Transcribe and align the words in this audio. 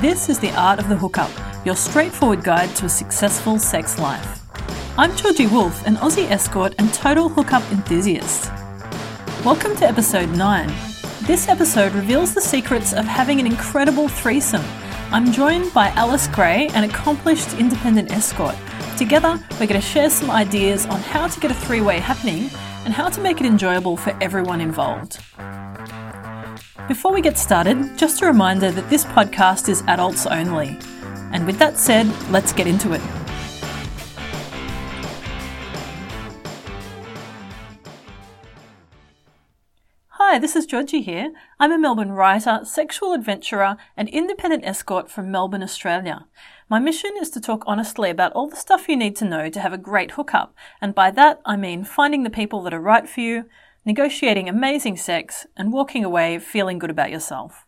This 0.00 0.28
is 0.28 0.38
The 0.38 0.52
Art 0.52 0.78
of 0.78 0.88
the 0.88 0.94
Hookup, 0.94 1.28
your 1.66 1.74
straightforward 1.74 2.44
guide 2.44 2.68
to 2.76 2.86
a 2.86 2.88
successful 2.88 3.58
sex 3.58 3.98
life. 3.98 4.42
I'm 4.96 5.16
Georgie 5.16 5.48
Wolf, 5.48 5.84
an 5.88 5.96
Aussie 5.96 6.30
escort 6.30 6.72
and 6.78 6.94
total 6.94 7.28
hookup 7.28 7.64
enthusiast. 7.72 8.48
Welcome 9.44 9.74
to 9.74 9.88
episode 9.88 10.28
9. 10.36 10.72
This 11.22 11.48
episode 11.48 11.94
reveals 11.94 12.32
the 12.32 12.40
secrets 12.40 12.92
of 12.92 13.06
having 13.06 13.40
an 13.40 13.46
incredible 13.48 14.06
threesome. 14.06 14.62
I'm 15.10 15.32
joined 15.32 15.74
by 15.74 15.88
Alice 15.88 16.28
Grey, 16.28 16.68
an 16.74 16.84
accomplished 16.84 17.54
independent 17.54 18.12
escort. 18.12 18.54
Together, 18.96 19.40
we're 19.58 19.66
going 19.66 19.80
to 19.80 19.80
share 19.80 20.10
some 20.10 20.30
ideas 20.30 20.86
on 20.86 21.00
how 21.00 21.26
to 21.26 21.40
get 21.40 21.50
a 21.50 21.54
three 21.54 21.80
way 21.80 21.98
happening 21.98 22.50
and 22.84 22.94
how 22.94 23.08
to 23.08 23.20
make 23.20 23.40
it 23.40 23.46
enjoyable 23.46 23.96
for 23.96 24.16
everyone 24.20 24.60
involved. 24.60 25.18
Before 26.88 27.12
we 27.12 27.20
get 27.20 27.36
started, 27.36 27.98
just 27.98 28.22
a 28.22 28.26
reminder 28.26 28.70
that 28.70 28.88
this 28.88 29.04
podcast 29.04 29.68
is 29.68 29.82
adults 29.82 30.24
only. 30.26 30.74
And 31.34 31.44
with 31.44 31.58
that 31.58 31.76
said, 31.76 32.06
let's 32.30 32.54
get 32.54 32.66
into 32.66 32.94
it. 32.94 33.02
Hi, 40.08 40.38
this 40.38 40.56
is 40.56 40.64
Georgie 40.64 41.02
here. 41.02 41.34
I'm 41.60 41.72
a 41.72 41.78
Melbourne 41.78 42.12
writer, 42.12 42.60
sexual 42.64 43.12
adventurer, 43.12 43.76
and 43.94 44.08
independent 44.08 44.64
escort 44.64 45.10
from 45.10 45.30
Melbourne, 45.30 45.62
Australia. 45.62 46.26
My 46.70 46.78
mission 46.78 47.12
is 47.20 47.28
to 47.30 47.40
talk 47.40 47.64
honestly 47.66 48.08
about 48.08 48.32
all 48.32 48.48
the 48.48 48.56
stuff 48.56 48.88
you 48.88 48.96
need 48.96 49.14
to 49.16 49.26
know 49.26 49.50
to 49.50 49.60
have 49.60 49.74
a 49.74 49.78
great 49.78 50.12
hookup, 50.12 50.54
and 50.80 50.94
by 50.94 51.10
that 51.10 51.42
I 51.44 51.56
mean 51.56 51.84
finding 51.84 52.22
the 52.22 52.30
people 52.30 52.62
that 52.62 52.72
are 52.72 52.80
right 52.80 53.06
for 53.06 53.20
you, 53.20 53.44
negotiating 53.84 54.48
amazing 54.48 54.96
sex, 54.96 55.46
and 55.56 55.72
walking 55.72 56.04
away 56.04 56.38
feeling 56.38 56.78
good 56.78 56.90
about 56.90 57.10
yourself. 57.10 57.64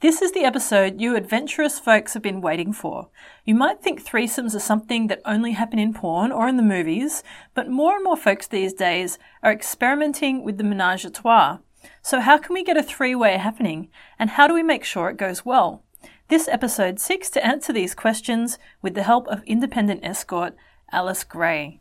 This 0.00 0.22
is 0.22 0.30
the 0.30 0.44
episode 0.44 1.00
you 1.00 1.16
adventurous 1.16 1.80
folks 1.80 2.14
have 2.14 2.22
been 2.22 2.40
waiting 2.40 2.72
for. 2.72 3.08
You 3.44 3.56
might 3.56 3.82
think 3.82 4.00
threesomes 4.00 4.54
are 4.54 4.60
something 4.60 5.08
that 5.08 5.20
only 5.24 5.52
happen 5.52 5.80
in 5.80 5.92
porn 5.92 6.30
or 6.30 6.46
in 6.46 6.56
the 6.56 6.62
movies, 6.62 7.24
but 7.52 7.68
more 7.68 7.96
and 7.96 8.04
more 8.04 8.16
folks 8.16 8.46
these 8.46 8.72
days 8.72 9.18
are 9.42 9.50
experimenting 9.50 10.44
with 10.44 10.56
the 10.56 10.62
menage 10.62 11.04
a 11.04 11.10
trois. 11.10 11.58
So 12.00 12.20
how 12.20 12.38
can 12.38 12.54
we 12.54 12.62
get 12.62 12.76
a 12.76 12.82
three-way 12.82 13.38
happening, 13.38 13.88
and 14.20 14.30
how 14.30 14.46
do 14.46 14.54
we 14.54 14.62
make 14.62 14.84
sure 14.84 15.10
it 15.10 15.16
goes 15.16 15.44
well? 15.44 15.82
This 16.28 16.46
episode 16.46 17.00
seeks 17.00 17.28
to 17.30 17.44
answer 17.44 17.72
these 17.72 17.94
questions 17.94 18.56
with 18.80 18.94
the 18.94 19.02
help 19.02 19.26
of 19.26 19.42
independent 19.44 20.04
escort 20.04 20.54
Alice 20.92 21.24
Grey. 21.24 21.80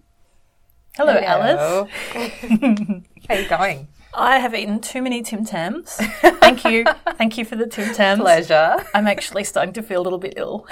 Hello, 0.97 1.13
Alice. 1.13 1.89
How 3.29 3.35
are 3.35 3.39
you 3.41 3.47
going? 3.49 3.87
I 4.13 4.39
have 4.39 4.55
eaten 4.55 4.79
too 4.79 5.01
many 5.03 5.21
Tim 5.21 5.45
Tams. 5.45 5.95
Thank 5.95 6.63
you. 6.65 6.85
Thank 7.17 7.37
you 7.37 7.45
for 7.45 7.55
the 7.55 7.67
Tim 7.67 7.93
Tams. 7.95 8.19
Pleasure. 8.19 8.77
I'm 8.95 9.05
actually 9.05 9.43
starting 9.43 9.73
to 9.73 9.83
feel 9.83 10.01
a 10.01 10.03
little 10.03 10.17
bit 10.17 10.33
ill. 10.37 10.65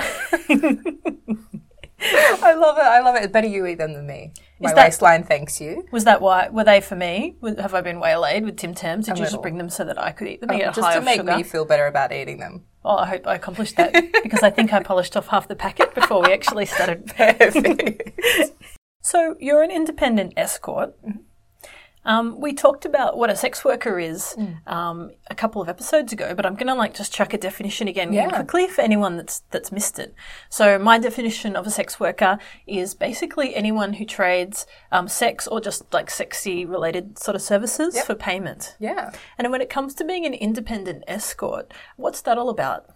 I 2.08 2.54
love 2.54 2.78
it. 2.78 2.84
I 2.84 3.02
love 3.02 3.16
it. 3.16 3.32
Better 3.32 3.48
you 3.48 3.66
eat 3.68 3.76
them 3.78 3.94
than 3.94 4.08
me. 4.08 4.34
My 4.60 4.74
that- 4.74 4.86
waistline 4.88 5.24
thanks 5.24 5.62
you. 5.62 5.86
Was 5.92 6.06
that 6.06 6.22
why? 6.22 6.50
Were 6.50 6.64
they 6.64 6.82
for 6.82 6.96
me? 6.96 7.36
Have 7.60 7.74
I 7.76 7.82
been 7.82 8.00
waylaid 8.00 8.46
with 8.46 8.58
Tim 8.58 8.74
Tams? 8.74 9.06
Did 9.06 9.20
you 9.20 9.26
just 9.26 9.42
bring 9.42 9.58
them 9.58 9.70
so 9.70 9.84
that 9.86 10.02
I 10.02 10.12
could 10.12 10.28
eat 10.28 10.42
them? 10.42 10.50
Um, 10.50 10.60
Just 10.74 10.94
to 10.94 11.02
make 11.02 11.18
sugar? 11.20 11.36
me 11.38 11.44
feel 11.44 11.66
better 11.66 11.86
about 11.88 12.12
eating 12.12 12.40
them. 12.40 12.64
Well, 12.84 12.98
I 13.00 13.08
hope 13.08 13.28
I 13.28 13.36
accomplished 13.36 13.76
that 13.78 13.94
because 14.24 14.44
I 14.44 14.50
think 14.50 14.72
I 14.72 14.82
polished 14.82 15.18
off 15.18 15.28
half 15.28 15.48
the 15.48 15.56
packet 15.56 15.94
before 15.96 16.22
we 16.22 16.32
actually 16.34 16.66
started. 16.68 17.12
So 19.06 19.36
you're 19.40 19.62
an 19.62 19.70
independent 19.70 20.34
escort. 20.36 20.96
Um, 22.04 22.40
we 22.42 22.54
talked 22.54 22.86
about 22.86 23.18
what 23.20 23.30
a 23.30 23.36
sex 23.36 23.64
worker 23.64 24.00
is 24.00 24.36
Mm. 24.36 24.68
um, 24.68 25.12
a 25.30 25.36
couple 25.36 25.62
of 25.62 25.70
episodes 25.70 26.12
ago, 26.12 26.34
but 26.34 26.44
I'm 26.46 26.56
going 26.56 26.68
to 26.74 26.74
like 26.74 26.96
just 26.96 27.14
chuck 27.14 27.32
a 27.34 27.38
definition 27.38 27.88
again 27.88 28.14
Yeah. 28.14 28.30
quickly 28.30 28.68
for 28.68 28.82
anyone 28.82 29.16
that's 29.18 29.42
that's 29.52 29.72
missed 29.72 30.00
it. 30.00 30.16
So 30.50 30.80
my 30.80 30.98
definition 30.98 31.56
of 31.56 31.68
a 31.68 31.70
sex 31.72 32.00
worker 32.00 32.40
is 32.66 32.96
basically 32.96 33.56
anyone 33.56 33.94
who 33.94 34.06
trades 34.06 34.66
um, 34.92 35.08
sex 35.08 35.48
or 35.48 35.62
just 35.62 35.92
like 35.94 36.10
sexy 36.10 36.66
related 36.66 37.20
sort 37.20 37.36
of 37.36 37.44
services 37.44 38.00
for 38.02 38.16
payment. 38.16 38.76
Yeah. 38.80 39.12
And 39.38 39.52
when 39.52 39.62
it 39.62 39.70
comes 39.70 39.94
to 39.96 40.04
being 40.04 40.26
an 40.26 40.34
independent 40.34 41.04
escort, 41.08 41.72
what's 41.96 42.22
that 42.22 42.40
all 42.40 42.50
about? 42.50 42.90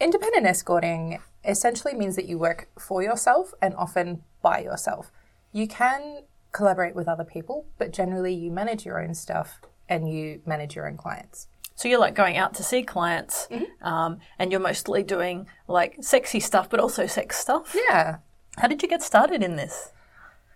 Independent 0.00 0.46
escorting 0.46 1.20
essentially 1.44 1.94
means 1.94 2.16
that 2.16 2.24
you 2.26 2.38
work 2.38 2.68
for 2.78 3.02
yourself 3.02 3.52
and 3.60 3.74
often 3.76 4.22
by 4.40 4.58
yourself. 4.60 5.10
You 5.52 5.68
can 5.68 6.24
collaborate 6.52 6.94
with 6.94 7.08
other 7.08 7.24
people, 7.24 7.66
but 7.78 7.92
generally 7.92 8.34
you 8.34 8.50
manage 8.50 8.84
your 8.84 9.02
own 9.02 9.14
stuff 9.14 9.60
and 9.88 10.12
you 10.12 10.40
manage 10.46 10.74
your 10.76 10.86
own 10.88 10.96
clients. 10.96 11.48
So 11.74 11.88
you're 11.88 11.98
like 12.00 12.14
going 12.14 12.36
out 12.36 12.54
to 12.54 12.62
see 12.62 12.82
clients, 12.82 13.48
Mm-hmm. 13.50 13.86
um, 13.86 14.18
and 14.38 14.50
you're 14.50 14.60
mostly 14.60 15.02
doing 15.02 15.46
like 15.66 15.96
sexy 16.00 16.40
stuff, 16.40 16.68
but 16.70 16.80
also 16.80 17.06
sex 17.06 17.38
stuff. 17.38 17.74
Yeah. 17.88 18.18
How 18.58 18.68
did 18.68 18.82
you 18.82 18.88
get 18.88 19.02
started 19.02 19.42
in 19.42 19.56
this? 19.56 19.90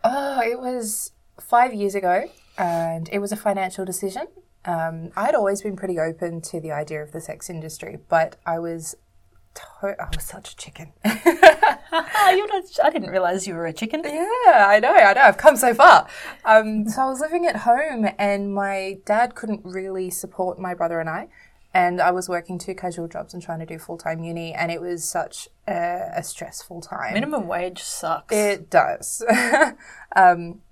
Oh, 0.05 0.41
it 0.43 0.61
was 0.61 1.13
five 1.41 1.73
years 1.75 1.95
ago, 1.95 2.31
and 2.59 3.09
it 3.11 3.19
was 3.19 3.33
a 3.33 3.37
financial 3.37 3.85
decision. 3.85 4.27
Um, 4.67 5.11
I 5.17 5.25
had 5.25 5.35
always 5.35 5.63
been 5.63 5.77
pretty 5.77 5.99
open 5.99 6.41
to 6.43 6.61
the 6.61 6.73
idea 6.73 7.03
of 7.03 7.13
the 7.13 7.21
sex 7.21 7.49
industry, 7.49 7.99
but 8.09 8.37
I 8.45 8.59
was, 8.59 8.95
to- 9.57 10.03
I 10.03 10.09
was 10.15 10.25
such 10.25 10.53
a 10.53 10.57
chicken. 10.57 10.93
You're 11.05 12.49
not, 12.49 12.65
I 12.85 12.91
didn't 12.91 13.11
realize 13.11 13.47
you 13.47 13.55
were 13.55 13.67
a 13.67 13.73
chicken. 13.73 14.03
yeah, 14.05 14.67
I 14.69 14.79
know, 14.81 14.93
I 14.93 15.13
know. 15.13 15.23
I've 15.23 15.37
come 15.37 15.57
so 15.57 15.75
far. 15.75 16.07
Um, 16.45 16.89
so 16.89 17.03
I 17.03 17.07
was 17.07 17.21
living 17.21 17.47
at 17.47 17.57
home, 17.59 18.07
and 18.19 18.55
my 18.55 18.99
dad 19.05 19.35
couldn't 19.35 19.65
really 19.65 20.11
support 20.11 20.59
my 20.59 20.75
brother 20.75 21.01
and 21.01 21.09
I. 21.09 21.29
And 21.75 22.01
I 22.01 22.11
was 22.11 22.29
working 22.29 22.59
two 22.59 22.75
casual 22.75 23.07
jobs 23.07 23.35
and 23.35 23.43
trying 23.43 23.59
to 23.61 23.67
do 23.67 23.79
full 23.79 23.99
time 23.99 24.25
uni, 24.25 24.55
and 24.55 24.71
it 24.73 24.81
was 24.81 25.05
such 25.05 25.49
a, 25.69 26.11
a 26.17 26.23
stressful 26.23 26.81
time. 26.81 27.13
Minimum 27.15 27.47
wage 27.47 27.83
sucks. 27.83 28.35
It 28.35 28.71
does. 28.71 29.23
um, 30.17 30.63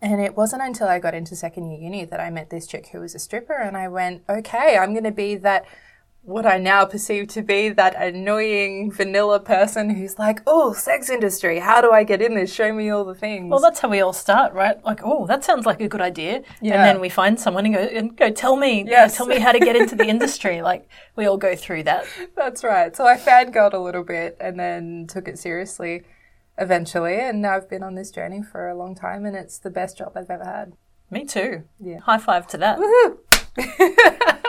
and 0.00 0.20
it 0.20 0.36
wasn't 0.36 0.62
until 0.62 0.88
I 0.88 0.98
got 0.98 1.14
into 1.14 1.36
second 1.36 1.70
year 1.70 1.80
uni 1.80 2.04
that 2.06 2.18
I 2.20 2.30
met 2.30 2.50
this 2.50 2.66
chick 2.66 2.88
who 2.88 3.00
was 3.00 3.14
a 3.14 3.18
stripper, 3.18 3.54
and 3.54 3.76
I 3.76 3.88
went, 3.88 4.22
okay, 4.28 4.76
I'm 4.76 4.92
going 4.92 5.04
to 5.04 5.12
be 5.12 5.36
that, 5.36 5.66
what 6.24 6.46
I 6.46 6.56
now 6.56 6.86
perceive 6.86 7.28
to 7.28 7.42
be 7.42 7.68
that 7.68 7.94
annoying 8.00 8.90
vanilla 8.90 9.38
person 9.40 9.90
who's 9.90 10.18
like, 10.18 10.40
oh, 10.46 10.72
sex 10.72 11.10
industry, 11.10 11.58
how 11.58 11.82
do 11.82 11.92
I 11.92 12.02
get 12.02 12.22
in 12.22 12.34
this? 12.34 12.52
Show 12.52 12.72
me 12.72 12.88
all 12.88 13.04
the 13.04 13.14
things. 13.14 13.50
well, 13.50 13.60
that's 13.60 13.80
how 13.80 13.88
we 13.90 14.00
all 14.00 14.14
start, 14.14 14.54
right? 14.54 14.82
Like, 14.84 15.00
oh, 15.04 15.26
that 15.26 15.44
sounds 15.44 15.66
like 15.66 15.80
a 15.82 15.88
good 15.88 16.00
idea. 16.00 16.42
Yeah. 16.62 16.74
And 16.74 16.82
then 16.84 17.00
we 17.00 17.10
find 17.10 17.38
someone 17.38 17.66
and 17.66 17.74
go, 17.74 17.80
and 17.82 18.16
go 18.16 18.30
tell 18.30 18.56
me, 18.56 18.84
Yes. 18.86 19.16
tell 19.16 19.26
me 19.26 19.38
how 19.38 19.52
to 19.52 19.58
get 19.60 19.76
into 19.76 19.96
the 19.96 20.06
industry. 20.14 20.62
Like, 20.62 20.88
we 21.14 21.26
all 21.26 21.36
go 21.36 21.54
through 21.54 21.82
that. 21.82 22.06
That's 22.34 22.64
right. 22.64 22.96
So 22.96 23.06
I 23.06 23.16
fangirled 23.18 23.74
a 23.74 23.78
little 23.78 24.04
bit 24.04 24.36
and 24.40 24.58
then 24.58 25.06
took 25.08 25.28
it 25.28 25.38
seriously 25.38 26.04
eventually, 26.56 27.20
and 27.20 27.42
now 27.42 27.56
I've 27.56 27.68
been 27.68 27.82
on 27.82 27.96
this 27.96 28.10
journey 28.10 28.40
for 28.42 28.68
a 28.68 28.76
long 28.76 28.94
time, 28.94 29.26
and 29.26 29.36
it's 29.36 29.58
the 29.58 29.70
best 29.70 29.98
job 29.98 30.12
I've 30.16 30.30
ever 30.30 30.44
had. 30.44 30.72
Me 31.10 31.24
too. 31.26 31.64
Yeah. 31.80 31.98
High 32.00 32.18
five 32.18 32.46
to 32.48 32.56
that. 32.58 32.78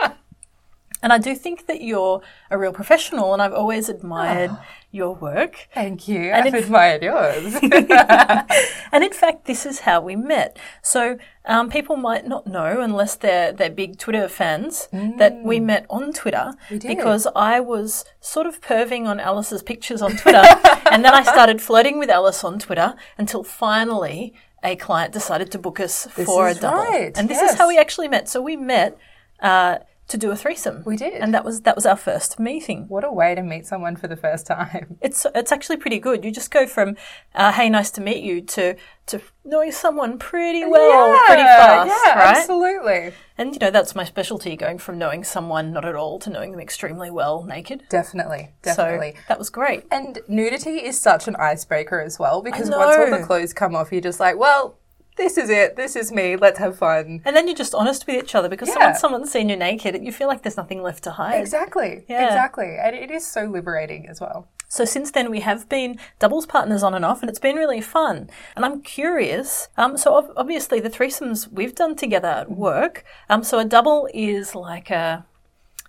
and 1.06 1.12
I 1.12 1.18
do 1.18 1.36
think 1.36 1.68
that 1.68 1.82
you're 1.82 2.20
a 2.50 2.58
real 2.58 2.72
professional, 2.72 3.32
and 3.32 3.40
I've 3.40 3.52
always 3.52 3.88
admired 3.88 4.50
your 4.90 5.14
work. 5.14 5.68
Thank 5.72 6.08
you. 6.08 6.32
And 6.32 6.48
I've 6.48 6.54
if- 6.56 6.64
admired 6.64 7.04
yours. 7.04 7.54
And 8.92 9.04
in 9.04 9.12
fact, 9.12 9.44
this 9.44 9.64
is 9.66 9.80
how 9.80 10.00
we 10.00 10.16
met. 10.16 10.58
So 10.82 11.16
um, 11.44 11.70
people 11.70 11.94
might 11.94 12.26
not 12.26 12.48
know, 12.48 12.80
unless 12.80 13.14
they're 13.14 13.52
they're 13.52 13.70
big 13.70 13.98
Twitter 13.98 14.26
fans, 14.28 14.88
that 14.90 15.44
we 15.44 15.60
met 15.60 15.86
on 15.88 16.12
Twitter 16.12 16.54
did. 16.68 16.82
because 16.82 17.28
I 17.36 17.60
was 17.60 18.04
sort 18.20 18.48
of 18.48 18.60
perving 18.60 19.06
on 19.06 19.20
Alice's 19.20 19.62
pictures 19.62 20.02
on 20.02 20.16
Twitter, 20.16 20.42
and 20.90 21.04
then 21.04 21.14
I 21.14 21.22
started 21.22 21.62
flirting 21.62 22.00
with 22.00 22.10
Alice 22.10 22.42
on 22.42 22.58
Twitter 22.58 22.96
until 23.16 23.44
finally 23.44 24.34
a 24.64 24.74
client 24.74 25.12
decided 25.12 25.52
to 25.52 25.58
book 25.58 25.78
us 25.78 26.08
for 26.08 26.48
a 26.48 26.54
double. 26.54 26.78
right, 26.78 27.16
And 27.16 27.28
this 27.28 27.40
is 27.48 27.54
how 27.54 27.68
we 27.68 27.78
actually 27.78 28.08
met. 28.08 28.28
So 28.28 28.40
we 28.42 28.56
met. 28.56 28.98
Uh, 29.38 29.78
to 30.08 30.16
do 30.16 30.30
a 30.30 30.36
threesome. 30.36 30.82
We 30.86 30.96
did. 30.96 31.14
And 31.14 31.34
that 31.34 31.44
was 31.44 31.62
that 31.62 31.74
was 31.74 31.84
our 31.84 31.96
first 31.96 32.38
meeting. 32.38 32.84
What 32.88 33.04
a 33.04 33.10
way 33.10 33.34
to 33.34 33.42
meet 33.42 33.66
someone 33.66 33.96
for 33.96 34.06
the 34.08 34.16
first 34.16 34.46
time. 34.46 34.98
It's 35.06 35.26
it's 35.34 35.52
actually 35.52 35.76
pretty 35.76 35.98
good. 35.98 36.24
You 36.24 36.30
just 36.30 36.50
go 36.50 36.66
from 36.66 36.96
uh, 37.34 37.52
"Hey, 37.52 37.68
nice 37.68 37.90
to 37.92 38.00
meet 38.00 38.22
you" 38.22 38.40
to 38.42 38.74
to 39.06 39.20
knowing 39.44 39.70
someone 39.70 40.18
pretty 40.18 40.64
well, 40.64 41.16
pretty 41.26 41.42
fast, 41.42 42.02
yeah, 42.04 42.18
right? 42.18 42.36
absolutely. 42.36 43.12
And 43.38 43.52
you 43.52 43.58
know 43.60 43.70
that's 43.70 43.94
my 43.94 44.04
specialty, 44.04 44.56
going 44.56 44.78
from 44.78 44.98
knowing 44.98 45.22
someone 45.22 45.72
not 45.72 45.84
at 45.84 45.94
all 45.94 46.18
to 46.20 46.30
knowing 46.30 46.50
them 46.50 46.60
extremely 46.60 47.10
well 47.10 47.44
naked. 47.44 47.84
Definitely, 47.88 48.50
definitely. 48.62 49.14
So 49.16 49.22
that 49.28 49.38
was 49.38 49.50
great. 49.50 49.84
and 49.92 50.18
nudity 50.28 50.84
is 50.84 50.98
such 50.98 51.28
an 51.28 51.36
icebreaker 51.36 52.00
as 52.00 52.18
well 52.18 52.42
because 52.42 52.68
once 52.70 52.96
all 52.96 53.10
the 53.18 53.24
clothes 53.24 53.52
come 53.52 53.76
off, 53.76 53.92
you're 53.92 54.00
just 54.00 54.18
like, 54.18 54.36
well, 54.36 54.78
this 55.16 55.36
is 55.38 55.50
it. 55.50 55.76
This 55.76 55.96
is 55.96 56.12
me. 56.12 56.36
Let's 56.36 56.58
have 56.58 56.78
fun. 56.78 57.20
And 57.24 57.34
then 57.34 57.46
you're 57.48 57.56
just 57.56 57.74
honest 57.74 58.06
with 58.06 58.22
each 58.22 58.34
other 58.34 58.48
because 58.48 58.68
Yeah. 58.68 58.86
once 58.86 59.00
someone's 59.00 59.30
seen 59.30 59.48
you 59.48 59.56
naked, 59.56 60.02
you 60.02 60.12
feel 60.12 60.28
like 60.28 60.42
there's 60.42 60.56
nothing 60.56 60.82
left 60.82 61.04
to 61.04 61.12
hide. 61.12 61.40
Exactly. 61.40 62.04
Yeah. 62.08 62.26
Exactly. 62.26 62.76
And 62.78 62.94
it 62.94 63.10
is 63.10 63.26
so 63.26 63.44
liberating 63.44 64.08
as 64.08 64.20
well. 64.20 64.48
So 64.68 64.84
since 64.84 65.12
then, 65.12 65.30
we 65.30 65.40
have 65.40 65.68
been 65.68 65.98
doubles 66.18 66.44
partners 66.44 66.82
on 66.82 66.92
and 66.92 67.04
off, 67.04 67.22
and 67.22 67.30
it's 67.30 67.38
been 67.38 67.56
really 67.56 67.80
fun. 67.80 68.28
And 68.56 68.64
I'm 68.64 68.82
curious. 68.82 69.68
Um, 69.76 69.96
so 69.96 70.32
obviously, 70.36 70.80
the 70.80 70.90
threesomes 70.90 71.50
we've 71.50 71.74
done 71.74 71.94
together 71.94 72.28
at 72.28 72.50
work. 72.50 73.04
Um, 73.30 73.44
so 73.44 73.58
a 73.58 73.64
double 73.64 74.08
is 74.12 74.54
like 74.54 74.90
a 74.90 75.24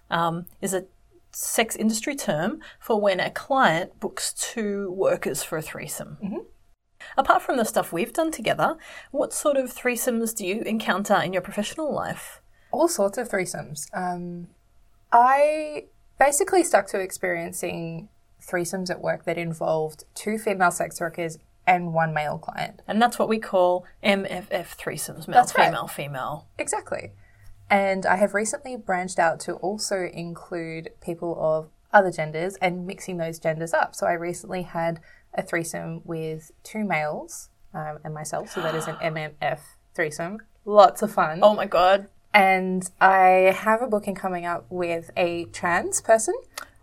um, 0.09 0.45
is 0.61 0.73
a 0.73 0.85
sex 1.31 1.75
industry 1.75 2.15
term 2.15 2.59
for 2.79 2.99
when 3.01 3.19
a 3.19 3.29
client 3.29 3.99
books 3.99 4.31
two 4.33 4.91
workers 4.91 5.43
for 5.43 5.57
a 5.57 5.61
threesome. 5.61 6.17
Apart 7.15 7.41
from 7.41 7.57
the 7.57 7.65
stuff 7.65 7.93
we've 7.93 8.13
done 8.13 8.31
together, 8.31 8.77
what 9.11 9.33
sort 9.33 9.57
of 9.57 9.73
threesomes 9.73 10.35
do 10.35 10.45
you 10.45 10.61
encounter 10.61 11.15
in 11.15 11.33
your 11.33 11.41
professional 11.41 11.93
life? 11.93 12.41
All 12.71 12.87
sorts 12.87 13.17
of 13.17 13.29
threesomes. 13.29 13.87
Um, 13.93 14.47
I 15.11 15.85
basically 16.19 16.63
stuck 16.63 16.87
to 16.87 16.99
experiencing 16.99 18.09
threesomes 18.41 18.89
at 18.89 19.01
work 19.01 19.25
that 19.25 19.37
involved 19.37 20.03
two 20.15 20.37
female 20.37 20.71
sex 20.71 20.99
workers 20.99 21.37
and 21.65 21.93
one 21.93 22.13
male 22.13 22.37
client. 22.37 22.81
And 22.87 23.01
that's 23.01 23.19
what 23.19 23.27
we 23.27 23.39
call 23.39 23.85
MFF 24.03 24.77
threesomes, 24.77 25.27
male, 25.27 25.35
That's 25.35 25.55
right. 25.55 25.65
female, 25.65 25.87
female. 25.87 26.47
Exactly. 26.57 27.11
And 27.69 28.05
I 28.05 28.15
have 28.15 28.33
recently 28.33 28.77
branched 28.77 29.19
out 29.19 29.41
to 29.41 29.53
also 29.55 30.09
include 30.13 30.91
people 31.01 31.37
of 31.39 31.69
other 31.91 32.11
genders 32.11 32.55
and 32.61 32.87
mixing 32.87 33.17
those 33.17 33.39
genders 33.39 33.73
up. 33.73 33.93
So 33.95 34.07
I 34.07 34.13
recently 34.13 34.61
had 34.61 35.01
a 35.37 35.43
threesome 35.43 36.01
with 36.03 36.51
two 36.63 36.83
males 36.83 37.49
um, 37.73 37.99
and 38.03 38.13
myself. 38.13 38.49
So 38.51 38.61
that 38.61 38.75
is 38.75 38.87
an 38.87 38.95
MMF 39.41 39.59
threesome. 39.95 40.39
Lots 40.65 41.01
of 41.01 41.11
fun. 41.13 41.39
Oh 41.43 41.55
my 41.55 41.65
god. 41.65 42.07
And 42.33 42.89
I 43.01 43.55
have 43.57 43.81
a 43.81 43.87
booking 43.87 44.15
coming 44.15 44.45
up 44.45 44.65
with 44.69 45.09
a 45.17 45.45
trans 45.45 46.01
person 46.01 46.35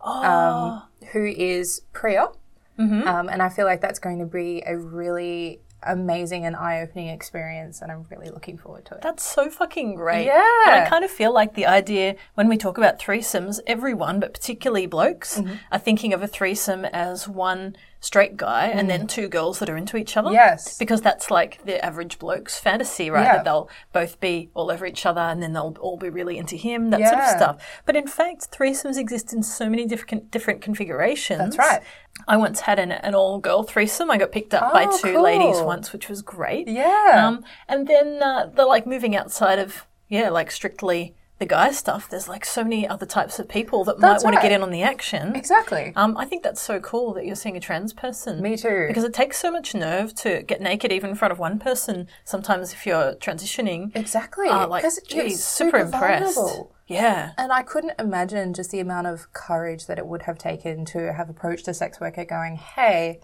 Oh, 0.07 0.23
um, 0.23 0.83
who 1.13 1.25
is 1.25 1.81
pre-op. 1.93 2.37
Um, 2.77 3.29
and 3.29 3.41
I 3.41 3.47
feel 3.49 3.65
like 3.65 3.79
that's 3.81 3.99
going 3.99 4.19
to 4.19 4.25
be 4.25 4.61
a 4.67 4.77
really 4.77 5.61
amazing 5.83 6.45
and 6.45 6.55
eye-opening 6.55 7.07
experience, 7.07 7.81
and 7.81 7.89
I'm 7.91 8.05
really 8.09 8.29
looking 8.29 8.57
forward 8.57 8.85
to 8.87 8.95
it. 8.95 9.01
that's 9.01 9.23
so 9.23 9.49
fucking 9.49 9.95
great. 9.95 10.25
Yeah. 10.25 10.43
And 10.67 10.83
I 10.83 10.89
kind 10.89 11.05
of 11.05 11.11
feel 11.11 11.33
like 11.33 11.53
the 11.53 11.65
idea 11.67 12.15
when 12.33 12.47
we 12.49 12.57
talk 12.57 12.77
about 12.77 12.99
threesomes, 12.99 13.59
everyone, 13.65 14.19
but 14.19 14.33
particularly 14.33 14.87
blokes, 14.87 15.37
Mm-hmm. 15.39 15.53
are 15.71 15.79
thinking 15.79 16.11
of 16.13 16.21
a 16.21 16.27
threesome 16.27 16.83
as 16.85 17.27
one 17.29 17.75
straight 18.05 18.37
guy 18.37 18.67
and 18.67 18.87
then 18.87 19.07
two 19.07 19.27
girls 19.27 19.57
that 19.57 19.67
are 19.67 19.75
into 19.75 19.97
each 19.97 20.15
other. 20.15 20.29
Mm. 20.29 20.33
Yes. 20.33 20.77
Because 20.77 21.01
that's 21.01 21.31
like 21.31 21.63
the 21.65 21.83
average 21.83 22.19
bloke's 22.19 22.59
fantasy, 22.59 23.09
right? 23.09 23.23
Yeah. 23.23 23.37
That 23.37 23.45
they'll 23.45 23.67
both 23.93 24.19
be 24.19 24.51
all 24.53 24.69
over 24.69 24.85
each 24.85 25.07
other 25.07 25.21
and 25.21 25.41
then 25.41 25.53
they'll 25.53 25.75
all 25.81 25.97
be 25.97 26.09
really 26.09 26.37
into 26.37 26.55
him, 26.55 26.91
that 26.91 27.01
sort 27.09 27.19
of 27.19 27.29
stuff. 27.29 27.81
But 27.85 27.95
in 27.95 28.07
fact, 28.07 28.51
threesomes 28.51 28.97
exist 28.97 29.33
in 29.33 29.41
so 29.41 29.69
many 29.69 29.87
different 29.87 30.29
different 30.29 30.61
configurations. 30.61 31.55
That's 31.55 31.57
right. 31.57 31.81
I 32.27 32.37
once 32.37 32.61
had 32.61 32.77
an, 32.77 32.91
an 32.91 33.15
all 33.15 33.39
girl 33.39 33.63
threesome. 33.63 34.11
I 34.11 34.17
got 34.17 34.31
picked 34.31 34.53
up 34.53 34.71
by 34.71 34.85
Oh, 34.87 34.97
two 34.97 35.19
ladies 35.19 35.59
once, 35.61 35.91
which 35.91 36.07
was 36.07 36.21
great. 36.21 36.67
Yeah. 36.67 37.23
Um, 37.25 37.43
and 37.67 37.87
then 37.87 38.21
uh, 38.21 38.51
the 38.53 38.65
like 38.65 38.85
moving 38.85 39.15
outside 39.15 39.57
of 39.57 39.87
yeah, 40.07 40.29
like 40.29 40.51
strictly 40.51 41.15
the 41.37 41.45
guy 41.45 41.71
stuff. 41.71 42.09
There's 42.09 42.29
like 42.29 42.45
so 42.45 42.63
many 42.63 42.87
other 42.87 43.05
types 43.05 43.39
of 43.39 43.49
people 43.49 43.83
that 43.85 43.99
That's 43.99 44.23
might 44.23 44.29
want 44.31 44.41
to 44.41 44.41
get 44.41 44.53
in 44.53 44.61
on 44.63 44.71
the 44.71 44.83
action. 44.83 45.35
exactly. 45.35 45.91
Um, 45.95 46.15
I 46.17 46.25
think 46.25 46.43
that's 46.43 46.61
so 46.61 46.79
cool 46.79 47.13
that 47.13 47.25
you're 47.25 47.35
seeing 47.35 47.57
a 47.57 47.59
trans 47.59 47.91
person. 47.93 48.41
Me 48.41 48.55
too. 48.55 48.85
Because 48.87 49.03
it 49.03 49.13
takes 49.13 49.37
so 49.37 49.51
much 49.51 49.75
nerve 49.75 50.15
to 50.15 50.43
get 50.43 50.61
naked 50.61 50.91
even 50.91 51.09
in 51.09 51.15
front 51.15 51.31
of 51.31 51.39
one 51.39 51.59
person. 51.59 52.07
Sometimes 52.23 52.71
if 52.71 52.85
you're 52.85 53.15
transitioning, 53.15 53.93
Exactly. 53.95 54.47
uh, 54.47 54.67
like, 54.67 54.85
geez, 55.07 55.43
super, 55.43 55.77
impressed. 55.79 56.35
vulnerable. 56.35 56.71
Yeah. 56.87 57.31
And 57.37 57.51
I 57.51 57.63
couldn't 57.63 57.99
imagine 57.99 58.53
just 58.53 58.71
the 58.71 58.79
amount 58.79 59.07
of 59.07 59.33
courage 59.33 59.87
that 59.87 59.97
it 59.97 60.05
would 60.05 60.21
have 60.23 60.37
taken 60.37 60.85
to 60.85 61.13
have 61.13 61.29
approached 61.29 61.67
a 61.67 61.73
sex 61.73 61.99
worker 61.99 62.23
going, 62.23 62.55
hey, 62.57 63.19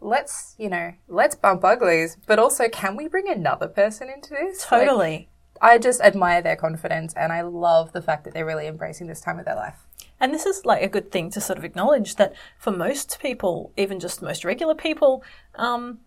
let's, 0.00 0.54
you 0.58 0.68
know, 0.68 0.92
let's 1.08 1.34
bump 1.34 1.64
uglies, 1.64 2.16
but 2.26 2.38
also 2.38 2.68
can 2.68 2.94
we 2.96 3.08
bring 3.08 3.28
another 3.28 3.66
person 3.66 4.08
into 4.10 4.30
this? 4.30 4.64
Totally. 4.64 5.28
I 5.60 5.78
just 5.78 6.00
admire 6.00 6.42
their 6.42 6.56
confidence 6.56 7.14
and 7.14 7.32
I 7.32 7.42
love 7.42 7.92
the 7.92 8.02
fact 8.02 8.24
that 8.24 8.34
they're 8.34 8.46
really 8.46 8.66
embracing 8.66 9.06
this 9.06 9.20
time 9.20 9.38
of 9.38 9.44
their 9.44 9.56
life. 9.56 9.86
And 10.20 10.34
this 10.34 10.46
is 10.46 10.64
like 10.66 10.82
a 10.82 10.88
good 10.88 11.10
thing 11.10 11.30
to 11.30 11.40
sort 11.40 11.58
of 11.58 11.64
acknowledge 11.64 12.16
that 12.16 12.34
for 12.58 12.70
most 12.70 13.18
people, 13.20 13.72
even 13.76 14.00
just 14.00 14.20
most 14.22 14.44
regular 14.44 14.74
people, 14.74 15.22
um, 15.54 15.98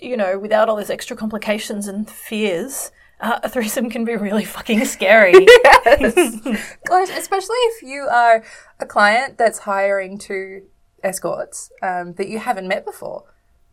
you 0.00 0.16
know, 0.16 0.38
without 0.38 0.68
all 0.68 0.76
these 0.76 0.90
extra 0.90 1.16
complications 1.16 1.86
and 1.86 2.10
fears, 2.10 2.90
uh, 3.20 3.40
a 3.42 3.48
threesome 3.48 3.88
can 3.88 4.04
be 4.04 4.16
really 4.16 4.44
fucking 4.44 4.84
scary. 4.84 5.32
Gosh, 6.86 7.08
especially 7.10 7.56
if 7.56 7.82
you 7.82 8.08
are 8.10 8.44
a 8.78 8.86
client 8.86 9.38
that's 9.38 9.60
hiring 9.60 10.18
two 10.18 10.64
escorts 11.02 11.70
um, 11.82 12.14
that 12.14 12.28
you 12.28 12.38
haven't 12.38 12.68
met 12.68 12.84
before. 12.84 13.24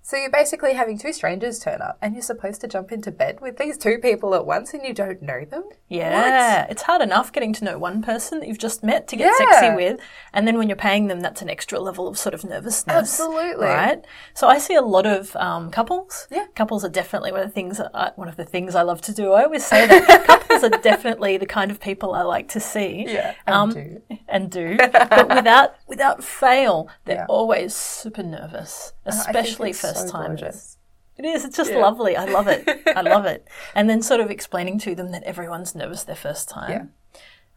So 0.05 0.17
you're 0.17 0.29
basically 0.29 0.73
having 0.73 0.97
two 0.97 1.13
strangers 1.13 1.59
turn 1.59 1.81
up 1.81 1.97
and 2.01 2.13
you're 2.13 2.21
supposed 2.21 2.59
to 2.59 2.67
jump 2.67 2.91
into 2.91 3.09
bed 3.09 3.39
with 3.39 3.55
these 3.57 3.77
two 3.77 3.99
people 3.99 4.35
at 4.35 4.45
once 4.45 4.73
and 4.73 4.83
you 4.83 4.93
don't 4.93 5.21
know 5.21 5.45
them? 5.45 5.63
Yeah, 5.87 6.67
it's 6.69 6.81
hard 6.81 7.01
enough 7.01 7.31
getting 7.31 7.53
to 7.53 7.63
know 7.63 7.77
one 7.77 8.01
person 8.01 8.41
that 8.41 8.47
you've 8.49 8.57
just 8.57 8.83
met 8.83 9.07
to 9.07 9.15
get 9.15 9.31
Yeah. 9.39 9.51
sexy 9.61 9.75
with, 9.75 10.01
and 10.33 10.45
then 10.45 10.57
when 10.57 10.67
you're 10.67 10.75
paying 10.75 11.07
them, 11.07 11.21
that's 11.21 11.41
an 11.41 11.49
extra 11.49 11.79
level 11.79 12.09
of 12.09 12.17
sort 12.17 12.33
of 12.33 12.43
nervousness. 12.43 12.93
Absolutely. 12.95 13.65
right. 13.65 14.03
So 14.33 14.49
I 14.49 14.57
see 14.57 14.75
a 14.75 14.81
lot 14.81 15.05
of 15.05 15.33
um, 15.37 15.71
couples. 15.71 16.27
Yeah. 16.29 16.47
couples 16.53 16.83
are 16.83 16.89
definitely 16.89 17.31
one 17.31 17.39
of 17.41 17.47
the 17.47 17.53
things. 17.53 17.79
I, 17.79 18.11
one 18.17 18.27
of 18.27 18.35
the 18.35 18.43
things 18.45 18.75
I 18.75 18.81
love 18.81 18.99
to 19.03 19.13
do. 19.13 19.31
I 19.31 19.43
always 19.43 19.65
say 19.65 19.87
that 19.87 20.25
couples 20.27 20.65
are 20.65 20.69
definitely 20.81 21.37
the 21.37 21.45
kind 21.45 21.71
of 21.71 21.79
people 21.79 22.13
I 22.13 22.23
like 22.23 22.49
to 22.49 22.59
see. 22.59 23.05
Yeah, 23.07 23.35
and 23.47 23.55
um, 23.55 23.69
do. 23.71 24.01
and 24.27 24.51
do, 24.51 24.75
but 24.91 25.29
without 25.33 25.75
without 25.87 26.23
fail, 26.25 26.89
they're 27.05 27.15
Yeah. 27.19 27.25
always 27.29 27.73
super 27.73 28.21
nervous, 28.23 28.91
especially 29.05 29.69
it's 29.69 29.92
first 29.93 30.07
so 30.07 30.11
timers. 30.13 30.41
gorgeous. 30.41 30.77
It 31.17 31.25
is. 31.25 31.45
It's 31.45 31.57
just 31.57 31.71
Yeah. 31.71 31.77
lovely. 31.77 32.17
I 32.17 32.25
love 32.25 32.47
it. 32.47 32.67
I 32.95 33.01
love 33.15 33.25
it. 33.25 33.47
And 33.75 33.89
then 33.89 34.01
sort 34.01 34.19
of 34.19 34.31
explaining 34.31 34.79
to 34.79 34.95
them 34.95 35.11
that 35.11 35.23
everyone's 35.23 35.75
nervous 35.75 36.03
their 36.03 36.15
first 36.15 36.49
time. 36.49 36.71
Yeah. 36.71 36.83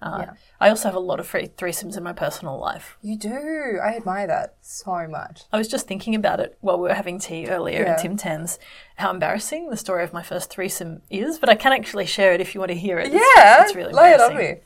Uh, 0.03 0.19
Yeah. 0.21 0.31
I 0.61 0.69
also 0.69 0.89
have 0.89 0.95
a 0.95 1.01
lot 1.01 1.21
of 1.21 1.27
free 1.27 1.49
threesomes 1.49 1.97
in 1.97 2.03
my 2.03 2.13
personal 2.13 2.59
life. 2.59 2.99
You 3.01 3.17
do. 3.17 3.79
I 3.83 3.97
admire 3.97 4.27
that 4.27 4.57
so 4.61 5.07
much. 5.09 5.45
I 5.53 5.57
was 5.57 5.69
just 5.69 5.87
thinking 5.87 6.15
about 6.15 6.39
it 6.39 6.59
while 6.61 6.77
we 6.77 6.89
were 6.89 6.95
having 6.95 7.19
tea 7.19 7.49
earlier 7.49 7.81
Yeah. 7.83 7.95
in 7.95 7.99
Tim 8.03 8.17
Tams, 8.19 8.59
how 8.97 9.11
embarrassing 9.11 9.71
the 9.71 9.77
story 9.79 10.05
of 10.05 10.13
my 10.13 10.23
first 10.23 10.51
threesome 10.51 11.01
is, 11.09 11.39
but 11.39 11.49
I 11.49 11.55
can 11.55 11.73
actually 11.73 12.05
share 12.05 12.33
it 12.35 12.43
if 12.43 12.55
you 12.55 12.61
want 12.61 12.73
to 12.73 12.79
hear 12.79 12.99
it. 12.99 13.11
Yeah, 13.11 13.63
it's, 13.65 13.75
really 13.75 13.95
lay 13.95 14.13
it 14.13 14.21
on 14.21 14.37
me. 14.37 14.57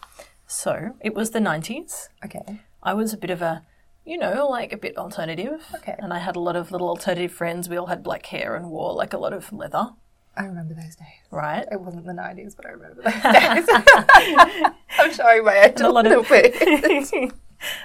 So 0.48 0.96
it 1.00 1.14
was 1.14 1.30
the 1.30 1.38
90s. 1.38 2.08
Okay. 2.24 2.60
I 2.82 2.94
was 2.94 3.12
a 3.12 3.16
bit 3.16 3.30
of 3.30 3.40
a, 3.40 3.62
you 4.04 4.18
know, 4.18 4.48
like 4.48 4.72
a 4.72 4.76
bit 4.76 4.96
alternative. 4.96 5.62
Okay. 5.76 5.94
And 5.98 6.12
I 6.12 6.18
had 6.18 6.36
a 6.36 6.40
lot 6.40 6.56
of 6.56 6.72
little 6.72 6.88
alternative 6.88 7.32
friends. 7.32 7.68
We 7.68 7.76
all 7.76 7.86
had 7.86 8.02
black 8.02 8.26
hair 8.26 8.56
and 8.56 8.70
wore 8.70 8.92
like 8.94 9.12
a 9.12 9.18
lot 9.18 9.32
of 9.32 9.52
leather, 9.52 9.90
I 10.36 10.44
remember 10.44 10.74
those 10.74 10.96
days. 10.96 11.06
right? 11.30 11.66
It 11.70 11.80
wasn't 11.80 12.06
the 12.06 12.12
90s, 12.12 12.56
but 12.56 12.64
I 12.66 12.70
remember 12.70 13.02
those 13.02 13.12
days. 13.22 14.64
I'm 14.98 15.12
showing 15.12 15.44
my 15.44 15.58
age 15.64 15.80
a, 15.80 15.88
lot 15.90 16.06
of- 16.06 16.30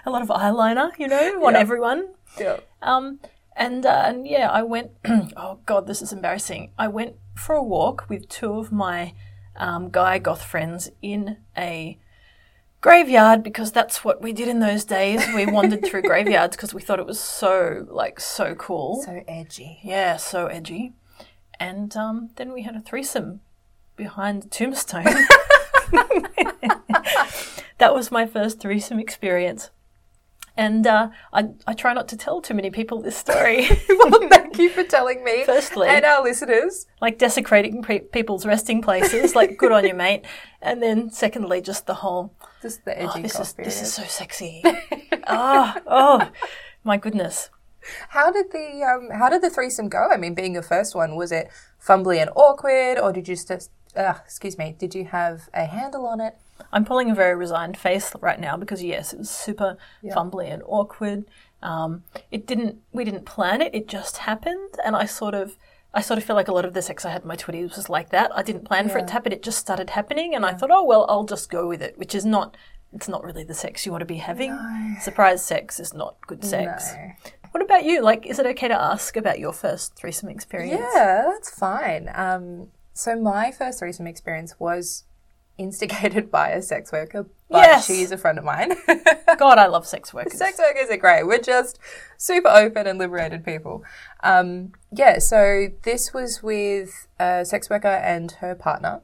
a 0.05 0.09
lot 0.09 0.21
of 0.21 0.29
eyeliner, 0.29 0.91
you 0.97 1.07
know, 1.07 1.43
on 1.45 1.53
Yeah. 1.53 1.59
everyone. 1.59 2.07
yeah. 2.39 2.57
Um, 2.81 3.19
and, 3.55 3.85
uh, 3.85 4.03
and 4.05 4.27
yeah, 4.27 4.49
I 4.49 4.63
went, 4.63 4.91
oh 5.37 5.59
God, 5.65 5.87
this 5.87 6.01
is 6.01 6.11
embarrassing. 6.13 6.71
I 6.77 6.87
went 6.87 7.15
for 7.35 7.55
a 7.55 7.63
walk 7.63 8.05
with 8.09 8.29
two 8.29 8.53
of 8.53 8.71
my 8.71 9.13
um, 9.57 9.89
guy 9.89 10.17
goth 10.19 10.43
friends 10.43 10.89
in 11.01 11.37
a 11.57 11.97
graveyard 12.85 13.41
because 13.41 13.71
that's 13.71 14.03
what 14.03 14.21
we 14.21 14.31
did 14.31 14.47
in 14.47 14.59
those 14.59 14.85
days. 14.85 15.19
We 15.33 15.47
wandered 15.47 15.83
through 15.83 16.01
graveyards 16.11 16.55
because 16.55 16.71
we 16.71 16.83
thought 16.83 16.99
it 16.99 17.07
was 17.07 17.19
so, 17.19 17.87
like, 17.89 18.19
so 18.19 18.53
cool. 18.53 19.01
So 19.03 19.23
edgy. 19.27 19.79
yeah, 19.81 20.17
so 20.17 20.45
edgy. 20.45 20.93
And 21.59 21.97
um, 21.97 22.29
then 22.35 22.53
we 22.53 22.61
had 22.61 22.75
a 22.75 22.79
threesome 22.79 23.41
behind 23.95 24.43
the 24.43 24.49
tombstone. 24.49 25.03
that 27.79 27.91
was 27.91 28.11
my 28.11 28.27
first 28.27 28.59
threesome 28.59 28.99
experience. 28.99 29.71
And 30.55 30.85
uh, 30.85 31.09
I, 31.33 31.49
I 31.65 31.73
try 31.73 31.91
not 31.93 32.07
to 32.09 32.17
tell 32.17 32.39
too 32.39 32.53
many 32.53 32.69
people 32.69 33.01
this 33.01 33.17
story, 33.17 33.67
well, 33.89 34.29
thank 34.29 34.59
you 34.59 34.69
for 34.69 34.83
telling 34.83 35.23
me. 35.23 35.43
Firstly- 35.43 35.87
and 35.87 36.05
our 36.05 36.21
listeners. 36.21 36.85
like 37.01 37.17
desecrating 37.17 37.81
pe- 37.81 38.01
people's 38.01 38.45
resting 38.45 38.83
places. 38.83 39.33
Like, 39.33 39.57
good 39.57 39.71
on 39.71 39.87
you, 39.87 39.95
mate. 39.95 40.23
And 40.61 40.83
then, 40.83 41.09
secondly, 41.09 41.61
just 41.61 41.87
the 41.87 41.95
whole 41.95 42.31
Just 42.65 42.83
the 42.83 42.99
edgy 42.99 43.19
oh, 43.19 43.21
this 43.21 43.39
is 43.39 43.53
this 43.53 43.81
is 43.83 43.93
so 43.93 44.01
sexy. 44.05 44.63
oh, 45.27 45.75
oh, 45.85 46.31
my 46.83 46.97
goodness. 46.97 47.51
How 48.09 48.31
did 48.31 48.51
the 48.51 48.81
um, 48.81 49.15
how 49.15 49.29
did 49.29 49.43
the 49.43 49.51
threesome 49.51 49.87
go? 49.87 50.09
I 50.11 50.17
mean, 50.17 50.33
being 50.33 50.55
your 50.55 50.63
first 50.63 50.95
one, 50.95 51.15
was 51.15 51.31
it 51.31 51.51
fumbly 51.79 52.19
and 52.19 52.31
awkward, 52.35 52.97
or 52.97 53.13
did 53.13 53.27
you 53.27 53.35
just 53.35 53.69
uh, 53.95 54.15
excuse 54.25 54.57
me? 54.57 54.75
Did 54.79 54.95
you 54.95 55.05
have 55.05 55.47
a 55.53 55.65
handle 55.65 56.07
on 56.07 56.19
it? 56.19 56.37
I'm 56.73 56.85
pulling 56.85 57.11
a 57.11 57.13
very 57.13 57.35
resigned 57.35 57.77
face 57.77 58.11
right 58.19 58.39
now 58.39 58.57
because 58.57 58.83
yes, 58.83 59.13
it 59.13 59.19
was 59.19 59.29
super 59.29 59.77
fumbly 60.03 60.51
and 60.51 60.63
awkward. 60.65 61.25
Um, 61.61 62.01
it 62.31 62.47
didn't. 62.47 62.79
We 62.91 63.03
didn't 63.03 63.25
plan 63.25 63.61
it. 63.61 63.75
It 63.75 63.87
just 63.87 64.17
happened, 64.17 64.71
and 64.83 64.95
I 64.95 65.05
sort 65.05 65.35
of. 65.35 65.55
I 65.95 66.01
sort 66.01 66.17
of 66.17 66.23
feel 66.25 66.35
like 66.35 66.49
a 66.49 66.53
lot 66.53 66.65
of 66.65 66.73
the 66.73 66.81
sex 66.81 67.05
I 67.05 67.11
had 67.11 67.21
in 67.23 67.27
my 67.27 67.35
twenties 67.35 67.75
was 67.75 67.89
like 67.89 68.09
that. 68.09 68.29
I 68.35 68.43
didn't 68.43 68.65
plan 68.65 68.89
for 68.89 68.97
it 68.97 69.07
to 69.07 69.13
happen. 69.13 69.31
It 69.31 69.41
just 69.41 69.57
started 69.57 69.91
happening, 69.91 70.35
and 70.35 70.45
I 70.45 70.53
thought, 70.53 70.69
oh 70.71 70.83
well, 70.83 71.05
I'll 71.07 71.23
just 71.23 71.49
go 71.49 71.67
with 71.67 71.81
it. 71.81 71.97
Which 71.97 72.13
is 72.13 72.25
not. 72.25 72.57
It's 72.93 73.07
not 73.09 73.23
really 73.23 73.43
the 73.43 73.53
sex 73.53 73.85
you 73.85 73.91
want 73.91 74.03
to 74.03 74.05
be 74.05 74.17
having. 74.17 74.57
Surprise 75.01 75.43
sex 75.43 75.79
is 75.79 75.93
not 75.93 76.15
good 76.27 76.45
sex. 76.45 76.93
No. 76.93 77.31
What 77.51 77.63
about 77.63 77.83
you? 77.85 78.01
Like, 78.01 78.25
is 78.25 78.39
it 78.39 78.45
okay 78.45 78.67
to 78.67 78.79
ask 78.79 79.17
about 79.17 79.39
your 79.39 79.53
first 79.53 79.95
threesome 79.95 80.29
experience? 80.29 80.81
Yeah, 80.93 81.29
that's 81.31 81.49
fine. 81.49 82.09
Um, 82.13 82.67
so 82.93 83.15
my 83.17 83.51
first 83.51 83.79
threesome 83.79 84.07
experience 84.07 84.59
was 84.59 85.03
instigated 85.57 86.29
by 86.39 86.49
a 86.49 86.61
sex 86.61 86.91
worker, 86.91 87.23
but 87.49 87.57
Yes. 87.59 87.85
she's 87.85 88.11
a 88.11 88.17
friend 88.17 88.37
of 88.37 88.43
mine. 88.43 88.73
God, 89.37 89.57
I 89.57 89.67
love 89.67 89.85
sex 89.87 90.13
workers. 90.13 90.37
sex 90.37 90.57
workers 90.59 90.89
are 90.89 90.97
great. 90.97 91.23
We're 91.27 91.39
just 91.39 91.79
super 92.17 92.49
open 92.49 92.87
and 92.87 92.97
liberated 92.99 93.43
people. 93.45 93.83
Um, 94.23 94.71
yeah, 94.91 95.19
so 95.19 95.67
this 95.83 96.13
was 96.13 96.41
with 96.43 97.07
a 97.19 97.45
sex 97.45 97.69
worker 97.69 97.87
and 97.87 98.31
her 98.33 98.55
partner. 98.55 99.01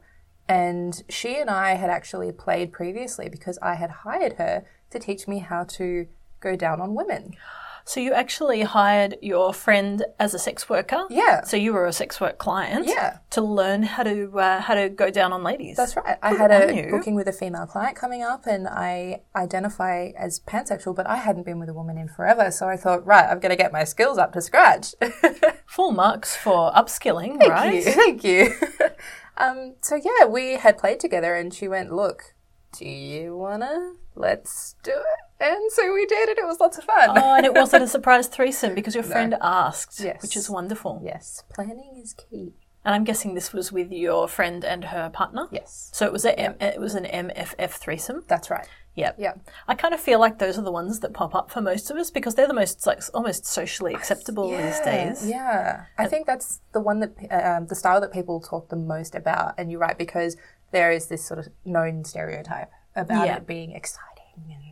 And 0.48 1.02
she 1.08 1.36
and 1.40 1.48
I 1.48 1.74
had 1.74 1.88
actually 1.88 2.32
played 2.32 2.72
previously 2.72 3.28
because 3.28 3.58
I 3.62 3.74
had 3.76 3.90
hired 3.90 4.34
her 4.34 4.64
to 4.90 4.98
teach 4.98 5.26
me 5.28 5.38
how 5.38 5.64
to 5.64 6.06
go 6.40 6.56
down 6.56 6.80
on 6.80 6.94
women. 6.94 7.34
So 7.84 8.00
you 8.00 8.12
actually 8.12 8.62
hired 8.62 9.16
your 9.20 9.52
friend 9.52 10.04
as 10.18 10.34
a 10.34 10.38
sex 10.38 10.68
worker. 10.68 11.04
Yeah. 11.10 11.42
So 11.44 11.56
you 11.56 11.72
were 11.72 11.86
a 11.86 11.92
sex 11.92 12.20
work 12.20 12.38
client. 12.38 12.86
Yeah. 12.86 13.18
To 13.30 13.40
learn 13.40 13.82
how 13.82 14.02
to 14.04 14.38
uh, 14.38 14.60
how 14.60 14.74
to 14.74 14.88
go 14.88 15.10
down 15.10 15.32
on 15.32 15.42
ladies. 15.42 15.76
That's 15.76 15.96
right. 15.96 16.18
I 16.22 16.30
Good 16.32 16.40
had 16.40 16.70
a 16.70 16.76
you. 16.76 16.90
booking 16.90 17.14
with 17.14 17.28
a 17.28 17.32
female 17.32 17.66
client 17.66 17.96
coming 17.96 18.22
up, 18.22 18.46
and 18.46 18.68
I 18.68 19.22
identify 19.34 20.10
as 20.16 20.40
pansexual, 20.40 20.94
but 20.94 21.06
I 21.06 21.16
hadn't 21.16 21.44
been 21.44 21.58
with 21.58 21.68
a 21.68 21.74
woman 21.74 21.98
in 21.98 22.08
forever. 22.08 22.50
So 22.50 22.68
I 22.68 22.76
thought, 22.76 23.04
right, 23.06 23.28
I'm 23.28 23.40
going 23.40 23.50
to 23.50 23.56
get 23.56 23.72
my 23.72 23.84
skills 23.84 24.18
up 24.18 24.32
to 24.34 24.40
scratch. 24.40 24.94
Full 25.66 25.92
marks 25.92 26.36
for 26.36 26.72
upskilling, 26.72 27.38
Thank 27.38 27.50
right? 27.50 27.74
you. 27.74 27.82
Thank 27.82 28.24
you. 28.24 28.54
um, 29.36 29.74
so 29.80 29.96
yeah, 29.96 30.26
we 30.26 30.54
had 30.56 30.78
played 30.78 31.00
together, 31.00 31.34
and 31.34 31.52
she 31.52 31.68
went, 31.68 31.92
"Look, 31.92 32.34
do 32.78 32.86
you 32.86 33.36
wanna? 33.36 33.94
Let's 34.14 34.76
do 34.82 34.92
it." 34.92 35.31
And 35.42 35.72
so 35.72 35.92
we 35.92 36.06
did, 36.06 36.28
and 36.28 36.38
it 36.38 36.46
was 36.46 36.60
lots 36.60 36.78
of 36.78 36.84
fun. 36.84 37.10
Oh, 37.18 37.34
and 37.34 37.44
it 37.44 37.52
wasn't 37.54 37.82
a 37.82 37.88
surprise 37.96 38.28
threesome 38.28 38.74
because 38.74 38.94
your 38.94 39.04
friend 39.04 39.34
asked, 39.42 40.00
Yes. 40.00 40.22
which 40.22 40.36
is 40.36 40.48
wonderful. 40.48 41.00
yes, 41.04 41.42
planning 41.52 42.00
is 42.02 42.14
key. 42.14 42.52
And 42.84 42.94
I'm 42.96 43.04
guessing 43.04 43.34
this 43.34 43.52
was 43.52 43.70
with 43.70 43.92
your 43.92 44.26
friend 44.26 44.64
and 44.64 44.86
her 44.86 45.08
partner. 45.10 45.46
Yes, 45.52 45.90
So 45.92 46.04
it 46.06 46.12
was 46.12 46.24
a 46.24 46.36
M- 46.38 46.56
it 46.60 46.80
was 46.80 46.94
an 46.96 47.04
MFF 47.04 47.70
threesome. 47.78 48.24
that's 48.26 48.50
right. 48.50 48.66
Yep. 48.96 49.16
Yeah. 49.18 49.34
I 49.68 49.74
kind 49.74 49.94
of 49.94 50.00
feel 50.00 50.18
like 50.18 50.38
those 50.38 50.58
are 50.58 50.62
the 50.62 50.72
ones 50.72 50.98
that 51.00 51.14
pop 51.14 51.34
up 51.34 51.50
for 51.50 51.60
most 51.60 51.90
of 51.90 51.96
us 51.96 52.10
because 52.10 52.34
they're 52.34 52.48
the 52.48 52.52
most 52.54 52.84
like 52.86 53.00
almost 53.14 53.46
socially 53.46 53.94
acceptable 53.94 54.50
these 54.50 54.80
days. 54.80 55.26
Yeah, 55.26 55.84
I 55.96 56.06
think 56.08 56.26
that's 56.26 56.60
the 56.72 56.80
one 56.80 57.00
that 57.00 57.12
um, 57.30 57.66
the 57.68 57.74
style 57.76 58.00
that 58.00 58.12
people 58.12 58.40
talk 58.40 58.68
the 58.68 58.76
most 58.76 59.14
about, 59.14 59.54
and 59.58 59.70
you're 59.70 59.80
right 59.80 59.96
because 59.96 60.36
there 60.72 60.90
is 60.90 61.06
this 61.06 61.24
sort 61.24 61.38
of 61.38 61.48
known 61.64 62.04
stereotype 62.04 62.70
about 62.96 63.26
Yeah. 63.28 63.36
it 63.36 63.46
being 63.46 63.70
exciting 63.72 64.08
and 64.50 64.71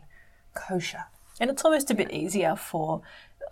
kosher. 0.69 1.05
And 1.41 1.51
it's 1.51 1.65
almost 1.65 1.91
a 1.91 1.95
bit 1.95 2.13
easier 2.13 2.55
for 2.55 3.03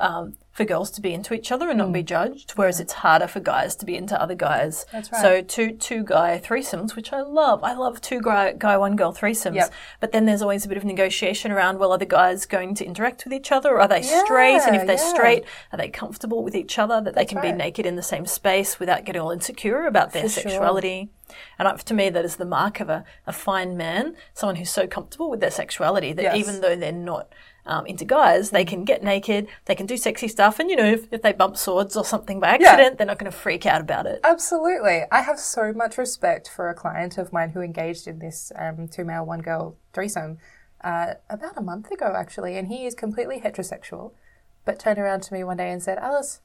um, 0.01 0.35
for 0.53 0.65
girls 0.65 0.91
to 0.93 1.01
be 1.01 1.13
into 1.13 1.35
each 1.35 1.53
other 1.53 1.69
and 1.69 1.79
not 1.79 1.93
be 1.93 2.03
judged, 2.03 2.53
whereas 2.53 2.81
it's 2.81 2.93
harder 2.93 3.27
for 3.27 3.41
guys 3.41 3.77
to 3.77 3.87
be 3.87 3.97
into 3.97 4.21
other 4.21 4.35
guys. 4.35 4.85
Mm. 4.89 4.93
That's 4.93 5.13
right. 5.13 5.23
So 5.23 5.43
two 5.43 5.73
two 5.73 6.05
guy 6.05 6.41
threesomes, 6.45 6.97
which 6.97 7.13
I 7.13 7.23
love. 7.23 7.63
I 7.65 7.75
love 7.75 8.01
two 8.01 8.21
guy 8.21 8.53
guy 8.53 8.77
one 8.77 8.97
girl 8.97 9.13
threesomes. 9.13 9.57
Yep. 9.57 9.73
But 10.01 10.13
then 10.13 10.27
there's 10.27 10.43
always 10.43 10.65
a 10.65 10.69
bit 10.69 10.79
of 10.79 10.85
negotiation 10.85 11.53
around 11.53 11.79
well, 11.79 11.93
are 11.93 11.99
the 11.99 12.07
guys 12.07 12.47
going 12.47 12.75
to 12.77 12.85
interact 12.85 13.25
with 13.25 13.33
each 13.33 13.53
other? 13.53 13.71
Or 13.71 13.81
are 13.81 13.89
they 13.89 14.03
straight? 14.03 14.61
And 14.67 14.77
if 14.77 14.87
they're 14.87 14.97
yeah. 14.97 15.15
straight, 15.15 15.45
are 15.73 15.79
they 15.79 15.89
comfortable 15.89 16.43
with 16.43 16.55
each 16.55 16.79
other 16.79 17.01
that 17.01 17.15
they 17.15 17.25
can 17.25 17.41
be 17.41 17.53
naked 17.53 17.87
in 17.87 17.97
the 17.97 18.03
same 18.03 18.27
space 18.27 18.79
without 18.79 19.05
getting 19.05 19.23
all 19.23 19.31
insecure 19.31 19.87
about 19.87 20.13
their 20.13 20.25
For 20.25 20.29
sexuality? 20.29 21.11
And 21.59 21.79
to 21.79 21.95
me, 21.95 22.11
that 22.11 22.25
is 22.25 22.37
the 22.37 22.45
mark 22.45 22.81
of 22.81 22.89
a, 22.89 23.05
a 23.27 23.33
fine 23.33 23.77
man, 23.77 24.17
someone 24.35 24.57
who's 24.57 24.71
so 24.71 24.87
comfortable 24.87 25.31
with 25.31 25.41
their 25.41 25.51
sexuality 25.51 26.13
that 26.13 26.23
Yes. 26.23 26.37
even 26.37 26.61
though 26.61 26.77
they're 26.77 26.93
not 26.93 27.33
um, 27.67 27.85
into 27.87 28.05
guys, 28.05 28.51
they 28.51 28.65
can 28.65 28.85
get 28.85 29.03
naked, 29.03 29.47
they 29.67 29.75
can 29.75 29.85
do 29.87 29.97
sexy 29.99 30.27
stuff, 30.27 30.59
and 30.59 30.71
you 30.71 30.77
know, 30.77 30.87
if, 30.87 31.13
if 31.13 31.21
they 31.21 31.33
bump 31.33 31.57
swords 31.57 31.97
or 31.97 32.05
something 32.05 32.41
by 32.41 32.49
accident, 32.49 32.97
they're 32.97 33.07
not 33.07 33.19
going 33.19 33.31
to 33.31 33.37
freak 33.37 33.67
out 33.67 33.83
about 33.83 34.07
it. 34.07 34.21
Absolutely. 34.25 35.03
I 35.13 35.21
have 35.21 35.39
so 35.39 35.73
much 35.75 35.99
respect 35.99 36.49
for 36.49 36.71
a 36.71 36.75
client 36.75 37.19
of 37.19 37.31
mine 37.33 37.51
who 37.51 37.61
engaged 37.61 38.07
in 38.07 38.21
this 38.21 38.51
um, 38.57 38.89
two 38.89 39.05
male, 39.05 39.27
one 39.27 39.41
girl 39.41 39.77
threesome 39.93 40.39
uh, 40.83 41.15
about 41.29 41.59
a 41.59 41.61
month 41.63 41.91
ago, 41.91 42.15
actually. 42.17 42.57
And 42.57 42.69
he 42.69 42.87
is 42.87 42.95
completely 42.95 43.41
heterosexual, 43.41 44.13
but 44.65 44.79
turned 44.79 44.99
around 44.99 45.23
to 45.25 45.35
me 45.35 45.45
one 45.45 45.59
day 45.59 45.71
and 45.71 45.83
said, 45.83 45.99
Alice, 45.99 46.41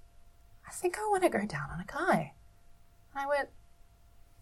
I 0.67 0.71
think 0.71 0.97
I 0.97 1.07
want 1.09 1.23
to 1.23 1.29
go 1.29 1.45
down 1.45 1.69
on 1.73 1.79
a 1.79 1.85
guy. 1.85 2.33
And 3.15 3.23
I 3.23 3.27
went, 3.27 3.49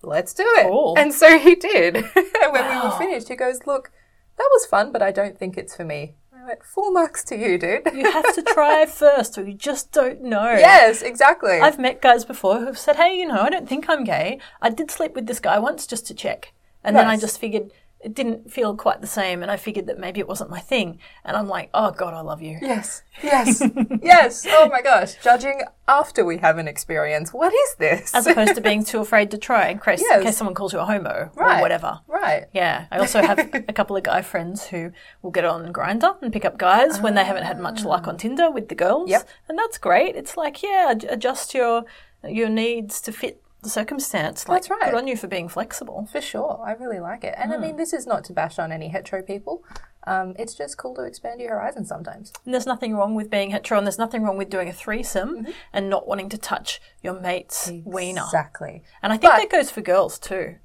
let's 0.03 0.33
do 0.33 0.45
it. 0.57 0.67
Cool. 0.67 0.95
And 0.97 1.13
so 1.13 1.37
he 1.37 1.55
did. 1.55 1.97
and 1.97 2.05
when 2.51 2.69
we 2.69 2.81
were 2.83 2.97
finished, 2.97 3.27
he 3.29 3.35
goes, 3.35 3.65
look, 3.65 3.91
that 4.37 4.49
was 4.51 4.65
fun, 4.65 4.91
but 4.91 5.01
I 5.01 5.11
don't 5.11 5.37
think 5.37 5.57
it's 5.57 5.75
for 5.75 5.85
me. 5.85 6.15
I 6.33 6.45
went, 6.47 6.63
full 6.63 6.91
marks 6.91 7.23
to 7.25 7.35
you, 7.37 7.57
dude. 7.59 7.87
You 7.93 8.11
have 8.11 8.33
to 8.33 8.41
try 8.41 8.85
first, 8.87 9.37
or 9.37 9.43
you 9.43 9.53
just 9.53 9.91
don't 9.91 10.23
know. 10.23 10.51
yes, 10.51 11.03
exactly. 11.03 11.59
I've 11.59 11.77
met 11.77 12.01
guys 12.01 12.25
before 12.25 12.59
who've 12.59 12.77
said, 12.77 12.95
"Hey, 12.95 13.15
you 13.15 13.27
know, 13.27 13.41
I 13.41 13.49
don't 13.51 13.69
think 13.69 13.87
I'm 13.87 14.03
gay. 14.03 14.39
I 14.59 14.71
did 14.71 14.89
sleep 14.89 15.13
with 15.13 15.27
this 15.27 15.39
guy 15.39 15.59
once 15.59 15.85
just 15.85 16.07
to 16.07 16.15
check." 16.15 16.53
And 16.83 16.95
then 16.95 17.05
I 17.05 17.15
just 17.15 17.39
figured 17.39 17.71
it 18.03 18.13
didn't 18.15 18.51
feel 18.51 18.75
quite 18.75 19.01
the 19.01 19.07
same 19.07 19.41
and 19.43 19.51
I 19.51 19.57
figured 19.57 19.87
that 19.87 19.99
maybe 19.99 20.19
it 20.19 20.27
wasn't 20.27 20.49
my 20.49 20.59
thing. 20.59 20.99
And 21.23 21.37
I'm 21.37 21.47
like, 21.47 21.69
"Oh 21.73 21.91
god, 21.91 22.13
I 22.13 22.21
love 22.21 22.41
you." 22.41 22.57
Yes, 22.61 23.03
yes, 23.21 23.61
yes. 24.01 24.45
Oh 24.49 24.69
my 24.69 24.81
gosh, 24.81 25.15
judging 25.23 25.61
after 25.87 26.23
we 26.25 26.37
have 26.37 26.57
an 26.57 26.67
experience. 26.67 27.31
What 27.33 27.53
is 27.53 27.75
this? 27.77 28.13
As 28.15 28.25
opposed 28.27 28.55
to 28.55 28.61
being 28.61 28.83
too 28.83 28.99
afraid 28.99 29.29
to 29.31 29.37
try 29.37 29.67
in 29.69 29.79
case, 29.79 30.01
in 30.01 30.07
Yes. 30.09 30.23
case 30.23 30.37
someone 30.37 30.55
calls 30.55 30.73
you 30.73 30.79
a 30.79 30.85
homo 30.85 31.31
Right. 31.35 31.59
or 31.59 31.61
whatever. 31.61 31.99
right. 32.07 32.45
Yeah, 32.53 32.85
I 32.91 32.99
also 32.99 33.21
have 33.21 33.39
a 33.67 33.73
couple 33.73 33.95
of 33.95 34.03
guy 34.03 34.21
friends 34.21 34.67
who 34.67 34.91
will 35.21 35.31
get 35.31 35.45
on 35.45 35.71
Grindr 35.73 36.15
and 36.21 36.31
pick 36.33 36.45
up 36.45 36.57
guys 36.57 36.99
when 37.01 37.15
they 37.15 37.23
haven't 37.23 37.43
had 37.43 37.59
much 37.59 37.83
ah. 37.85 37.89
luck 37.89 38.07
on 38.07 38.17
Tinder 38.17 38.49
with 38.49 38.69
the 38.69 38.75
girls. 38.75 39.09
Yep. 39.09 39.27
and 39.49 39.57
that's 39.57 39.77
great. 39.77 40.15
It's 40.15 40.35
like, 40.37 40.63
yeah, 40.63 40.93
adjust 41.09 41.53
your 41.53 41.83
your 42.23 42.49
needs 42.49 43.01
to 43.01 43.11
fit 43.11 43.41
the 43.61 43.69
circumstance. 43.69 44.47
Like, 44.47 44.61
That's 44.63 44.69
right. 44.69 44.91
Good 44.91 44.97
on 44.97 45.07
you 45.07 45.15
for 45.17 45.27
being 45.27 45.47
flexible. 45.47 46.07
For 46.11 46.21
sure, 46.21 46.61
I 46.65 46.73
really 46.73 46.99
like 46.99 47.23
it. 47.23 47.35
And 47.37 47.53
I 47.53 47.57
mean, 47.57 47.75
this 47.77 47.93
is 47.93 48.07
not 48.07 48.23
to 48.25 48.33
bash 48.33 48.57
on 48.59 48.71
any 48.71 48.89
hetero 48.89 49.21
people. 49.21 49.63
Um, 50.07 50.33
it's 50.39 50.55
just 50.55 50.77
cool 50.77 50.95
to 50.95 51.03
expand 51.03 51.39
your 51.41 51.51
horizons 51.51 51.87
sometimes. 51.87 52.33
And 52.43 52.53
there's 52.53 52.65
nothing 52.65 52.95
wrong 52.95 53.13
with 53.13 53.29
being 53.29 53.51
hetero, 53.51 53.77
and 53.77 53.85
there's 53.85 53.99
nothing 53.99 54.23
wrong 54.23 54.35
with 54.37 54.49
doing 54.49 54.67
a 54.67 54.73
threesome 54.73 55.43
Mm-hmm. 55.43 55.51
and 55.73 55.89
not 55.89 56.07
wanting 56.07 56.29
to 56.29 56.37
touch 56.39 56.81
your 57.03 57.19
mate's 57.19 57.71
wiener. 57.85 58.23
Exactly. 58.23 58.83
And 59.03 59.13
I 59.13 59.17
think 59.17 59.31
But- 59.31 59.37
that 59.37 59.49
goes 59.51 59.69
for 59.69 59.81
girls 59.81 60.17
too. 60.17 60.55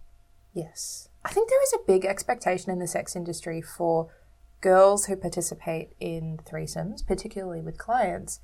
Yes. 0.54 1.08
I 1.24 1.30
think 1.30 1.50
there 1.50 1.62
is 1.64 1.72
a 1.74 1.78
big 1.86 2.04
expectation 2.06 2.70
in 2.70 2.78
the 2.78 2.86
sex 2.86 3.14
industry 3.14 3.60
for 3.60 4.08
girls 4.62 5.04
who 5.06 5.16
participate 5.16 5.90
in 6.00 6.38
threesomes, 6.50 7.06
particularly 7.06 7.60
with 7.60 7.76
clients, 7.76 8.40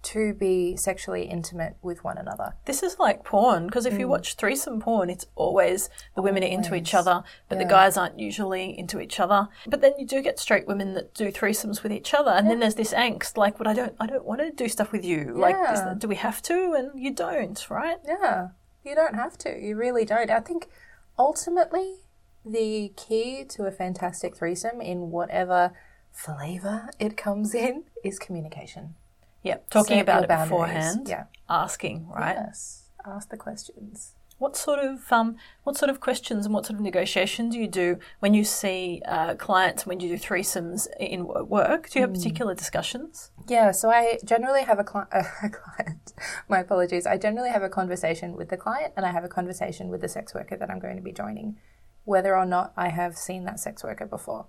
to 0.00 0.32
be 0.32 0.76
sexually 0.76 1.24
intimate 1.24 1.76
with 1.82 2.04
one 2.04 2.16
another. 2.18 2.54
This 2.66 2.82
is 2.82 2.98
like 2.98 3.24
porn 3.24 3.66
because 3.66 3.84
if 3.84 3.98
you 3.98 4.06
Mm. 4.06 4.10
watch 4.10 4.34
threesome 4.36 4.80
porn, 4.80 5.10
it's 5.10 5.26
always 5.34 5.90
the 6.14 6.22
women 6.22 6.44
are 6.44 6.46
into 6.46 6.74
each 6.74 6.94
other, 6.94 7.24
but 7.48 7.58
the 7.58 7.64
guys 7.64 7.96
aren't 7.96 8.18
usually 8.18 8.78
into 8.78 9.00
each 9.00 9.18
other. 9.18 9.48
But 9.66 9.80
then 9.80 9.94
you 9.98 10.06
do 10.06 10.22
get 10.22 10.38
straight 10.38 10.66
women 10.68 10.94
that 10.94 11.14
do 11.14 11.32
threesomes 11.32 11.82
with 11.82 11.92
each 11.92 12.14
other, 12.14 12.30
and 12.30 12.48
then 12.48 12.60
there's 12.60 12.76
this 12.76 12.94
angst, 12.94 13.36
like, 13.36 13.58
"But 13.58 13.66
I 13.66 13.74
don't, 13.74 13.96
I 13.98 14.06
don't 14.06 14.24
want 14.24 14.40
to 14.40 14.50
do 14.52 14.68
stuff 14.68 14.92
with 14.92 15.04
you. 15.04 15.34
Like, 15.34 15.56
is 15.72 15.80
do 15.98 16.06
we 16.06 16.14
have 16.16 16.42
to?" 16.42 16.74
And 16.74 16.90
you 16.98 17.12
don't, 17.12 17.68
right? 17.68 17.98
Yeah, 18.06 18.48
you 18.84 18.94
don't 18.94 19.14
have 19.14 19.36
to. 19.38 19.58
You 19.60 19.76
really 19.76 20.04
don't. 20.04 20.30
I 20.30 20.40
think 20.40 20.68
ultimately 21.18 21.96
the 22.44 22.92
key 22.96 23.44
to 23.46 23.66
a 23.66 23.72
fantastic 23.72 24.36
threesome 24.36 24.80
in 24.80 25.10
whatever 25.10 25.72
flavor 26.12 26.88
it 26.98 27.16
comes 27.16 27.54
in 27.54 27.84
is 28.04 28.18
communication. 28.18 28.94
Yep. 29.48 29.70
Talking 29.70 30.00
about 30.00 30.24
it 30.24 30.28
boundaries. 30.28 30.50
beforehand. 30.50 31.08
Yeah. 31.08 31.24
Asking, 31.48 32.06
right? 32.08 32.36
Yes. 32.36 32.90
Ask 33.06 33.30
the 33.30 33.38
questions. 33.38 34.14
What 34.36 34.56
sort 34.56 34.78
of 34.78 35.10
um, 35.12 35.36
what 35.64 35.76
sort 35.76 35.90
of 35.90 35.98
questions 35.98 36.44
and 36.44 36.54
what 36.54 36.66
sort 36.66 36.78
of 36.78 36.82
negotiation 36.82 37.48
do 37.48 37.58
you 37.58 37.66
do 37.66 37.98
when 38.20 38.34
you 38.34 38.44
see 38.44 39.02
uh, 39.04 39.34
clients 39.34 39.84
when 39.84 39.98
you 39.98 40.08
do 40.10 40.16
threesomes 40.16 40.86
in 41.00 41.26
work? 41.26 41.90
Do 41.90 41.98
you 41.98 42.04
have 42.04 42.14
particular 42.14 42.54
discussions? 42.54 43.32
Yeah, 43.48 43.72
so 43.72 43.90
I 43.90 44.18
generally 44.24 44.62
have 44.62 44.78
a, 44.78 44.84
cli- 44.84 45.02
a 45.12 45.24
client. 45.48 46.12
My 46.48 46.60
apologies. 46.60 47.06
I 47.06 47.16
generally 47.16 47.50
have 47.50 47.64
a 47.64 47.68
conversation 47.68 48.36
with 48.36 48.50
the 48.50 48.56
client 48.56 48.92
and 48.96 49.04
I 49.04 49.12
have 49.12 49.24
a 49.24 49.28
conversation 49.28 49.88
with 49.88 50.02
the 50.02 50.08
sex 50.08 50.34
worker 50.34 50.56
that 50.56 50.70
I'm 50.70 50.78
going 50.78 50.96
to 50.96 51.02
be 51.02 51.12
joining, 51.12 51.56
whether 52.04 52.36
or 52.36 52.46
not 52.46 52.72
I 52.76 52.90
have 52.90 53.16
seen 53.16 53.44
that 53.44 53.58
sex 53.58 53.82
worker 53.82 54.06
before. 54.06 54.46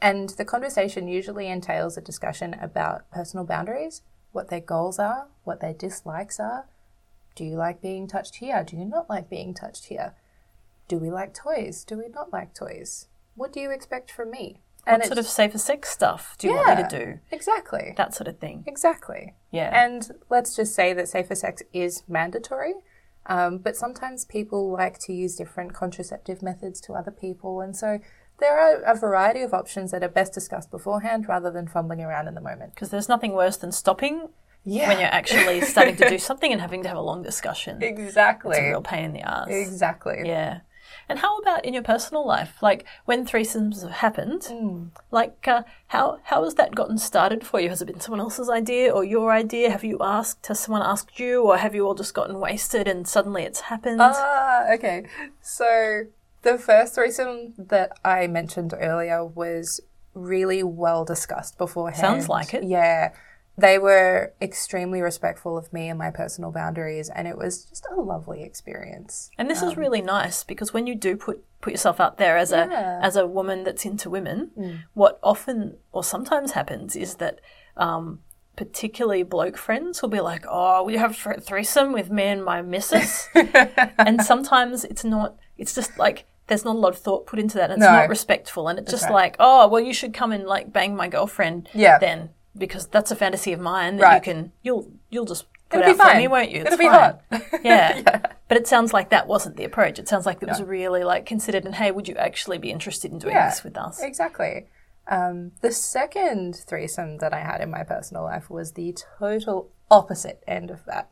And 0.00 0.28
the 0.30 0.44
conversation 0.44 1.08
usually 1.08 1.48
entails 1.48 1.96
a 1.96 2.02
discussion 2.02 2.54
about 2.60 3.10
personal 3.10 3.46
boundaries, 3.46 4.02
what 4.34 4.50
their 4.50 4.60
goals 4.60 4.98
are, 4.98 5.28
what 5.44 5.60
their 5.60 5.72
dislikes 5.72 6.40
are. 6.40 6.66
Do 7.36 7.44
you 7.44 7.56
like 7.56 7.80
being 7.80 8.06
touched 8.06 8.36
here? 8.36 8.64
Do 8.64 8.76
you 8.76 8.84
not 8.84 9.08
like 9.08 9.30
being 9.30 9.54
touched 9.54 9.86
here? 9.86 10.14
Do 10.88 10.98
we 10.98 11.10
like 11.10 11.34
toys? 11.34 11.84
Do 11.84 11.96
we 11.98 12.08
not 12.08 12.32
like 12.32 12.52
toys? 12.54 13.06
What 13.36 13.52
do 13.52 13.60
you 13.60 13.70
expect 13.70 14.10
from 14.10 14.30
me? 14.30 14.60
What 14.86 15.06
sort 15.06 15.18
of 15.18 15.26
safer 15.26 15.56
sex 15.56 15.88
stuff 15.88 16.36
do 16.38 16.48
you 16.48 16.54
want 16.54 16.76
me 16.76 16.88
to 16.88 17.04
do? 17.04 17.20
Exactly. 17.30 17.94
That 17.96 18.14
sort 18.14 18.28
of 18.28 18.38
thing. 18.38 18.64
Exactly. 18.66 19.34
Yeah. 19.50 19.70
And 19.72 20.10
let's 20.28 20.54
just 20.54 20.74
say 20.74 20.92
that 20.92 21.08
safer 21.08 21.34
sex 21.34 21.62
is 21.72 22.02
mandatory, 22.06 22.74
um, 23.26 23.58
but 23.58 23.76
sometimes 23.76 24.26
people 24.26 24.70
like 24.70 24.98
to 25.00 25.12
use 25.14 25.36
different 25.36 25.72
contraceptive 25.72 26.42
methods 26.42 26.82
to 26.82 26.92
other 26.92 27.10
people. 27.10 27.62
And 27.62 27.74
so 27.74 28.00
there 28.40 28.58
are 28.58 28.82
a 28.82 28.94
variety 28.96 29.42
of 29.42 29.54
options 29.54 29.90
that 29.92 30.02
are 30.02 30.08
best 30.08 30.32
discussed 30.34 30.70
beforehand 30.70 31.28
rather 31.28 31.50
than 31.50 31.68
fumbling 31.68 32.00
around 32.00 32.28
in 32.28 32.34
the 32.34 32.40
moment. 32.40 32.74
Because 32.74 32.90
there's 32.90 33.08
nothing 33.08 33.32
worse 33.32 33.56
than 33.56 33.72
stopping 33.72 34.28
Yeah. 34.64 34.88
when 34.88 34.98
you're 35.00 35.08
actually 35.08 35.60
starting 35.62 35.96
to 35.96 36.08
do 36.08 36.18
something 36.30 36.50
and 36.52 36.60
having 36.60 36.82
to 36.82 36.88
have 36.88 36.98
a 36.98 37.02
long 37.02 37.22
discussion. 37.22 37.82
Exactly. 37.82 38.56
It's 38.56 38.66
a 38.66 38.68
real 38.70 38.82
pain 38.82 39.04
in 39.04 39.12
the 39.12 39.20
ass. 39.22 39.48
Exactly. 39.48 40.22
Yeah. 40.24 40.60
And 41.08 41.18
how 41.18 41.36
about 41.38 41.64
in 41.64 41.74
your 41.74 41.82
personal 41.82 42.26
life? 42.26 42.62
Like 42.62 42.84
when 43.04 43.26
threesomes 43.26 43.82
have 43.82 43.90
happened, 43.90 44.90
like 45.10 45.46
uh, 45.46 45.62
how 45.88 46.18
how 46.24 46.44
has 46.44 46.54
that 46.54 46.74
gotten 46.74 46.96
started 46.98 47.46
for 47.46 47.60
you? 47.60 47.68
Has 47.68 47.82
it 47.82 47.86
been 47.86 48.00
someone 48.00 48.20
else's 48.20 48.48
idea 48.48 48.90
or 48.90 49.04
your 49.04 49.30
idea? 49.30 49.70
Have 49.70 49.84
you 49.84 49.98
asked? 50.00 50.46
Has 50.46 50.60
someone 50.60 50.82
asked 50.82 51.18
you, 51.20 51.42
or 51.42 51.58
have 51.58 51.74
you 51.74 51.86
all 51.86 51.94
just 51.94 52.14
gotten 52.14 52.38
wasted 52.40 52.88
and 52.88 53.06
suddenly 53.06 53.42
it's 53.42 53.60
happened? 53.62 54.00
Ah, 54.00 54.72
okay. 54.72 55.04
So 55.42 56.04
the 56.44 56.58
first 56.58 56.94
threesome 56.94 57.54
that 57.58 57.98
I 58.04 58.26
mentioned 58.28 58.74
earlier 58.78 59.24
was 59.24 59.80
really 60.14 60.62
well 60.62 61.04
discussed 61.04 61.58
beforehand. 61.58 62.00
Sounds 62.00 62.28
like 62.28 62.54
it. 62.54 62.62
Yeah. 62.64 63.12
They 63.56 63.78
were 63.78 64.32
extremely 64.42 65.00
respectful 65.00 65.56
of 65.56 65.72
me 65.72 65.88
and 65.88 65.96
my 65.96 66.10
personal 66.10 66.50
boundaries, 66.50 67.08
and 67.08 67.28
it 67.28 67.38
was 67.38 67.64
just 67.66 67.86
a 67.96 68.00
lovely 68.00 68.42
experience. 68.42 69.30
And 69.38 69.48
this 69.48 69.62
is 69.62 69.76
really 69.76 70.02
nice 70.02 70.42
because 70.42 70.72
when 70.74 70.88
you 70.88 70.96
do 70.96 71.16
put 71.16 71.44
put 71.60 71.72
yourself 71.72 72.00
out 72.00 72.18
there 72.18 72.36
as 72.36 72.50
Yeah. 72.50 72.98
a 73.00 73.04
as 73.04 73.14
a 73.16 73.26
woman 73.28 73.62
that's 73.62 73.84
into 73.84 74.10
women, 74.10 74.82
what 74.94 75.20
often 75.22 75.76
or 75.92 76.02
sometimes 76.02 76.52
happens 76.52 76.96
is 76.96 77.14
that 77.16 77.40
um, 77.76 78.20
particularly 78.56 79.22
bloke 79.22 79.56
friends 79.56 80.02
will 80.02 80.08
be 80.08 80.20
like, 80.20 80.44
"Oh, 80.48 80.82
we 80.82 80.96
have 80.96 81.16
a 81.26 81.40
threesome 81.40 81.92
with 81.92 82.10
me 82.10 82.24
and 82.24 82.44
my 82.44 82.60
missus," 82.60 83.28
and 83.98 84.20
sometimes 84.22 84.84
it's 84.84 85.04
not. 85.04 85.36
It's 85.56 85.76
just 85.76 85.96
like 85.96 86.24
there's 86.46 86.64
not 86.64 86.76
a 86.76 86.78
lot 86.78 86.90
of 86.92 86.98
thought 86.98 87.26
put 87.26 87.38
into 87.38 87.56
that. 87.58 87.70
And 87.70 87.80
it's 87.82 87.86
No. 87.88 87.92
not 87.92 88.08
respectful, 88.08 88.68
and 88.68 88.78
it's 88.78 88.90
just 88.90 89.04
right. 89.04 89.12
like, 89.12 89.36
"Oh, 89.38 89.66
well, 89.68 89.80
you 89.82 89.94
should 89.94 90.12
come 90.14 90.32
and 90.32 90.44
like 90.44 90.72
bang 90.72 90.94
my 90.96 91.08
girlfriend." 91.08 91.68
Yeah. 91.74 91.98
Then 91.98 92.30
because 92.56 92.86
that's 92.86 93.10
a 93.10 93.16
fantasy 93.16 93.52
of 93.52 93.60
mine 93.60 93.96
that 93.96 94.14
you 94.14 94.20
can 94.20 94.52
you'll 94.62 94.88
you'll 95.10 95.24
just 95.24 95.46
put 95.70 95.80
It'll 95.80 95.90
out 95.90 95.92
be 95.94 95.98
for 95.98 96.04
fine. 96.04 96.16
me, 96.18 96.28
won't 96.28 96.50
you? 96.50 96.60
It'll 96.62 96.78
be 96.78 96.86
fine. 96.88 96.92
hot. 96.92 97.20
Yeah. 97.64 97.96
Yeah. 98.06 98.20
But 98.46 98.58
it 98.58 98.66
sounds 98.68 98.92
like 98.92 99.10
that 99.10 99.26
wasn't 99.26 99.56
the 99.56 99.64
approach. 99.64 99.98
It 99.98 100.06
sounds 100.08 100.26
like 100.26 100.42
it 100.42 100.48
was 100.48 100.62
really 100.62 101.02
like 101.02 101.24
considered 101.26 101.64
and 101.64 101.74
hey, 101.74 101.90
would 101.90 102.06
you 102.06 102.14
actually 102.16 102.58
be 102.58 102.70
interested 102.70 103.10
in 103.10 103.18
doing 103.18 103.34
Yeah. 103.34 103.48
this 103.48 103.64
with 103.64 103.76
us? 103.76 104.00
Exactly. 104.02 104.66
Um, 105.08 105.52
the 105.62 105.72
second 105.72 106.54
threesome 106.56 107.18
that 107.18 107.34
I 107.34 107.40
had 107.40 107.60
in 107.60 107.70
my 107.70 107.82
personal 107.82 108.22
life 108.22 108.48
was 108.50 108.72
the 108.72 108.96
total 109.18 109.70
opposite 109.90 110.42
end 110.46 110.70
of 110.70 110.84
that. 110.84 111.08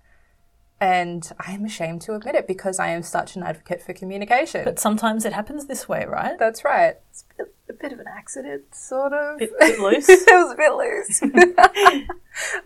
And 0.83 1.31
I 1.39 1.53
am 1.53 1.65
ashamed 1.65 2.03
to 2.03 2.15
admit 2.15 2.35
it 2.35 2.49
because 2.49 2.81
I 2.81 2.89
am 2.89 3.05
such 3.05 3.37
an 3.37 3.45
advocate 3.45 3.81
for 3.83 3.93
communication. 3.93 4.65
But 4.65 4.81
sometimes 4.81 5.25
it 5.25 5.33
happens 5.33 5.67
this 5.67 5.89
way, 5.89 6.05
right? 6.09 6.37
That's 6.41 6.65
right. 6.65 6.97
It's 7.09 7.23
a 7.39 7.45
bit, 7.45 7.55
a 7.71 7.73
bit 7.75 7.93
of 7.93 8.01
an 8.01 8.09
accident, 8.09 8.75
sort 8.75 9.13
of. 9.13 9.39
Bit- 9.39 9.57
bit 9.61 9.79
loose? 9.79 10.09
it 10.09 10.27
was 10.29 10.53
a 10.53 10.57
bit 10.57 10.75
loose. 10.75 11.21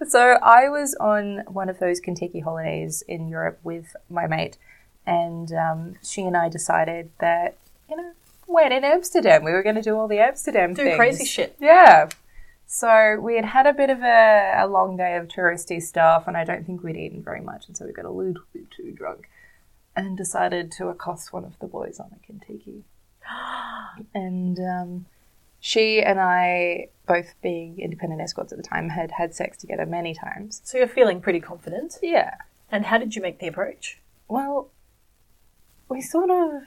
so 0.11 0.39
I 0.43 0.71
was 0.71 0.95
on 0.99 1.43
one 1.47 1.69
of 1.69 1.79
those 1.79 2.01
Contiki 2.01 2.43
holidays 2.43 3.03
in 3.07 3.29
Europe 3.29 3.61
with 3.63 3.95
my 4.09 4.27
mate, 4.27 4.57
and 5.07 5.53
um, 5.53 5.97
she 6.03 6.23
and 6.23 6.39
I 6.39 6.49
decided 6.49 7.11
that, 7.21 7.59
you 7.91 7.99
know, 7.99 8.13
when 8.47 8.73
in 8.73 8.83
Amsterdam, 8.83 9.45
we 9.45 9.53
were 9.53 9.63
going 9.63 9.77
to 9.77 9.83
do 9.83 9.95
all 9.95 10.09
the 10.09 10.21
Amsterdam 10.21 10.73
Do 10.73 10.85
things. 10.85 10.97
crazy 10.97 11.27
shit. 11.27 11.55
Yeah. 11.61 12.09
So 12.67 13.19
we 13.21 13.37
had 13.37 13.45
had 13.45 13.67
a 13.67 13.73
bit 13.73 13.91
of 13.91 14.03
a, 14.03 14.55
a 14.59 14.67
long 14.67 14.97
day 14.97 15.17
of 15.17 15.29
touristy 15.29 15.81
stuff, 15.81 16.25
and 16.27 16.37
I 16.37 16.45
don't 16.45 16.67
think 16.67 16.83
we'd 16.83 16.97
eaten 16.97 17.23
very 17.23 17.41
much, 17.41 17.69
and 17.69 17.77
so 17.77 17.87
we 17.87 17.93
got 17.93 18.05
a 18.05 18.11
little 18.11 18.43
bit 18.53 18.71
too 18.71 18.91
drunk, 18.91 19.29
and 19.95 20.17
decided 20.17 20.73
to 20.73 20.89
accost 20.89 21.33
one 21.33 21.45
of 21.45 21.59
the 21.61 21.69
boys 21.69 22.01
on 22.01 22.11
a 22.13 22.33
Contiki. 22.33 22.83
and 24.15 24.59
um, 24.59 25.07
she 25.61 26.03
and 26.03 26.21
I, 26.21 26.89
both 27.07 27.35
being 27.41 27.79
independent 27.79 28.21
escorts 28.21 28.53
at 28.53 28.59
the 28.59 28.65
time, 28.65 28.89
had 28.91 29.13
had 29.13 29.35
sex 29.35 29.59
together 29.59 29.87
many 29.87 30.13
times. 30.13 30.61
So 30.65 30.79
you're 30.79 30.89
feeling 30.89 31.21
pretty 31.21 31.41
confident. 31.41 31.99
Yeah. 32.03 32.35
And 32.71 32.87
how 32.87 32.99
did 32.99 33.15
you 33.15 33.23
make 33.23 33.39
the 33.39 33.47
approach? 33.47 34.01
Well, 34.29 34.71
we 35.89 36.01
sort 36.01 36.31
of 36.31 36.63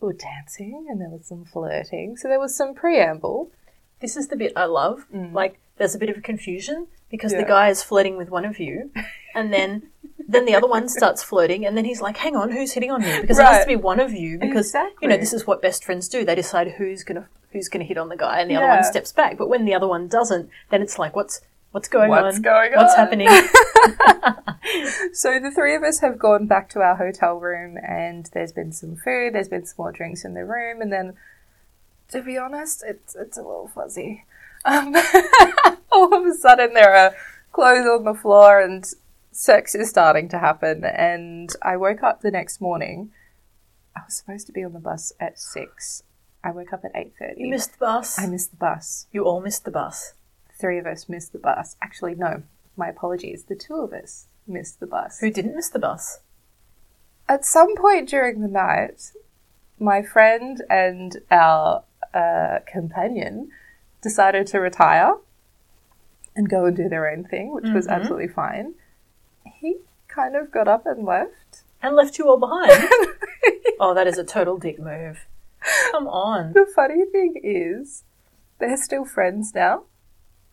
were 0.00 0.12
dancing, 0.12 0.86
and 0.90 1.00
there 1.00 1.08
was 1.08 1.26
some 1.26 1.46
flirting, 1.46 2.16
so 2.18 2.28
there 2.28 2.38
was 2.38 2.54
some 2.54 2.74
preamble. 2.74 3.50
This 4.00 4.16
is 4.16 4.28
the 4.28 4.36
bit 4.36 4.52
I 4.56 4.64
love. 4.66 5.06
Like 5.12 5.58
there's 5.76 5.94
a 5.94 5.98
bit 5.98 6.10
of 6.10 6.22
confusion 6.22 6.86
because 7.10 7.32
the 7.32 7.38
Mm. 7.44 7.48
Guy 7.48 7.68
is 7.68 7.82
flirting 7.82 8.16
with 8.16 8.30
one 8.30 8.44
of 8.44 8.58
you 8.58 8.90
and 9.34 9.52
then 9.52 9.88
then 10.28 10.44
the 10.44 10.54
other 10.54 10.66
one 10.68 10.88
starts 10.98 11.22
flirting 11.22 11.64
and 11.64 11.76
then 11.76 11.84
he's 11.84 12.00
like, 12.00 12.16
Hang 12.18 12.36
on, 12.36 12.50
who's 12.52 12.72
hitting 12.72 12.90
on 12.90 13.02
you? 13.02 13.20
Because 13.20 13.38
it 13.38 13.44
has 13.46 13.64
to 13.64 13.68
be 13.68 13.76
one 13.76 14.00
of 14.00 14.12
you 14.12 14.38
because 14.38 14.74
you 15.02 15.08
know, 15.08 15.16
this 15.16 15.32
is 15.32 15.46
what 15.46 15.62
best 15.62 15.84
friends 15.84 16.08
do. 16.08 16.24
They 16.24 16.34
decide 16.34 16.68
who's 16.78 17.02
gonna 17.04 17.28
who's 17.52 17.68
gonna 17.68 17.84
hit 17.84 17.96
on 17.98 18.08
the 18.08 18.16
guy 18.16 18.40
and 18.40 18.50
the 18.50 18.56
other 18.56 18.66
one 18.68 18.84
steps 18.84 19.12
back. 19.12 19.38
But 19.38 19.48
when 19.48 19.64
the 19.64 19.74
other 19.74 19.88
one 19.88 20.06
doesn't, 20.08 20.50
then 20.70 20.82
it's 20.82 20.98
like 20.98 21.16
what's 21.16 21.40
what's 21.72 21.88
going 21.88 22.10
What's 22.10 22.36
on? 22.36 22.42
going 22.42 22.72
What's 22.74 22.94
happening? 22.96 23.28
So 25.12 25.38
the 25.40 25.50
three 25.50 25.74
of 25.74 25.82
us 25.82 26.00
have 26.00 26.18
gone 26.18 26.46
back 26.46 26.68
to 26.70 26.80
our 26.80 26.96
hotel 26.96 27.38
room, 27.40 27.78
and 27.82 28.28
there's 28.34 28.52
been 28.52 28.72
some 28.72 28.96
food, 28.96 29.32
there's 29.34 29.48
been 29.48 29.64
some 29.64 29.76
more 29.78 29.92
drinks 29.92 30.24
in 30.24 30.34
the 30.34 30.44
room, 30.44 30.82
and 30.82 30.92
then, 30.92 31.14
to 32.10 32.22
be 32.22 32.38
honest, 32.38 32.82
it's 32.86 33.14
it's 33.14 33.36
a 33.36 33.42
little 33.42 33.68
fuzzy. 33.68 34.24
Um, 34.64 34.94
all 35.92 36.14
of 36.14 36.26
a 36.26 36.34
sudden, 36.34 36.74
there 36.74 36.94
are 36.94 37.14
clothes 37.52 37.86
on 37.86 38.04
the 38.04 38.14
floor, 38.14 38.60
and 38.60 38.84
sex 39.32 39.74
is 39.74 39.88
starting 39.88 40.28
to 40.30 40.38
happen. 40.38 40.84
And 40.84 41.50
I 41.62 41.76
woke 41.76 42.02
up 42.02 42.20
the 42.20 42.30
next 42.30 42.60
morning. 42.60 43.10
I 43.96 44.00
was 44.04 44.14
supposed 44.14 44.46
to 44.46 44.52
be 44.52 44.64
on 44.64 44.72
the 44.72 44.80
bus 44.80 45.12
at 45.20 45.38
six. 45.38 46.02
I 46.42 46.50
woke 46.50 46.72
up 46.72 46.84
at 46.84 46.92
eight 46.94 47.12
thirty. 47.18 47.42
you 47.42 47.50
missed 47.50 47.72
the 47.72 47.78
bus. 47.78 48.18
I 48.18 48.26
missed 48.26 48.50
the 48.52 48.56
bus. 48.56 49.06
you 49.12 49.24
all 49.24 49.40
missed 49.40 49.64
the 49.64 49.70
bus. 49.70 50.14
Three 50.58 50.78
of 50.78 50.86
us 50.86 51.08
missed 51.08 51.32
the 51.32 51.38
bus. 51.38 51.76
Actually, 51.82 52.14
no. 52.14 52.42
My 52.76 52.88
apologies. 52.88 53.44
The 53.44 53.56
two 53.56 53.76
of 53.76 53.92
us 53.92 54.26
missed 54.46 54.80
the 54.80 54.86
bus. 54.86 55.18
Who 55.20 55.30
didn't 55.30 55.54
miss 55.54 55.68
the 55.68 55.78
bus? 55.78 56.20
At 57.28 57.44
some 57.44 57.76
point 57.76 58.08
during 58.08 58.40
the 58.40 58.48
night, 58.48 59.12
my 59.78 60.02
friend 60.02 60.62
and 60.70 61.18
our 61.30 61.84
uh, 62.14 62.58
companion 62.66 63.50
decided 64.02 64.46
to 64.48 64.60
retire 64.60 65.16
and 66.36 66.48
go 66.48 66.64
and 66.64 66.76
do 66.76 66.88
their 66.88 67.10
own 67.10 67.24
thing, 67.24 67.52
which 67.52 67.68
was 67.70 67.88
absolutely 67.88 68.28
fine. 68.28 68.74
He 69.44 69.78
kind 70.06 70.36
of 70.36 70.52
got 70.52 70.68
up 70.68 70.86
and 70.86 71.04
left. 71.04 71.62
And 71.82 71.96
left 71.96 72.18
you 72.18 72.28
all 72.28 72.38
behind. 72.38 72.70
oh, 73.80 73.94
that 73.94 74.06
is 74.06 74.18
a 74.18 74.24
total 74.24 74.56
dick 74.56 74.78
move. 74.78 75.26
Come 75.90 76.06
on. 76.06 76.52
The 76.52 76.66
funny 76.74 77.04
thing 77.06 77.40
is, 77.42 78.04
they're 78.58 78.76
still 78.76 79.04
friends 79.04 79.52
now. 79.54 79.84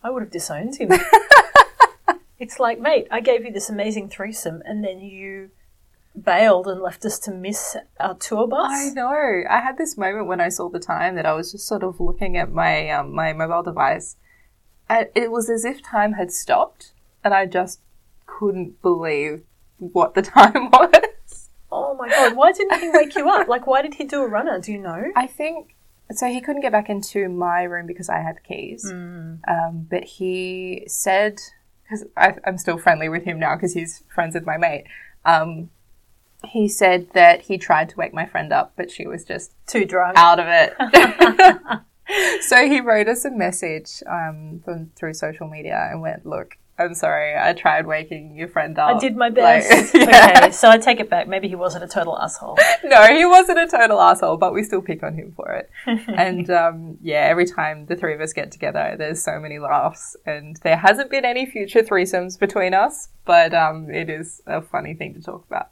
I 0.04 0.10
would 0.10 0.24
have 0.24 0.32
disowned 0.32 0.78
him. 0.78 0.92
it's 2.40 2.60
like, 2.60 2.80
mate, 2.80 3.08
I 3.10 3.22
gave 3.22 3.46
you 3.46 3.52
this 3.52 3.70
amazing 3.70 4.10
threesome 4.10 4.62
and 4.66 4.84
then 4.84 5.00
you 5.00 5.52
bailed 6.22 6.68
and 6.68 6.82
left 6.82 7.06
us 7.06 7.20
to 7.20 7.32
miss 7.32 7.76
our 8.00 8.16
tour 8.16 8.48
bus. 8.48 8.72
I 8.72 8.90
know. 8.94 9.44
I 9.50 9.60
had 9.60 9.78
this 9.78 9.98
moment 9.98 10.28
when 10.28 10.40
I 10.42 10.50
saw 10.50 10.70
the 10.70 10.80
time 10.80 11.16
that 11.16 11.26
I 11.26 11.34
was 11.34 11.52
just 11.52 11.68
sort 11.68 11.84
of 11.84 12.00
looking 12.00 12.38
at 12.38 12.52
my 12.52 12.90
um, 12.90 13.14
my 13.14 13.34
mobile 13.34 13.64
device, 13.64 14.16
and 14.90 15.08
it 15.16 15.32
was 15.32 15.50
as 15.50 15.66
if 15.66 15.82
time 15.84 16.14
had 16.14 16.32
stopped, 16.32 16.94
and 17.24 17.34
I 17.34 17.46
just 17.46 17.82
couldn't 18.26 18.82
believe 18.82 19.44
what 19.78 20.14
the 20.14 20.22
time 20.36 20.70
was. 20.72 21.50
Oh 21.72 21.96
my 21.96 22.08
god, 22.10 22.36
why 22.36 22.52
didn't 22.54 22.80
he 22.80 22.90
wake 22.90 23.16
you 23.16 23.30
up? 23.30 23.48
Like, 23.48 23.68
why 23.68 23.82
did 23.82 23.96
he 23.96 24.06
do 24.06 24.22
a 24.22 24.28
runner? 24.28 24.60
Do 24.60 24.72
you 24.72 24.80
know? 24.80 25.12
I 25.16 25.28
think 25.28 25.76
so. 26.12 26.28
He 26.28 26.40
couldn't 26.40 26.62
get 26.62 26.72
back 26.72 26.90
into 26.90 27.28
my 27.28 27.64
room 27.64 27.86
because 27.88 28.08
I 28.10 28.20
had 28.20 28.44
keys, 28.44 28.86
Mm. 28.90 29.40
um, 29.48 29.88
but 29.90 30.04
he 30.06 30.86
said 30.88 31.40
because 31.84 32.06
I'm 32.18 32.58
still 32.58 32.78
friendly 32.80 33.10
with 33.10 33.26
him 33.26 33.38
now 33.40 33.56
because 33.56 33.74
he's 33.74 34.02
friends 34.14 34.34
with 34.34 34.46
my 34.46 34.58
mate. 34.58 34.86
Um, 35.26 35.70
he 36.48 36.68
said 36.68 37.08
that 37.14 37.42
he 37.42 37.58
tried 37.58 37.90
to 37.90 37.98
wake 37.98 38.14
my 38.14 38.26
friend 38.26 38.52
up, 38.54 38.74
but 38.76 38.92
she 38.92 39.08
was 39.08 39.24
just 39.24 39.52
Too 39.68 39.86
drunk. 39.86 40.18
out 40.18 40.40
of 40.40 40.46
it. 40.48 40.74
so 42.44 42.68
he 42.68 42.82
wrote 42.82 43.08
us 43.08 43.26
a 43.26 43.32
message 43.32 44.04
um, 44.08 44.62
from, 44.64 44.92
through 44.96 45.14
social 45.14 45.48
media 45.48 45.88
and 45.92 46.02
went, 46.02 46.26
"Look, 46.26 46.58
I'm 46.78 46.94
sorry, 46.94 47.38
I 47.38 47.54
tried 47.54 47.88
waking 47.88 48.36
your 48.36 48.48
friend 48.50 48.78
up. 48.78 48.98
I 48.98 49.00
did 49.00 49.16
my 49.16 49.30
Like, 49.30 49.36
best. 49.36 49.92
yeah. 49.96 50.34
Okay, 50.38 50.52
so 50.52 50.70
I 50.70 50.78
take 50.78 51.00
it 51.00 51.10
back. 51.10 51.28
Maybe 51.28 51.48
he 51.48 51.56
wasn't 51.56 51.86
a 51.86 51.88
total 51.88 52.20
asshole. 52.20 52.58
No, 52.84 53.04
he 53.08 53.26
wasn't 53.26 53.60
a 53.60 53.68
total 53.68 54.00
asshole, 54.02 54.38
but 54.38 54.54
we 54.54 54.62
still 54.64 54.82
pick 54.82 55.02
on 55.02 55.16
him 55.16 55.32
for 55.36 55.52
it. 55.54 55.70
and 56.08 56.50
um, 56.50 56.98
yeah, 57.02 57.22
every 57.30 57.46
time 57.46 57.86
the 57.86 57.96
three 57.96 58.14
of 58.14 58.20
us 58.22 58.34
get 58.34 58.52
together, 58.52 58.96
there's 58.98 59.24
so 59.24 59.40
many 59.40 59.58
laughs, 59.58 60.16
and 60.26 60.58
there 60.64 60.78
hasn't 60.78 61.10
been 61.10 61.24
any 61.26 61.46
future 61.46 61.82
threesomes 61.82 62.38
between 62.38 62.74
us, 62.74 63.08
but 63.24 63.54
um, 63.54 63.90
it 63.90 64.10
is 64.10 64.42
a 64.46 64.62
funny 64.62 64.94
thing 64.94 65.14
to 65.14 65.22
talk 65.22 65.46
about. 65.48 65.70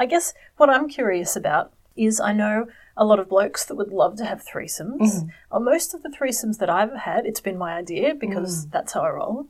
I 0.00 0.06
guess 0.06 0.32
what 0.56 0.70
I'm 0.70 0.88
curious 0.88 1.36
about 1.36 1.72
is 1.96 2.18
I 2.20 2.32
know 2.32 2.66
a 2.96 3.04
lot 3.04 3.18
of 3.20 3.28
blokes 3.28 3.64
that 3.66 3.74
would 3.76 3.92
love 3.92 4.16
to 4.16 4.24
have 4.24 4.42
threesomes. 4.44 4.98
Mm-hmm. 5.00 5.28
On 5.52 5.64
most 5.64 5.94
of 5.94 6.02
the 6.02 6.08
threesomes 6.08 6.58
that 6.58 6.70
I've 6.70 6.94
had, 6.94 7.26
it's 7.26 7.40
been 7.40 7.58
my 7.58 7.74
idea 7.74 8.14
because 8.14 8.66
Mm. 8.66 8.70
that's 8.72 8.92
how 8.94 9.02
I 9.02 9.10
roll. 9.10 9.46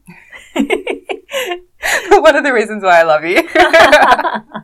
One 2.10 2.36
of 2.36 2.44
the 2.44 2.52
reasons 2.52 2.82
why 2.82 3.00
I 3.00 3.02
love 3.04 3.24
you. 3.24 3.40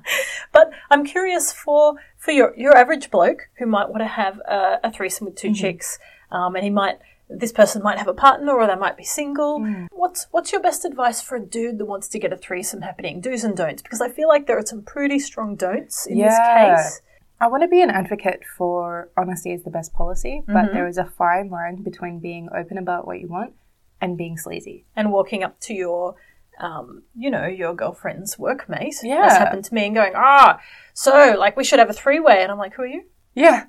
But 0.53 0.71
I'm 0.91 1.05
curious 1.05 1.53
for 1.53 1.95
for 2.17 2.31
your 2.31 2.55
your 2.57 2.75
average 2.77 3.11
bloke 3.11 3.49
who 3.59 3.67
might 3.67 3.89
want 3.91 4.01
to 4.01 4.07
have 4.07 4.39
a, 4.41 4.79
a 4.85 4.91
threesome 4.93 5.27
with 5.27 5.35
2 5.37 5.53
chicks, 5.53 5.99
um, 6.31 6.55
and 6.55 6.65
he 6.65 6.71
might 6.71 6.99
this 7.29 7.53
person 7.53 7.83
might 7.83 7.99
have 7.99 8.07
a 8.09 8.15
partner 8.15 8.53
or 8.53 8.67
they 8.67 8.77
might 8.77 8.97
be 8.97 9.05
single. 9.05 9.61
What's 9.91 10.27
what's 10.31 10.53
your 10.53 10.61
best 10.61 10.85
advice 10.85 11.21
for 11.21 11.37
a 11.37 11.45
dude 11.45 11.79
that 11.79 11.85
wants 11.87 12.09
to 12.09 12.19
get 12.19 12.33
a 12.33 12.37
threesome 12.37 12.83
happening? 12.83 13.21
Do's 13.21 13.43
and 13.45 13.57
don'ts, 13.57 13.83
because 13.83 14.01
I 14.01 14.09
feel 14.09 14.29
like 14.29 14.47
there 14.47 14.59
are 14.59 14.65
some 14.67 14.83
pretty 14.83 15.19
strong 15.19 15.57
don'ts 15.57 16.07
in 16.07 16.19
Yeah. 16.19 16.75
this 16.77 16.85
case. 16.89 17.01
I 17.41 17.49
want 17.49 17.63
to 17.65 17.69
be 17.69 17.83
an 17.83 17.91
advocate 17.91 18.43
for 18.57 19.11
honesty 19.17 19.53
is 19.53 19.63
the 19.65 19.71
best 19.71 19.93
policy, 19.93 20.43
but 20.47 20.55
Mm-hmm. 20.55 20.75
there 20.75 20.87
is 20.87 20.97
a 20.99 21.05
fine 21.05 21.51
line 21.51 21.83
between 21.83 22.19
being 22.21 22.49
open 22.57 22.79
about 22.79 23.07
what 23.07 23.21
you 23.21 23.29
want 23.29 23.53
and 24.01 24.17
being 24.17 24.37
sleazy. 24.39 24.85
and 24.95 25.11
walking 25.13 25.43
up 25.43 25.59
to 25.61 25.75
your, 25.75 26.15
um, 26.61 27.03
you 27.15 27.31
know, 27.31 27.47
your 27.47 27.75
girlfriend's 27.75 28.37
workmate. 28.37 28.95
Yeah. 29.03 29.21
That's 29.23 29.37
happened 29.37 29.65
to 29.65 29.75
me 29.75 29.85
and 29.87 29.95
going, 29.95 30.13
ah, 30.15 30.61
so 30.95 31.35
like 31.39 31.57
we 31.57 31.65
should 31.65 31.79
have 31.79 31.91
a 31.91 31.93
three 31.93 32.21
way. 32.21 32.43
And 32.43 32.51
I'm 32.53 32.59
like, 32.59 32.75
who 32.75 32.83
are 32.83 32.87
you? 32.87 33.03
Yeah. 33.35 33.65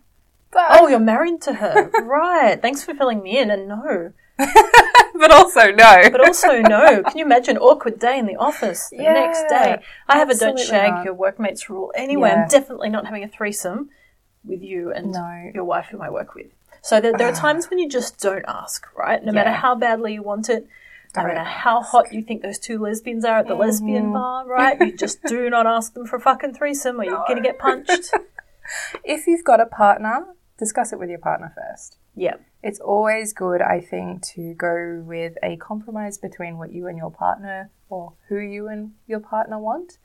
But, 0.52 0.66
Oh, 0.70 0.88
you're 0.88 1.00
married 1.00 1.42
to 1.44 1.54
her. 1.54 1.90
right. 2.04 2.62
Thanks 2.62 2.84
for 2.84 2.94
filling 2.94 3.22
me 3.22 3.38
in. 3.38 3.52
And 3.52 3.68
no. 3.68 4.14
but 4.38 5.32
also 5.32 5.72
no. 5.72 6.10
But 6.12 6.22
also, 6.22 6.62
no. 6.62 7.04
Can 7.04 7.18
you 7.18 7.26
imagine 7.26 7.58
awkward 7.58 8.00
day 8.00 8.18
in 8.20 8.26
the 8.26 8.36
office 8.36 8.90
the 8.90 8.98
next 8.98 9.50
day? 9.50 9.82
I 10.08 10.18
have 10.18 10.30
a 10.30 10.36
don't 10.36 10.60
shag 10.60 10.92
not. 10.92 11.06
your 11.06 11.14
workmates 11.14 11.70
rule. 11.70 11.92
Anyway, 11.96 12.30
Yeah. 12.30 12.44
I'm 12.44 12.48
definitely 12.48 12.90
not 12.90 13.06
having 13.06 13.24
a 13.24 13.28
threesome 13.28 13.90
with 14.44 14.62
you 14.62 14.92
and 14.92 15.12
No. 15.12 15.52
your 15.54 15.64
wife 15.64 15.88
whom 15.92 16.02
I 16.02 16.10
work 16.10 16.36
with. 16.36 16.48
So 16.82 17.02
there, 17.02 17.14
there 17.18 17.28
are 17.28 17.36
times 17.48 17.70
when 17.70 17.80
you 17.80 17.90
just 17.90 18.20
don't 18.20 18.46
ask, 18.48 18.88
right? 18.96 19.24
No 19.24 19.32
matter 19.32 19.52
how 19.52 19.76
badly 19.76 20.14
you 20.14 20.24
want 20.24 20.50
it, 20.50 20.68
no 21.16 21.24
matter 21.24 21.44
how 21.44 21.82
hot 21.82 22.14
you 22.14 22.22
think 22.22 22.44
those 22.44 22.60
two 22.60 22.78
lesbians 22.78 23.26
are 23.26 23.40
at 23.40 23.48
the 23.48 23.56
lesbian 23.56 24.06
mm-hmm. 24.06 24.14
bar, 24.14 24.48
right? 24.48 24.80
You 24.80 24.96
just 24.96 25.24
do 25.28 25.50
not 25.50 25.66
ask 25.66 25.94
them 25.94 26.06
for 26.06 26.18
a 26.18 26.22
fucking 26.22 26.54
threesome 26.54 27.02
or 27.02 27.06
you're 27.06 27.24
going 27.28 27.38
to 27.38 27.44
get 27.44 27.58
punched. 27.58 28.12
if 29.04 29.26
you've 29.26 29.44
got 29.44 29.60
a 29.60 29.66
partner, 29.66 30.28
discuss 30.58 30.92
it 30.94 31.00
with 31.00 31.10
your 31.10 31.20
partner 31.20 31.54
first. 31.56 31.98
yeah. 32.16 32.36
It's 32.64 32.80
always 32.80 33.32
good, 33.34 33.62
I 33.62 33.80
think, 33.80 34.24
to 34.34 34.54
go 34.56 35.02
with 35.06 35.38
a 35.44 35.56
compromise 35.58 36.18
between 36.18 36.58
what 36.58 36.74
you 36.74 36.88
and 36.88 36.98
your 36.98 37.12
partner 37.12 37.70
or 37.90 38.14
who 38.28 38.40
you 38.40 38.68
and 38.68 38.92
your 39.06 39.20
partner 39.20 39.58
want. 39.60 40.00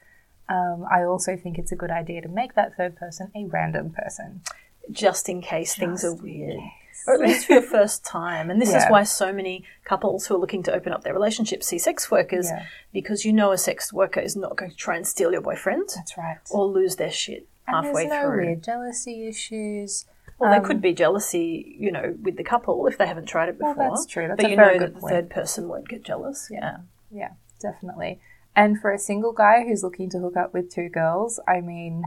Um, 0.48 0.84
I 0.88 1.02
also 1.02 1.36
think 1.36 1.58
it's 1.58 1.72
a 1.72 1.76
good 1.76 1.90
idea 1.90 2.20
to 2.20 2.28
make 2.28 2.54
that 2.54 2.76
third 2.76 2.94
person 2.94 3.32
a 3.34 3.46
random 3.46 3.90
person. 3.90 4.42
Just 4.90 5.28
in 5.28 5.40
case 5.40 5.74
things 5.74 6.04
are 6.04 6.14
weird. 6.14 6.60
Or 7.06 7.14
at 7.14 7.20
least 7.20 7.46
for 7.46 7.54
your 7.54 7.62
first 7.62 8.04
time. 8.04 8.50
And 8.50 8.60
this 8.60 8.72
is 8.74 8.84
why 8.88 9.02
so 9.04 9.32
many 9.32 9.64
couples 9.84 10.26
who 10.26 10.36
are 10.36 10.38
looking 10.38 10.62
to 10.64 10.72
open 10.74 10.92
up 10.92 11.02
their 11.02 11.14
relationship 11.14 11.64
see 11.64 11.78
sex 11.78 12.10
workers 12.10 12.48
Yeah. 12.48 12.66
because 12.92 13.24
you 13.24 13.32
know 13.32 13.50
a 13.50 13.58
sex 13.58 13.92
worker 13.92 14.20
is 14.20 14.36
not 14.36 14.56
going 14.56 14.70
to 14.70 14.76
try 14.76 14.96
and 14.96 15.06
steal 15.06 15.32
your 15.32 15.40
boyfriend 15.40 15.88
That's 15.96 16.16
right. 16.18 16.36
or 16.50 16.66
lose 16.66 16.96
their 16.96 17.10
shit 17.10 17.48
And 17.66 17.86
halfway 17.86 18.06
there's 18.06 18.22
no 18.22 18.28
through. 18.28 18.46
weird 18.46 18.62
jealousy 18.62 19.26
issues. 19.26 20.04
Well, 20.38 20.51
there 20.51 20.61
Um, 20.61 20.66
could 20.66 20.81
be 20.83 20.92
jealousy, 20.92 21.77
you 21.79 21.92
know, 21.92 22.16
with 22.23 22.37
the 22.37 22.45
couple 22.45 22.87
if 22.87 22.99
they 22.99 23.07
haven't 23.07 23.27
tried 23.27 23.49
it 23.49 23.59
before. 23.59 23.75
Well, 23.75 23.90
that's 23.90 24.07
true. 24.07 24.27
That's 24.29 24.42
but 24.42 24.51
you 24.51 24.57
know 24.57 24.79
that 24.79 24.95
the 24.95 25.01
point. 25.01 25.12
third 25.12 25.31
person 25.31 25.68
won't 25.68 25.88
get 25.88 26.03
jealous. 26.03 26.49
Yeah. 26.51 26.79
Yeah, 27.11 27.33
definitely. 27.61 28.21
And 28.57 28.81
for 28.81 28.90
a 28.92 28.99
single 28.99 29.33
guy 29.33 29.64
who's 29.64 29.83
looking 29.83 30.11
to 30.11 30.18
hook 30.18 30.37
up 30.37 30.53
with 30.53 30.71
two 30.71 30.88
girls, 30.88 31.40
I 31.47 31.61
mean, 31.61 32.05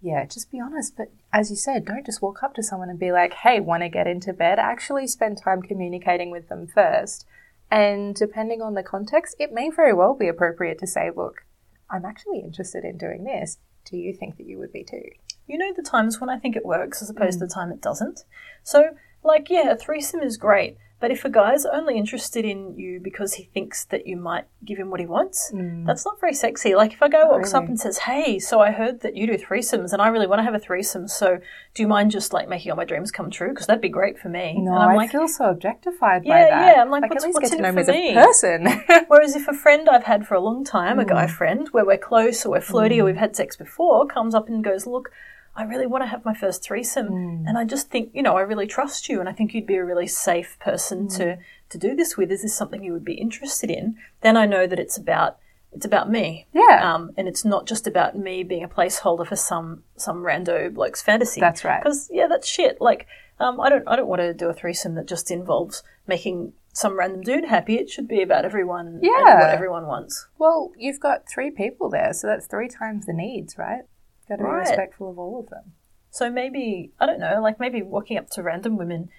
yeah, 0.00 0.24
just 0.26 0.50
be 0.50 0.60
honest. 0.60 0.96
But 0.96 1.10
as 1.32 1.50
you 1.50 1.56
said, 1.56 1.84
don't 1.84 2.06
just 2.06 2.22
walk 2.22 2.42
up 2.42 2.54
to 2.54 2.62
someone 2.62 2.90
and 2.90 2.98
be 2.98 3.12
like, 3.12 3.32
hey, 3.34 3.60
want 3.60 3.82
to 3.82 3.88
get 3.88 4.06
into 4.06 4.32
bed? 4.32 4.58
Actually, 4.58 5.06
spend 5.06 5.38
time 5.38 5.62
communicating 5.62 6.30
with 6.30 6.48
them 6.48 6.66
first. 6.66 7.26
And 7.70 8.14
depending 8.14 8.62
on 8.62 8.74
the 8.74 8.82
context, 8.82 9.36
it 9.38 9.52
may 9.52 9.70
very 9.70 9.92
well 9.92 10.14
be 10.14 10.28
appropriate 10.28 10.78
to 10.78 10.86
say, 10.86 11.10
look, 11.14 11.44
I'm 11.90 12.04
actually 12.04 12.40
interested 12.40 12.84
in 12.84 12.96
doing 12.96 13.24
this. 13.24 13.58
Do 13.84 13.96
you 13.96 14.12
think 14.12 14.36
that 14.36 14.46
you 14.46 14.58
would 14.58 14.72
be 14.72 14.84
too? 14.84 15.10
You 15.48 15.58
know 15.58 15.72
the 15.74 15.82
times 15.82 16.20
when 16.20 16.30
I 16.30 16.38
think 16.38 16.54
it 16.56 16.64
works 16.64 17.02
as 17.02 17.10
opposed 17.10 17.38
to 17.40 17.44
Mm. 17.44 17.48
the 17.48 17.54
time 17.54 17.72
it 17.72 17.80
doesn't. 17.80 18.24
So, 18.62 18.90
like, 19.24 19.50
yeah, 19.50 19.70
a 19.70 19.76
threesome 19.76 20.20
is 20.20 20.36
great, 20.36 20.76
but 21.00 21.10
if 21.10 21.24
a 21.24 21.30
guy's 21.30 21.64
only 21.64 21.96
interested 21.96 22.44
in 22.44 22.76
you 22.76 23.00
because 23.00 23.34
he 23.34 23.44
thinks 23.44 23.84
that 23.86 24.06
you 24.06 24.16
might 24.16 24.44
give 24.64 24.78
him 24.78 24.90
what 24.90 25.00
he 25.00 25.06
wants, 25.06 25.50
that's 25.86 26.04
not 26.04 26.20
very 26.20 26.34
sexy. 26.34 26.74
Like, 26.74 26.92
if 26.92 27.00
a 27.02 27.08
guy 27.08 27.24
walks 27.24 27.54
up 27.54 27.64
Mm. 27.64 27.68
and 27.68 27.80
says, 27.80 27.98
"Hey, 27.98 28.38
so 28.38 28.60
I 28.60 28.70
heard 28.72 29.00
that 29.00 29.16
you 29.16 29.26
do 29.26 29.36
threesomes, 29.38 29.92
and 29.92 30.02
I 30.02 30.08
really 30.08 30.26
want 30.26 30.40
to 30.40 30.44
have 30.44 30.54
a 30.54 30.58
threesome. 30.58 31.08
So, 31.08 31.38
do 31.74 31.82
you 31.82 31.88
mind 31.88 32.10
just 32.10 32.32
like 32.32 32.48
making 32.48 32.70
all 32.72 32.76
my 32.76 32.84
dreams 32.84 33.10
come 33.10 33.30
true? 33.30 33.50
Because 33.50 33.66
that'd 33.66 33.80
be 33.80 33.88
great 33.88 34.18
for 34.18 34.28
me." 34.28 34.58
No, 34.60 34.72
and 34.74 34.82
I'm 34.82 34.88
I 34.90 34.94
like, 34.96 35.10
feel 35.12 35.28
so 35.28 35.46
objectified 35.46 36.24
by 36.24 36.34
that. 36.34 36.76
yeah, 36.76 36.82
I'm 36.82 36.90
like, 36.90 37.04
at 37.04 37.10
what's- 37.10 37.24
least 37.24 37.34
what's 37.36 37.50
get 37.50 37.56
to 37.56 37.62
know 37.62 37.72
me 37.72 37.80
as 37.82 37.88
a 37.88 38.14
person. 38.14 38.66
Whereas 39.08 39.34
if 39.36 39.48
a 39.48 39.54
friend 39.54 39.88
I've 39.88 40.04
had 40.04 40.26
for 40.26 40.34
a 40.34 40.40
long 40.40 40.64
time, 40.64 40.98
a 40.98 41.04
guy 41.04 41.26
Mm. 41.26 41.30
friend, 41.30 41.68
where 41.68 41.84
we're 41.86 41.96
close 41.98 42.44
or 42.44 42.50
we're 42.50 42.60
flirty 42.60 43.00
or 43.00 43.04
we've 43.04 43.16
had 43.16 43.34
sex 43.36 43.56
before, 43.56 44.06
comes 44.06 44.34
up 44.34 44.48
and 44.48 44.62
goes, 44.64 44.86
Look, 44.86 45.10
I 45.58 45.64
really 45.64 45.86
want 45.86 46.02
to 46.04 46.08
have 46.08 46.24
my 46.24 46.34
first 46.34 46.62
threesome. 46.62 47.08
Mm. 47.08 47.44
And 47.48 47.58
I 47.58 47.64
just 47.64 47.90
think, 47.90 48.10
you 48.14 48.22
know, 48.22 48.36
I 48.36 48.42
really 48.42 48.66
trust 48.66 49.08
you 49.08 49.20
and 49.20 49.28
I 49.28 49.32
think 49.32 49.52
you'd 49.52 49.66
be 49.66 49.76
a 49.76 49.84
really 49.84 50.06
safe 50.06 50.56
person 50.60 51.08
to, 51.08 51.24
Mm. 51.24 51.38
to 51.70 51.78
do 51.78 51.94
this 51.96 52.16
with. 52.16 52.30
Is 52.30 52.42
this 52.42 52.56
something 52.56 52.82
you 52.84 52.92
would 52.92 53.04
be 53.04 53.14
interested 53.14 53.70
in? 53.70 53.96
Then 54.20 54.36
I 54.36 54.46
know 54.46 54.66
that 54.66 54.78
it's 54.78 54.96
about 54.96 55.36
it's 55.70 55.84
about 55.84 56.10
me. 56.10 56.46
Yeah. 56.54 56.80
Um, 56.94 57.10
and 57.18 57.28
it's 57.28 57.44
not 57.44 57.66
just 57.66 57.86
about 57.86 58.16
me 58.16 58.42
being 58.42 58.64
a 58.64 58.68
placeholder 58.68 59.26
for 59.26 59.36
some 59.36 59.82
some 59.96 60.22
rando 60.22 60.72
bloke's 60.72 61.02
fantasy. 61.02 61.40
That's 61.40 61.62
right. 61.64 61.82
Because 61.82 62.08
yeah, 62.10 62.26
that's 62.26 62.48
shit. 62.48 62.80
Like, 62.80 63.06
um, 63.38 63.60
I 63.60 63.68
don't 63.68 63.86
I 63.86 63.94
don't 63.96 64.08
want 64.08 64.20
to 64.22 64.32
do 64.32 64.48
a 64.48 64.54
threesome 64.54 64.94
that 64.94 65.06
just 65.06 65.30
involves 65.30 65.82
making 66.06 66.54
some 66.72 66.98
random 66.98 67.20
dude 67.22 67.44
happy. 67.44 67.74
It 67.76 67.90
should 67.90 68.08
be 68.08 68.22
about 68.22 68.44
everyone 68.46 68.86
and 68.86 69.02
Yeah. 69.02 69.40
what 69.40 69.50
everyone 69.50 69.86
wants. 69.86 70.26
Well, 70.38 70.72
you've 70.78 71.00
got 71.00 71.28
three 71.28 71.50
people 71.50 71.90
there, 71.90 72.12
so 72.14 72.28
that's 72.28 72.46
three 72.46 72.68
times 72.68 73.04
the 73.06 73.12
needs, 73.12 73.58
right? 73.58 73.82
Got 74.28 74.36
to 74.36 74.42
be 74.44 74.48
Right. 74.48 74.60
respectful 74.60 75.10
of 75.10 75.18
all 75.18 75.40
of 75.40 75.48
them. 75.50 75.72
So 76.10 76.30
maybe 76.30 76.92
I 77.00 77.06
don't 77.06 77.20
know, 77.20 77.40
like 77.42 77.60
maybe 77.60 77.82
walking 77.82 78.18
up 78.18 78.28
to 78.30 78.42
random 78.42 78.76
women 78.76 79.10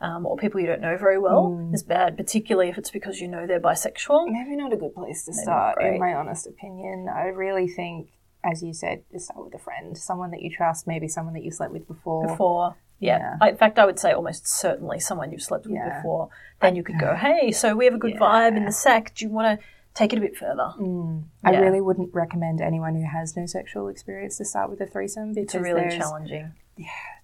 um, 0.00 0.26
or 0.26 0.36
people 0.36 0.60
you 0.60 0.66
don't 0.66 0.80
know 0.82 0.96
very 0.96 1.18
well 1.18 1.46
Mm. 1.50 1.74
is 1.74 1.82
bad, 1.82 2.16
particularly 2.16 2.68
if 2.68 2.76
it's 2.78 2.90
because 2.90 3.20
you 3.20 3.28
know 3.28 3.46
they're 3.46 3.60
bisexual. 3.60 4.30
Maybe 4.30 4.54
not 4.56 4.72
a 4.72 4.76
good 4.76 4.94
place 4.94 5.24
to 5.24 5.30
not 5.32 5.40
start, 5.40 5.82
in 5.82 5.98
my 5.98 6.14
honest 6.14 6.46
opinion. 6.46 7.08
I 7.08 7.28
really 7.28 7.66
think, 7.66 8.10
as 8.44 8.62
you 8.62 8.72
said, 8.74 9.02
just 9.10 9.26
start 9.26 9.44
with 9.46 9.54
a 9.54 9.58
friend, 9.58 9.96
someone 9.96 10.30
that 10.32 10.42
you 10.42 10.50
trust, 10.54 10.86
maybe 10.86 11.08
someone 11.08 11.32
that 11.34 11.42
you 11.44 11.50
slept 11.50 11.72
with 11.72 11.88
before. 11.88 12.26
Before, 12.26 12.76
yeah. 12.98 13.18
Yeah. 13.18 13.36
I, 13.40 13.48
in 13.50 13.56
fact, 13.56 13.78
I 13.78 13.86
would 13.86 13.98
say 13.98 14.12
almost 14.12 14.46
certainly 14.46 15.00
someone 15.00 15.32
you've 15.32 15.42
slept 15.42 15.64
with 15.66 15.74
Yeah. 15.74 15.96
before. 15.96 16.28
Then 16.60 16.76
you 16.76 16.82
could 16.82 16.98
go, 16.98 17.14
hey, 17.14 17.50
so 17.50 17.74
we 17.74 17.86
have 17.86 17.94
a 17.94 17.98
good 17.98 18.14
vibe 18.16 18.56
in 18.56 18.64
the 18.66 18.72
sack. 18.72 19.14
Do 19.14 19.24
you 19.24 19.30
want 19.30 19.60
to 19.60 19.66
take 19.96 20.12
it 20.12 20.18
a 20.18 20.20
bit 20.20 20.36
further? 20.36 20.72
I 21.42 21.50
Yeah. 21.52 21.60
really 21.60 21.80
wouldn't 21.80 22.14
recommend 22.14 22.60
anyone 22.60 22.94
who 22.94 23.04
has 23.06 23.36
no 23.36 23.46
sexual 23.46 23.88
experience 23.88 24.36
to 24.38 24.44
start 24.44 24.70
with 24.70 24.80
a 24.80 24.86
threesome 24.86 25.32
because 25.32 25.54
It's 25.54 25.62
really 25.64 25.88
challenging. 25.96 26.52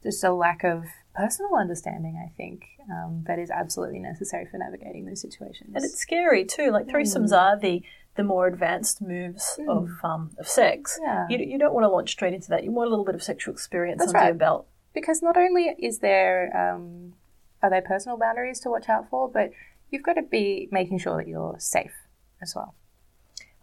just 0.02 0.24
a 0.24 0.32
lack 0.32 0.64
of 0.64 0.86
personal 1.14 1.54
understanding, 1.56 2.16
I 2.26 2.32
think, 2.36 2.64
um, 2.90 3.22
that 3.28 3.38
is 3.38 3.50
absolutely 3.50 3.98
necessary 4.00 4.46
for 4.46 4.56
navigating 4.58 5.04
those 5.04 5.20
situations. 5.20 5.72
And 5.76 5.84
it's 5.84 5.98
scary 5.98 6.44
too. 6.44 6.70
Like 6.70 6.86
threesomes 6.86 7.30
Mm. 7.32 7.38
are 7.40 7.56
the 7.58 7.82
the 8.14 8.22
more 8.22 8.46
advanced 8.46 9.00
moves 9.00 9.58
of 9.66 9.88
um, 10.04 10.32
of 10.38 10.46
sex. 10.46 10.98
Yeah. 11.02 11.26
You, 11.30 11.38
you 11.38 11.58
don't 11.58 11.72
want 11.72 11.84
to 11.84 11.88
launch 11.88 12.10
straight 12.10 12.34
into 12.34 12.50
that. 12.50 12.62
You 12.62 12.70
want 12.70 12.88
a 12.88 12.90
little 12.90 13.06
bit 13.06 13.14
of 13.14 13.22
sexual 13.22 13.54
experience 13.54 14.00
That's 14.00 14.12
under 14.12 14.26
your 14.26 14.34
belt. 14.34 14.66
because 14.92 15.22
not 15.22 15.38
only 15.38 15.74
is 15.78 16.00
there 16.00 16.54
um, 16.54 17.14
are 17.62 17.70
there 17.70 17.80
personal 17.80 18.18
boundaries 18.18 18.60
to 18.60 18.68
watch 18.70 18.88
out 18.90 19.08
for, 19.08 19.28
but 19.30 19.50
you've 19.88 20.02
got 20.02 20.14
to 20.14 20.22
be 20.22 20.68
making 20.70 20.98
sure 20.98 21.16
that 21.16 21.26
you're 21.26 21.54
safe 21.58 21.94
as 22.42 22.54
well. 22.54 22.74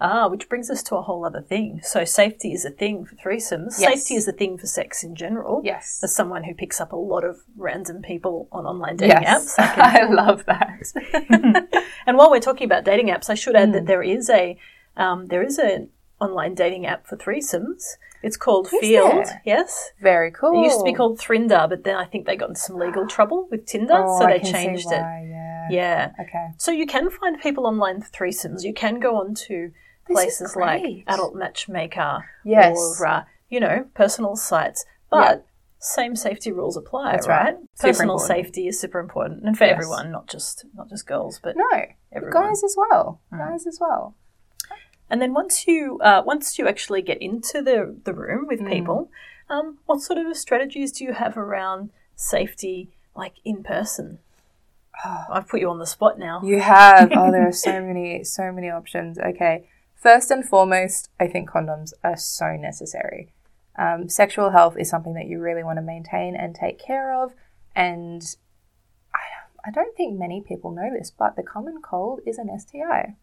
Ah, 0.01 0.29
which 0.29 0.47
brings 0.47 0.69
us 0.69 0.81
to 0.83 0.95
a 0.95 1.01
whole 1.01 1.25
other 1.25 1.41
thing. 1.41 1.81
So 1.83 2.05
safety 2.05 2.53
is 2.53 2.63
a 2.63 2.69
thing 2.69 3.03
for 3.05 3.15
threesomes. 3.15 3.75
Yes. 3.81 3.95
Safety 4.05 4.15
is 4.15 4.27
a 4.29 4.31
thing 4.31 4.57
for 4.57 4.65
sex 4.65 5.03
in 5.03 5.13
general. 5.13 5.61
Yes. 5.65 5.99
As 6.01 6.15
someone 6.15 6.45
who 6.45 6.53
picks 6.53 6.79
up 6.79 6.93
a 6.93 6.95
lot 6.95 7.25
of 7.25 7.39
random 7.57 8.01
people 8.01 8.47
on 8.53 8.65
online 8.65 8.95
dating 8.95 9.21
Yes, 9.21 9.57
apps, 9.57 9.61
I 9.61 9.75
can 9.75 10.09
I 10.09 10.13
love 10.23 10.45
that. 10.45 11.83
And 12.07 12.15
while 12.17 12.31
we're 12.31 12.39
talking 12.39 12.63
about 12.65 12.85
dating 12.85 13.07
apps, 13.09 13.29
I 13.29 13.33
should 13.35 13.57
add 13.57 13.69
Hmm. 13.69 13.73
that 13.73 13.85
there 13.87 14.01
is 14.01 14.29
a 14.29 14.57
um, 14.95 15.25
there 15.27 15.43
is 15.43 15.57
an 15.59 15.89
online 16.21 16.55
dating 16.55 16.85
app 16.85 17.05
for 17.05 17.17
threesomes. 17.17 17.83
It's 18.21 18.35
called 18.37 18.67
Feeld. 18.67 19.25
there? 19.25 19.41
Yes, 19.45 19.91
Very 20.01 20.31
cool. 20.31 20.61
it 20.61 20.65
used 20.65 20.79
to 20.79 20.83
be 20.83 20.93
called 20.93 21.19
Thrinder, 21.19 21.69
but 21.69 21.83
then 21.83 21.95
I 21.95 22.05
think 22.05 22.25
they 22.25 22.35
got 22.35 22.49
into 22.49 22.59
some 22.61 22.75
legal 22.77 23.07
trouble 23.07 23.47
with 23.49 23.65
Tinder, 23.65 23.93
Oh, 24.05 24.19
so 24.19 24.25
I 24.25 24.31
they 24.33 24.39
can 24.39 24.45
see 24.47 24.51
changed 24.53 24.91
it. 24.91 25.01
why, 25.01 25.25
Yeah. 25.29 25.67
Yeah. 25.71 26.11
Okay. 26.19 26.47
So 26.57 26.71
you 26.71 26.85
can 26.85 27.09
find 27.09 27.39
people 27.39 27.65
online 27.67 28.01
for 28.01 28.09
threesomes. 28.09 28.63
You 28.63 28.73
can 28.73 28.99
go 28.99 29.15
on 29.17 29.35
to 29.35 29.71
This 30.07 30.15
places 30.15 30.55
like. 30.55 31.03
Adult 31.07 31.35
Matchmaker 31.35 32.25
Yes. 32.43 32.75
or 32.77 33.05
uh, 33.07 33.23
you 33.49 33.59
know 33.59 33.85
personal 33.93 34.35
sites, 34.35 34.85
but 35.09 35.45
same 35.81 36.15
safety 36.15 36.51
rules 36.51 36.75
apply, 36.75 37.13
That's 37.13 37.27
right? 37.27 37.53
right. 37.53 37.55
Personal 37.79 38.15
important. 38.15 38.27
safety 38.45 38.67
is 38.67 38.79
super 38.79 38.99
important, 38.99 39.43
and 39.45 39.57
for 39.57 39.63
Yes. 39.65 39.73
everyone, 39.75 40.11
not 40.11 40.27
just 40.27 40.65
not 40.75 40.89
just 40.89 41.05
girls, 41.07 41.39
but 41.41 41.55
No, 41.55 41.69
Everyone. 42.11 42.33
guys 42.47 42.63
as 42.63 42.75
well. 42.77 43.21
Hmm. 43.31 43.37
Guys 43.37 43.65
as 43.67 43.77
well. 43.79 44.15
And 45.09 45.21
then 45.21 45.33
once 45.33 45.67
you 45.67 45.99
uh, 46.01 46.21
once 46.25 46.59
you 46.59 46.67
actually 46.67 47.01
get 47.01 47.21
into 47.21 47.61
the 47.61 47.95
the 48.03 48.13
room 48.13 48.45
with 48.47 48.59
Mm. 48.59 48.69
people, 48.71 49.11
um, 49.49 49.79
what 49.85 50.01
sort 50.01 50.19
of 50.19 50.35
strategies 50.37 50.91
do 50.91 51.03
you 51.03 51.13
have 51.13 51.37
around 51.37 51.89
safety, 52.15 52.89
like 53.15 53.33
in 53.43 53.63
person? 53.63 54.19
I've 55.29 55.47
put 55.47 55.61
you 55.61 55.69
on 55.69 55.79
the 55.79 55.85
spot 55.87 56.19
now. 56.19 56.41
You 56.43 56.59
have. 56.59 57.11
Oh, 57.15 57.31
there 57.31 57.47
are 57.47 57.51
so 57.51 57.81
many, 57.89 58.23
so 58.23 58.51
many 58.51 58.69
options. 58.69 59.17
Okay. 59.17 59.67
First 59.95 60.31
and 60.31 60.47
foremost, 60.47 61.09
I 61.19 61.27
think 61.27 61.49
condoms 61.49 61.91
are 62.03 62.15
so 62.17 62.55
necessary. 62.55 63.29
Um, 63.77 64.09
sexual 64.09 64.51
health 64.51 64.75
is 64.77 64.89
something 64.89 65.13
that 65.13 65.25
you 65.27 65.39
really 65.39 65.63
want 65.63 65.77
to 65.77 65.81
maintain 65.81 66.35
and 66.35 66.55
take 66.55 66.79
care 66.79 67.13
of. 67.21 67.33
And 67.75 68.23
I, 69.13 69.19
I 69.67 69.71
don't 69.71 69.95
think 69.97 70.17
many 70.17 70.41
people 70.41 70.71
know 70.71 70.89
this, 70.91 71.11
but 71.11 71.35
the 71.35 71.43
common 71.43 71.81
cold 71.81 72.21
is 72.25 72.37
an 72.37 72.49
STI. 72.57 73.15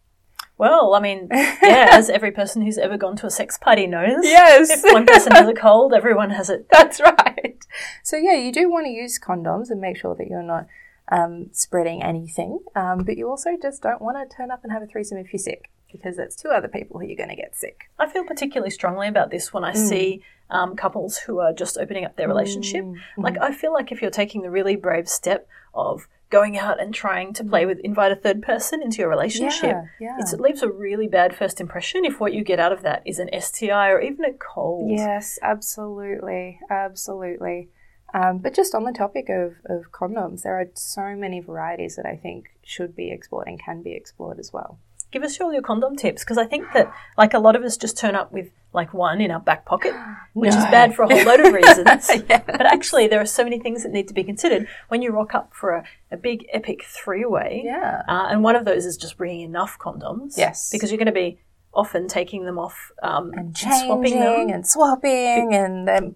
Well, 0.57 0.95
I 0.95 0.99
mean, 0.99 1.27
yeah, 1.31 1.89
as 1.91 2.09
every 2.09 2.31
person 2.31 2.63
who's 2.63 2.77
ever 2.77 2.97
gone 2.97 3.15
to 3.17 3.27
a 3.27 3.31
sex 3.31 3.57
party 3.57 3.87
knows. 3.87 4.23
Yes. 4.23 4.69
If 4.71 4.93
one 4.93 5.05
person 5.05 5.31
has 5.33 5.47
a 5.47 5.53
cold, 5.55 5.93
everyone 5.93 6.31
has 6.31 6.49
it. 6.49 6.67
That's 6.71 6.99
right. 6.99 7.63
So 8.03 8.17
yeah, 8.17 8.35
you 8.35 8.51
do 8.51 8.69
want 8.69 8.85
to 8.85 8.91
use 8.91 9.19
condoms 9.19 9.69
and 9.69 9.79
make 9.79 9.97
sure 9.97 10.15
that 10.15 10.27
you're 10.27 10.41
not 10.41 10.67
um, 11.11 11.49
spreading 11.51 12.03
anything, 12.03 12.59
um, 12.75 13.03
but 13.03 13.17
you 13.17 13.29
also 13.29 13.51
just 13.61 13.81
don't 13.81 14.01
want 14.01 14.17
to 14.17 14.35
turn 14.35 14.51
up 14.51 14.63
and 14.63 14.71
have 14.71 14.81
a 14.81 14.87
threesome 14.87 15.17
if 15.17 15.31
you're 15.31 15.39
sick 15.39 15.69
because 15.91 16.17
that's 16.17 16.35
two 16.35 16.49
other 16.49 16.67
people 16.67 16.99
who 16.99 17.05
you're 17.05 17.15
going 17.15 17.29
to 17.29 17.35
get 17.35 17.55
sick. 17.55 17.89
I 17.97 18.07
feel 18.09 18.25
particularly 18.25 18.71
strongly 18.71 19.07
about 19.07 19.31
this 19.31 19.53
when 19.53 19.63
I 19.63 19.73
see 19.73 20.21
um, 20.49 20.75
couples 20.75 21.17
who 21.17 21.39
are 21.39 21.53
just 21.53 21.77
opening 21.77 22.03
up 22.03 22.17
their 22.17 22.27
relationship. 22.27 22.85
Like, 23.17 23.37
I 23.37 23.53
feel 23.53 23.71
like 23.73 23.91
if 23.91 24.01
you're 24.01 24.11
taking 24.11 24.41
the 24.41 24.49
really 24.49 24.75
brave 24.75 25.07
step 25.07 25.47
of 25.73 26.07
going 26.29 26.57
out 26.57 26.81
and 26.81 26.93
trying 26.93 27.33
to 27.33 27.43
play 27.43 27.65
with, 27.65 27.79
invite 27.79 28.11
a 28.11 28.15
third 28.15 28.41
person 28.41 28.81
into 28.81 28.97
your 28.97 29.09
relationship, 29.09 29.63
Yeah, 29.99 30.17
yeah. 30.17 30.17
It 30.19 30.39
leaves 30.39 30.61
a 30.61 30.69
really 30.69 31.07
bad 31.07 31.35
first 31.35 31.61
impression 31.61 32.03
if 32.05 32.19
what 32.19 32.33
you 32.33 32.43
get 32.43 32.59
out 32.59 32.71
of 32.71 32.81
that 32.83 33.01
is 33.05 33.19
an 33.19 33.29
STI 33.39 33.89
or 33.89 34.01
even 34.01 34.25
a 34.25 34.33
cold. 34.33 34.91
Yes, 34.91 35.39
absolutely, 35.41 36.59
absolutely. 36.69 37.69
Um, 38.13 38.39
but 38.39 38.53
just 38.53 38.73
on 38.73 38.83
the 38.83 38.93
topic 38.93 39.29
of, 39.29 39.55
of 39.65 39.91
condoms, 39.91 40.41
there 40.43 40.59
are 40.59 40.67
so 40.73 41.15
many 41.15 41.39
varieties 41.39 41.95
that 41.97 42.05
I 42.05 42.15
think 42.15 42.49
should 42.63 42.95
be 42.95 43.11
explored 43.11 43.47
and 43.47 43.61
can 43.61 43.81
be 43.81 43.93
explored 43.93 44.39
as 44.39 44.51
well. 44.53 44.79
Give 45.11 45.23
us 45.23 45.39
all 45.39 45.53
your 45.53 45.61
condom 45.61 45.95
tips 45.95 46.23
because 46.23 46.37
I 46.37 46.45
think 46.45 46.65
that, 46.73 46.91
like, 47.17 47.33
a 47.33 47.39
lot 47.39 47.55
of 47.55 47.63
us 47.63 47.77
just 47.77 47.97
turn 47.97 48.13
up 48.15 48.31
with 48.31 48.49
like 48.73 48.93
one 48.93 49.21
in 49.21 49.31
our 49.31 49.39
back 49.39 49.65
pocket, 49.65 49.93
which 50.33 50.49
is 50.49 50.55
bad 50.65 50.93
for 50.93 51.03
a 51.03 51.07
whole 51.07 51.23
load 51.25 51.39
of 51.39 51.53
reasons. 51.61 52.11
But 52.27 52.65
actually, 52.65 53.07
there 53.07 53.19
are 53.21 53.25
so 53.25 53.43
many 53.43 53.59
things 53.59 53.83
that 53.83 53.91
need 53.91 54.07
to 54.09 54.13
be 54.13 54.23
considered 54.23 54.67
when 54.89 55.01
you 55.01 55.11
rock 55.11 55.33
up 55.33 55.51
for 55.53 55.71
a, 55.71 55.83
a 56.11 56.17
big 56.17 56.45
epic 56.53 56.83
three 56.83 57.25
way. 57.25 57.61
Yeah. 57.65 58.03
Uh, 58.07 58.27
and 58.29 58.43
one 58.43 58.55
of 58.55 58.65
those 58.65 58.85
is 58.85 58.97
just 58.97 59.17
bringing 59.17 59.41
enough 59.41 59.77
condoms. 59.79 60.37
Yes. 60.37 60.69
Because 60.69 60.91
you're 60.91 60.97
going 60.97 61.05
to 61.07 61.11
be 61.13 61.39
often 61.73 62.07
taking 62.07 62.45
them 62.45 62.59
off 62.59 62.91
um, 63.01 63.31
And 63.33 63.57
swapping 63.57 64.19
them. 64.19 64.23
changing 64.23 64.51
and 64.51 64.67
swapping 64.67 65.53
and 65.53 65.87
then 65.87 66.15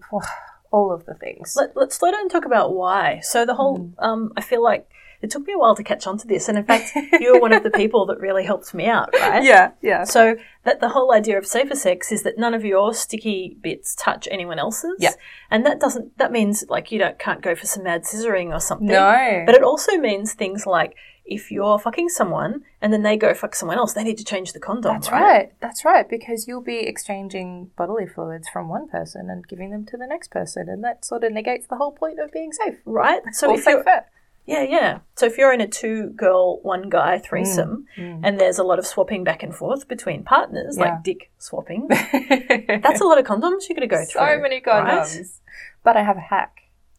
all 0.72 0.90
of 0.92 1.06
the 1.06 1.14
things. 1.14 1.54
Let, 1.56 1.76
let's 1.76 1.96
slow 1.96 2.10
down 2.10 2.22
and 2.22 2.30
talk 2.30 2.44
about 2.44 2.74
why. 2.74 3.20
So 3.22 3.44
the 3.46 3.54
whole, 3.54 3.78
Mm. 3.78 3.92
um, 3.98 4.32
I 4.36 4.40
feel 4.40 4.62
like 4.62 4.88
it 5.20 5.30
took 5.30 5.46
me 5.46 5.52
a 5.52 5.58
while 5.58 5.76
to 5.76 5.84
catch 5.84 6.04
on 6.08 6.18
to 6.18 6.26
this, 6.26 6.48
and 6.48 6.58
in 6.58 6.64
fact, 6.64 6.90
you 7.20 7.32
were 7.32 7.40
one 7.40 7.52
of 7.52 7.62
the 7.62 7.70
people 7.82 8.06
that 8.06 8.18
really 8.18 8.44
helped 8.44 8.74
me 8.74 8.86
out, 8.88 9.10
right? 9.14 9.44
yeah, 9.44 9.70
yeah. 9.80 10.02
So 10.02 10.34
that 10.64 10.80
the 10.80 10.88
whole 10.88 11.12
idea 11.14 11.38
of 11.38 11.46
safer 11.46 11.76
sex 11.76 12.10
is 12.10 12.24
that 12.24 12.38
none 12.38 12.54
of 12.54 12.64
your 12.64 12.92
sticky 12.92 13.56
bits 13.62 13.94
touch 13.94 14.26
anyone 14.32 14.58
else's. 14.58 14.96
Yeah. 14.98 15.12
And 15.48 15.64
that 15.64 15.78
doesn't 15.78 16.18
that 16.18 16.32
means 16.32 16.64
like 16.68 16.90
you 16.90 16.98
don't 16.98 17.18
can't 17.20 17.40
go 17.40 17.54
for 17.54 17.66
some 17.66 17.84
mad 17.84 18.02
scissoring 18.02 18.52
or 18.52 18.58
something. 18.60 18.88
No. 18.88 19.42
But 19.46 19.54
it 19.54 19.62
also 19.62 19.96
means 19.96 20.32
things 20.32 20.66
like 20.66 20.96
if 21.24 21.50
you're 21.50 21.78
fucking 21.78 22.08
someone 22.08 22.62
and 22.80 22.92
then 22.92 23.02
they 23.02 23.16
go 23.16 23.32
fuck 23.34 23.54
someone 23.54 23.78
else, 23.78 23.92
they 23.92 24.04
need 24.04 24.18
to 24.18 24.24
change 24.24 24.52
the 24.52 24.60
condom. 24.60 24.94
That's 24.94 25.10
right. 25.10 25.52
That's 25.60 25.84
right. 25.84 26.08
Because 26.08 26.48
you'll 26.48 26.62
be 26.62 26.80
exchanging 26.80 27.70
bodily 27.76 28.06
fluids 28.06 28.48
from 28.48 28.68
one 28.68 28.88
person 28.88 29.30
and 29.30 29.46
giving 29.46 29.70
them 29.70 29.86
to 29.86 29.96
the 29.96 30.06
next 30.06 30.30
person, 30.30 30.68
and 30.68 30.82
that 30.84 31.04
sort 31.04 31.24
of 31.24 31.32
negates 31.32 31.66
the 31.68 31.76
whole 31.76 31.92
point 31.92 32.18
of 32.18 32.32
being 32.32 32.52
safe. 32.52 32.74
Right? 32.84 33.22
So 33.32 33.50
Or 33.50 33.58
if 33.58 33.64
you're 33.64 33.78
safer. 33.78 34.04
Yeah, 34.44 34.64
yeah. 34.64 34.98
So 35.14 35.26
if 35.26 35.38
you're 35.38 35.52
in 35.52 35.60
a 35.60 35.68
two 35.68 36.08
girl, 36.10 36.60
one 36.62 36.88
guy 36.88 37.18
threesome 37.18 37.86
mm, 37.96 38.02
mm. 38.02 38.20
and 38.24 38.40
there's 38.40 38.58
a 38.58 38.64
lot 38.64 38.80
of 38.80 38.86
swapping 38.86 39.22
back 39.22 39.42
and 39.42 39.54
forth 39.54 39.86
between 39.86 40.24
partners, 40.24 40.76
Yeah. 40.76 40.94
like 40.94 41.04
dick 41.04 41.30
swapping, 41.38 41.86
that's 41.88 43.00
a 43.00 43.04
lot 43.04 43.18
of 43.18 43.24
condoms 43.24 43.68
you're 43.68 43.76
going 43.76 43.80
to 43.80 43.86
go 43.86 44.02
so 44.04 44.18
through. 44.18 44.36
So 44.36 44.40
many 44.40 44.56
right? 44.56 44.64
condoms. 44.64 45.38
But 45.84 45.96
I 45.96 46.02
have 46.02 46.16
a 46.16 46.20
hack. 46.20 46.56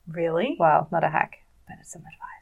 Really? 0.08 0.56
Well, 0.58 0.88
not 0.92 1.04
a 1.04 1.10
hack, 1.10 1.40
but 1.68 1.78
it's 1.82 1.92
some 1.92 2.02
advice. 2.02 2.33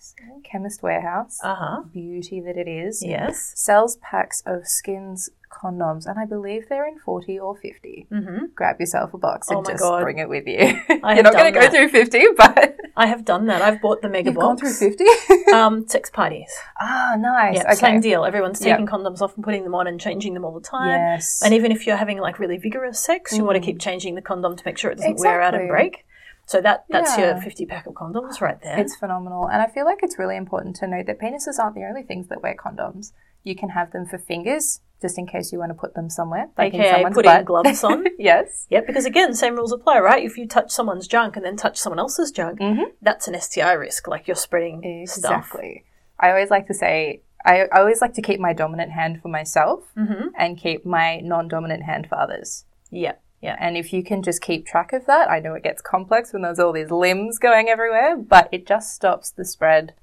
Chemist 0.44 0.82
Warehouse, 0.84 1.40
Uh 1.44 1.56
huh. 1.56 1.82
beauty 1.94 2.42
that 2.42 2.58
it 2.58 2.68
is, 2.68 3.04
Yes. 3.04 3.54
sells 3.56 3.98
packs 3.98 4.42
of 4.46 4.68
skins 4.68 5.30
condoms, 5.52 6.06
and 6.06 6.18
I 6.18 6.26
believe 6.26 6.70
they're 6.70 6.88
in 6.88 6.98
40 7.00 7.38
or 7.40 7.56
50. 7.58 8.08
Mm-hmm. 8.12 8.46
Grab 8.56 8.80
yourself 8.80 9.14
a 9.14 9.18
box 9.18 9.48
Oh 9.52 9.58
and 9.58 9.66
just 9.68 9.84
God. 9.84 10.02
bring 10.04 10.18
it 10.18 10.30
with 10.30 10.48
you. 10.48 10.58
You're 10.90 11.24
not 11.24 11.34
going 11.34 11.54
to 11.54 11.60
go 11.60 11.70
through 11.70 11.90
50, 11.90 12.26
but 12.38 12.78
I 12.96 13.06
have 13.08 13.26
done 13.26 13.48
that. 13.48 13.62
I've 13.62 13.82
bought 13.82 14.02
the 14.02 14.10
mega 14.10 14.30
you've 14.30 14.40
gone 14.40 14.56
box. 14.56 14.80
through 14.80 14.92
50? 14.96 15.52
um, 15.54 15.88
sex 15.90 16.10
parties. 16.10 16.52
ah, 16.80 17.16
nice. 17.20 17.58
Yeah, 17.58 17.64
okay. 17.66 17.76
same 17.76 18.00
deal. 18.02 18.24
Everyone's 18.26 18.62
Yep. 18.66 18.78
taking 18.78 18.88
condoms 18.88 19.22
off 19.22 19.36
and 19.36 19.44
putting 19.44 19.64
them 19.66 19.76
on 19.76 19.88
and 19.88 20.00
changing 20.00 20.34
them 20.34 20.46
all 20.46 20.54
the 20.54 20.66
time. 20.66 20.88
Yes. 20.88 21.42
And 21.44 21.54
even 21.54 21.72
if 21.72 21.86
you're 21.86 21.98
having 21.98 22.18
like 22.20 22.40
really 22.40 22.58
vigorous 22.58 23.00
sex, 23.00 23.36
you 23.38 23.44
want 23.44 23.56
to 23.58 23.62
keep 23.62 23.80
changing 23.80 24.16
the 24.16 24.22
condom 24.22 24.56
to 24.56 24.64
make 24.66 24.78
sure 24.78 24.90
it 24.90 24.96
doesn't 24.98 25.20
wear 25.20 25.42
out 25.42 25.54
and 25.54 25.64
Mm. 25.64 25.70
Break. 25.70 26.06
So 26.46 26.60
that 26.62 26.86
that's 26.90 27.18
Yeah. 27.18 27.34
your 27.34 27.42
50 27.42 27.66
pack 27.66 27.86
of 27.88 27.94
condoms 27.94 28.42
right 28.42 28.62
there. 28.62 28.78
It's 28.80 28.96
phenomenal. 28.96 29.48
And 29.48 29.62
I 29.62 29.68
feel 29.68 29.86
like 29.86 30.00
it's 30.04 30.20
really 30.20 30.36
important 30.36 30.76
to 30.78 30.88
note 30.88 31.06
that 31.06 31.20
penises 31.20 31.60
aren't 31.60 31.76
the 31.76 31.86
only 31.86 32.04
things 32.04 32.28
that 32.28 32.42
wear 32.44 32.56
condoms. 32.56 33.14
You 33.44 33.56
can 33.56 33.70
have 33.70 33.92
them 33.92 34.06
for 34.06 34.18
fingers, 34.18 34.82
just 35.02 35.18
in 35.18 35.26
case 35.26 35.52
you 35.52 35.58
want 35.60 35.70
to 35.72 35.76
put 35.76 35.96
them 35.96 36.10
somewhere, 36.10 36.50
like 36.58 36.74
in 36.74 36.82
AKA 36.82 36.92
someone's 36.94 37.16
putting 37.16 37.32
butt. 37.32 37.46
gloves 37.46 37.84
on. 37.84 38.06
yes. 38.20 38.68
Yeah, 38.70 38.82
because 38.86 39.06
again, 39.06 39.34
same 39.34 39.56
rules 39.56 39.72
apply, 39.72 40.00
right? 40.00 40.24
If 40.24 40.38
you 40.38 40.48
touch 40.48 40.70
someone's 40.72 41.08
junk 41.08 41.36
and 41.38 41.46
then 41.46 41.56
touch 41.56 41.78
someone 41.78 42.00
else's 42.00 42.32
junk, 42.32 42.60
Mhm. 42.60 42.92
that's 43.02 43.28
an 43.28 43.34
STI 43.34 43.74
risk. 43.74 44.08
Like 44.08 44.28
you're 44.28 44.36
spreading 44.36 45.06
stuff. 45.08 45.38
Exactly. 45.46 45.86
I 46.20 46.30
always 46.30 46.52
like 46.52 46.68
to 46.68 46.74
say, 46.76 47.22
I, 47.44 47.62
I 47.72 47.80
always 47.80 48.02
like 48.02 48.14
to 48.14 48.22
keep 48.22 48.40
my 48.40 48.54
dominant 48.54 48.92
hand 48.92 49.22
for 49.22 49.30
myself 49.30 49.86
Mm-hmm. 49.98 50.28
and 50.38 50.58
keep 50.58 50.86
my 50.86 51.20
non 51.22 51.48
dominant 51.48 51.84
hand 51.84 52.08
for 52.08 52.20
others. 52.20 52.66
Yeah, 52.92 53.14
yeah. 53.42 53.56
And 53.60 53.76
if 53.78 53.92
you 53.92 54.04
can 54.04 54.22
just 54.22 54.42
keep 54.42 54.66
track 54.66 54.94
of 54.94 55.06
that, 55.08 55.30
I 55.30 55.40
know 55.40 55.54
it 55.54 55.64
gets 55.64 55.82
complex 55.82 56.32
when 56.34 56.44
there's 56.44 56.60
all 56.60 56.72
these 56.74 56.92
limbs 56.92 57.40
going 57.40 57.70
everywhere, 57.70 58.16
but 58.18 58.48
it 58.52 58.66
just 58.68 58.94
stops 58.94 59.32
the 59.32 59.46
spread 59.46 59.94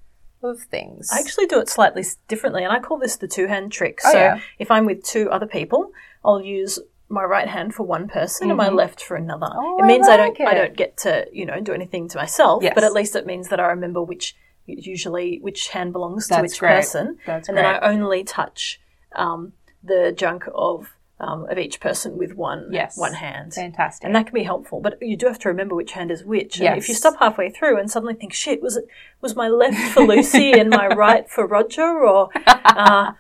of 0.43 0.61
things. 0.63 1.09
I 1.13 1.19
actually 1.21 1.47
do 1.47 1.59
it 1.61 1.69
slightly 1.69 2.05
differently, 2.29 2.65
and 2.65 2.73
I 2.73 2.79
call 2.81 2.99
this 2.99 3.17
the 3.17 3.29
two 3.29 3.47
hand 3.47 3.73
trick. 3.73 4.01
Oh, 4.05 4.13
so 4.13 4.19
yeah. 4.19 4.41
if 4.59 4.71
I'm 4.71 4.87
with 4.87 5.03
two 5.05 5.31
other 5.31 5.47
people, 5.47 5.93
I'll 6.25 6.41
use 6.41 6.79
my 7.09 7.25
right 7.25 7.49
hand 7.49 7.75
for 7.75 7.85
one 7.85 8.07
person 8.07 8.51
and 8.51 8.57
my 8.59 8.69
left 8.69 9.03
for 9.03 9.17
another. 9.17 9.47
Mm-hmm. 9.47 9.59
Oh, 9.65 9.79
it 9.79 9.85
I 9.85 9.87
means 9.87 10.09
I, 10.09 10.17
don't 10.17 10.39
like 10.39 10.49
I 10.49 10.55
don't 10.55 10.77
get 10.77 10.97
to 10.99 11.27
you 11.33 11.47
know 11.47 11.61
do 11.61 11.73
anything 11.73 12.09
to 12.09 12.19
myself, 12.19 12.63
Yes. 12.63 12.73
but 12.75 12.85
at 12.85 12.93
least 12.93 13.17
it 13.17 13.25
means 13.27 13.49
that 13.49 13.61
I 13.61 13.67
remember 13.69 14.03
which 14.03 14.37
usually 14.67 15.39
which 15.41 15.69
hand 15.69 15.93
belongs 15.93 16.29
to 16.29 16.41
which 16.41 16.59
great. 16.59 16.71
person, 16.77 17.19
That's 17.27 17.49
and 17.49 17.57
then 17.57 17.65
I 17.65 17.79
only 17.81 18.25
touch 18.25 18.81
um, 19.15 19.55
the 19.83 20.13
junk 20.15 20.45
of 20.55 20.95
um, 21.21 21.47
of 21.51 21.59
each 21.59 21.81
person 21.81 22.17
with 22.17 22.35
one 22.35 22.69
Yes. 22.71 22.97
one 22.97 23.15
hand. 23.15 23.55
Fantastic. 23.55 24.05
And 24.07 24.15
that 24.15 24.27
can 24.27 24.35
be 24.35 24.45
helpful, 24.45 24.81
but 24.81 24.99
you 25.03 25.17
do 25.17 25.27
have 25.27 25.39
to 25.41 25.49
remember 25.49 25.75
which 25.75 25.93
hand 25.93 26.11
is 26.11 26.25
which. 26.25 26.61
And 26.61 26.79
if 26.79 26.89
you 26.89 26.95
stop 26.95 27.19
halfway 27.19 27.51
through 27.51 27.79
and 27.79 27.91
suddenly 27.91 28.15
think, 28.15 28.33
"Shit, 28.33 28.63
was 28.63 28.77
it 28.77 28.85
was 29.21 29.35
my 29.35 29.49
left 29.49 29.79
for 29.93 30.03
Lucy 30.07 30.53
and 30.53 30.71
my 30.71 30.87
right 31.05 31.29
for 31.29 31.47
Roger?" 31.47 31.83
or 32.07 32.31
uh, 32.47 33.13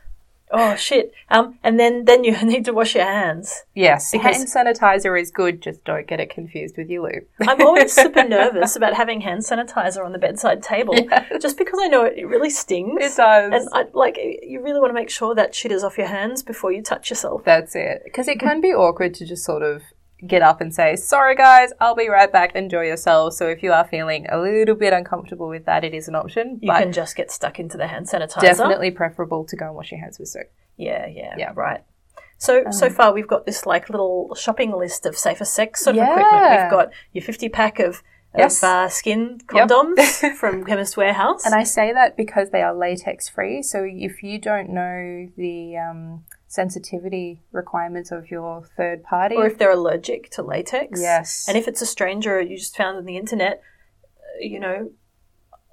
"Oh 0.50 0.74
shit," 0.76 1.12
um, 1.30 1.58
and 1.62 1.78
then 1.78 2.04
then 2.04 2.24
you 2.24 2.37
need 2.44 2.64
to 2.66 2.72
wash 2.72 2.94
your 2.94 3.04
hands. 3.04 3.62
yes, 3.74 4.11
because- 4.12 4.37
hand 4.37 4.48
sanitizer 4.76 5.20
is 5.20 5.30
good, 5.30 5.61
just 5.61 5.84
don't 5.84 6.06
get 6.06 6.20
it 6.20 6.30
confused 6.30 6.76
with 6.76 6.88
your 6.88 7.02
lube. 7.02 7.24
I'm 7.46 7.61
always 7.62 7.92
super 8.02 8.24
nervous 8.24 8.76
about 8.76 8.94
having 8.94 9.20
hand 9.20 9.42
sanitizer 9.42 10.04
on 10.04 10.12
the 10.12 10.18
bedside 10.18 10.62
table, 10.62 10.94
just 11.40 11.58
because 11.58 11.78
I 11.82 11.88
know 11.88 12.04
it, 12.04 12.14
it 12.18 12.26
really 12.26 12.50
stings. 12.50 12.98
It 13.00 13.16
does. 13.16 13.52
and 13.52 13.68
I, 13.72 13.84
like 13.92 14.16
you 14.18 14.61
really 14.62 14.80
want 14.80 14.90
to 14.90 14.94
make 14.94 15.11
sure 15.11 15.34
that 15.34 15.54
shit 15.54 15.72
is 15.72 15.84
off 15.84 15.98
your 15.98 16.06
hands 16.08 16.42
before 16.42 16.72
you 16.72 16.82
touch 16.82 17.11
yourself. 17.11 17.44
That's 17.44 17.74
it. 17.74 18.02
Because 18.04 18.28
it 18.28 18.38
can 18.40 18.61
be 18.61 18.72
awkward 18.72 19.14
to 19.14 19.26
just 19.26 19.44
sort 19.44 19.62
of 19.62 19.82
get 20.26 20.42
up 20.42 20.61
and 20.61 20.74
say, 20.74 20.96
sorry 20.96 21.37
guys, 21.37 21.72
I'll 21.81 21.94
be 21.94 22.09
right 22.09 22.31
back, 22.33 22.54
enjoy 22.57 22.87
yourselves. 22.87 23.37
So 23.37 23.46
if 23.48 23.62
you 23.62 23.72
are 23.72 23.87
feeling 23.87 24.26
a 24.31 24.38
little 24.38 24.74
bit 24.74 24.92
uncomfortable 24.92 25.48
with 25.48 25.64
that, 25.66 25.85
it 25.85 25.94
is 25.94 26.09
an 26.09 26.14
option. 26.14 26.59
You 26.61 26.68
but 26.68 26.81
can 26.81 26.92
just 26.92 27.14
get 27.16 27.31
stuck 27.31 27.59
into 27.61 27.76
the 27.76 27.87
hand 27.87 28.07
sanitizer. 28.09 28.40
definitely 28.40 28.90
preferable 28.90 29.44
to 29.46 29.57
go 29.57 29.66
and 29.66 29.74
wash 29.74 29.92
your 29.92 30.00
hands 30.00 30.18
with 30.18 30.28
soap. 30.28 30.46
Yeah, 30.76 31.07
yeah, 31.07 31.35
Yeah. 31.37 31.50
Um, 31.50 31.57
right. 31.57 31.81
So 32.40 32.64
so 32.70 32.88
far 32.88 33.12
we've 33.12 33.26
got 33.26 33.46
this 33.46 33.66
like 33.66 33.90
little 33.90 34.33
shopping 34.37 34.70
list 34.76 35.07
of 35.07 35.16
safer 35.18 35.44
sex 35.44 35.83
sort 35.83 35.96
of 35.96 36.02
equipment. 36.02 36.62
We've 36.62 36.70
got 36.70 36.90
your 37.12 37.22
fifty 37.24 37.48
pack 37.48 37.81
of, 37.81 38.02
Yes. 38.37 38.62
of 38.62 38.68
uh, 38.68 38.88
skin 38.88 39.40
Yep. 39.52 39.68
condoms 39.68 40.37
from 40.37 40.64
Chemist 40.64 40.96
Warehouse. 40.96 41.44
And 41.44 41.54
I 41.54 41.64
say 41.64 41.92
that 41.92 42.16
because 42.16 42.50
they 42.50 42.62
are 42.62 42.72
latex 42.74 43.28
free. 43.28 43.62
So 43.62 43.85
if 43.88 44.22
you 44.22 44.38
don't 44.38 44.70
know 44.70 45.28
the 45.37 45.76
um, 45.78 46.24
sensitivity 46.48 47.42
requirements 47.52 48.11
of 48.11 48.30
your 48.30 48.64
third 48.76 49.04
party, 49.04 49.37
or 49.37 49.46
if 49.46 49.58
they're 49.58 49.70
allergic 49.70 50.30
to 50.30 50.42
latex. 50.42 51.00
Yes. 51.00 51.46
And 51.46 51.56
if 51.56 51.68
it's 51.68 51.82
a 51.82 51.87
stranger 51.87 52.40
you 52.40 52.56
just 52.56 52.76
found 52.76 52.96
on 52.96 53.04
the 53.04 53.16
internet, 53.16 53.62
uh, 54.16 54.40
you 54.40 54.58
know, 54.58 54.90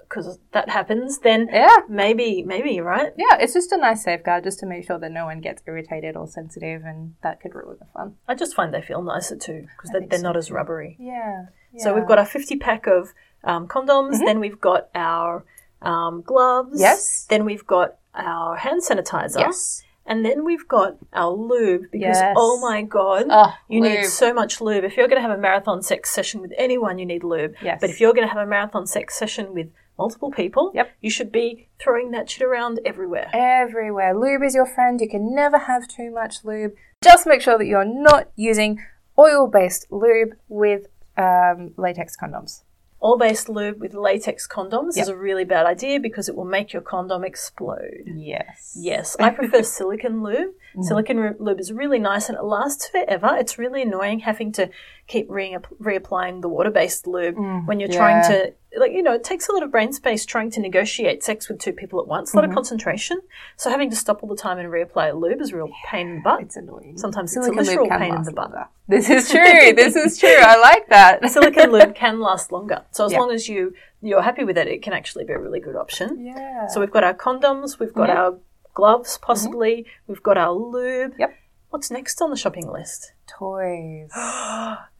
because 0.07 0.37
that 0.51 0.69
happens, 0.69 1.19
then 1.19 1.49
yeah, 1.51 1.77
maybe 1.89 2.43
maybe 2.43 2.79
right. 2.79 3.11
yeah, 3.17 3.37
it's 3.39 3.53
just 3.53 3.71
a 3.71 3.77
nice 3.77 4.03
safeguard 4.03 4.43
just 4.43 4.59
to 4.59 4.65
make 4.65 4.85
sure 4.85 4.99
that 4.99 5.11
no 5.11 5.25
one 5.25 5.41
gets 5.41 5.63
irritated 5.65 6.15
or 6.15 6.27
sensitive, 6.27 6.83
and 6.83 7.15
that 7.23 7.39
could 7.41 7.55
ruin 7.55 7.77
the 7.79 7.87
fun. 7.93 8.15
I 8.27 8.35
just 8.35 8.53
find 8.53 8.73
they 8.73 8.81
feel 8.81 9.01
nicer 9.01 9.37
too 9.37 9.67
because 9.75 9.91
they're, 9.91 10.07
they're 10.07 10.19
so 10.19 10.23
not 10.23 10.37
as 10.37 10.51
rubbery. 10.51 10.97
Yeah. 10.99 11.45
So 11.77 11.93
we've 11.93 12.07
got 12.07 12.19
our 12.19 12.25
50 12.25 12.55
pack 12.57 12.87
of 12.87 13.13
um, 13.43 13.67
condoms, 13.67 14.19
then 14.19 14.39
we've 14.39 14.61
got 14.61 14.89
our 14.95 15.43
um, 15.81 16.21
gloves. 16.21 16.69
Mm-hmm. 16.69 16.79
Yes. 16.79 17.25
Then 17.29 17.43
we've 17.43 17.65
got 17.65 17.97
our 18.13 18.55
hand 18.55 18.81
sanitizer. 18.81 19.39
yes. 19.39 19.83
And 20.07 20.23
then 20.23 20.45
we've 20.45 20.67
got 20.67 20.97
our 21.13 21.31
lube 21.31 21.83
because, 21.91 22.17
Yes. 22.19 22.33
oh 22.37 22.59
my 22.61 22.83
God, 22.83 23.25
Oh, 23.29 23.53
you 23.67 23.81
need 23.81 24.05
so 24.05 24.33
much 24.33 24.61
lube. 24.61 24.83
If 24.83 24.97
you're 24.97 25.07
going 25.07 25.21
to 25.21 25.27
have 25.27 25.35
a 25.37 25.41
marathon 25.41 25.81
sex 25.81 26.11
session 26.11 26.41
with 26.41 26.53
anyone, 26.57 26.99
you 26.99 27.05
need 27.07 27.23
lube. 27.23 27.55
Yes. 27.61 27.79
But 27.81 27.89
if 27.89 27.99
you're 27.99 28.13
going 28.13 28.27
to 28.27 28.33
have 28.33 28.41
a 28.45 28.49
marathon 28.49 28.85
sex 28.85 29.17
session 29.17 29.53
with 29.53 29.67
multiple 29.97 30.29
people, 30.29 30.71
Yep. 30.75 30.91
you 31.01 31.09
should 31.09 31.31
be 31.31 31.69
throwing 31.79 32.11
that 32.11 32.29
shit 32.29 32.43
around 32.45 32.79
everywhere. 32.85 33.29
Everywhere. 33.33 34.13
Lube 34.15 34.43
is 34.43 34.53
your 34.53 34.65
friend. 34.67 35.01
You 35.01 35.09
can 35.09 35.33
never 35.33 35.57
have 35.57 35.87
too 35.87 36.11
much 36.11 36.43
lube. 36.43 36.73
Just 37.03 37.25
make 37.25 37.41
sure 37.41 37.57
that 37.57 37.65
you're 37.65 37.85
not 37.85 38.29
using 38.35 38.83
oil 39.17 39.47
based 39.47 39.87
lube 39.89 40.35
with 40.49 40.87
um, 41.17 41.71
latex 41.77 42.15
condoms. 42.15 42.61
All 43.05 43.19
based 43.19 43.49
lube 43.49 43.79
with 43.79 43.93
latex 43.93 44.47
condoms 44.47 44.95
Yep. 44.95 45.03
is 45.03 45.09
a 45.09 45.15
really 45.15 45.45
bad 45.45 45.67
idea 45.67 45.99
because 45.99 46.27
it 46.27 46.35
will 46.35 46.51
make 46.57 46.73
your 46.73 46.81
condom 46.81 47.23
explode. 47.23 48.05
Yes. 48.07 48.75
Yes, 48.75 49.15
I 49.19 49.29
prefer 49.29 49.61
silicon 49.61 50.23
lube. 50.23 50.53
Mm-hmm. 50.55 50.81
Silicon 50.81 51.35
lube 51.37 51.59
is 51.59 51.71
really 51.71 51.99
nice 51.99 52.29
and 52.29 52.35
it 52.35 52.43
lasts 52.43 52.87
forever. 52.89 53.37
It's 53.37 53.59
really 53.59 53.83
annoying 53.83 54.21
having 54.21 54.51
to 54.53 54.71
keep 55.07 55.29
re- 55.29 55.57
reapplying 55.81 56.41
the 56.41 56.49
water 56.49 56.71
based 56.71 57.05
lube 57.05 57.35
mm, 57.35 57.65
when 57.67 57.79
you're 57.79 57.89
trying 57.89 58.23
to, 58.23 58.53
like, 58.77 58.91
you 58.91 59.03
know, 59.03 59.13
it 59.13 59.23
takes 59.23 59.47
a 59.47 59.51
lot 59.51 59.61
of 59.61 59.71
brain 59.71 59.93
space 59.93 60.25
trying 60.25 60.49
to 60.51 60.59
negotiate 60.59 61.23
sex 61.23 61.47
with 61.47 61.59
two 61.59 61.71
people 61.71 61.99
at 61.99 62.07
once, 62.07 62.33
a 62.33 62.35
lot 62.35 62.43
of 62.43 62.49
mm-hmm. 62.49 62.55
concentration. 62.55 63.21
So 63.55 63.69
having 63.69 63.91
to 63.91 63.95
stop 63.95 64.23
all 64.23 64.29
the 64.29 64.35
time 64.35 64.57
and 64.57 64.67
reapply 64.69 65.11
a 65.11 65.15
lube 65.15 65.41
is 65.41 65.51
a 65.51 65.57
real 65.57 65.69
pain 65.85 66.07
in 66.07 66.15
the 66.15 66.21
butt. 66.21 66.41
It's 66.41 66.55
annoying. 66.55 66.97
Sometimes 66.97 67.33
Silicone 67.33 67.59
it's 67.59 67.67
a 67.67 67.71
literal 67.71 67.89
pain 67.89 68.15
in 68.15 68.23
the 68.23 68.31
butt. 68.31 68.51
longer. 68.51 68.67
This 68.87 69.09
is 69.09 69.29
true. 69.31 69.73
this 69.73 69.95
is 69.95 70.17
true. 70.17 70.35
I 70.39 70.59
like 70.59 70.89
that. 70.89 71.29
Silicone 71.29 71.71
lube 71.71 71.95
can 71.95 72.19
last 72.19 72.51
longer. 72.51 72.83
So 72.91 73.05
as 73.05 73.11
Yeah. 73.11 73.19
long 73.19 73.31
as 73.31 73.47
you 73.47 73.73
you're 74.01 74.21
happy 74.21 74.43
with 74.43 74.57
it, 74.57 74.67
it 74.67 74.83
can 74.83 74.93
actually 74.93 75.25
be 75.25 75.33
a 75.33 75.39
really 75.39 75.59
good 75.59 75.75
option. 75.75 76.25
Yeah. 76.25 76.67
So 76.67 76.79
we've 76.79 76.91
got 76.91 77.03
our 77.03 77.13
condoms, 77.13 77.79
we've 77.79 77.93
got 77.93 78.09
Yeah. 78.09 78.21
our 78.21 78.39
gloves, 78.73 79.15
mm-hmm. 79.15 79.25
possibly, 79.25 79.85
we've 80.07 80.21
got 80.21 80.37
our 80.37 80.51
lube. 80.51 81.13
Yep. 81.17 81.33
What's 81.69 81.91
next 81.91 82.21
on 82.21 82.29
the 82.29 82.37
shopping 82.37 82.71
list? 82.71 83.13
toys. 83.27 84.11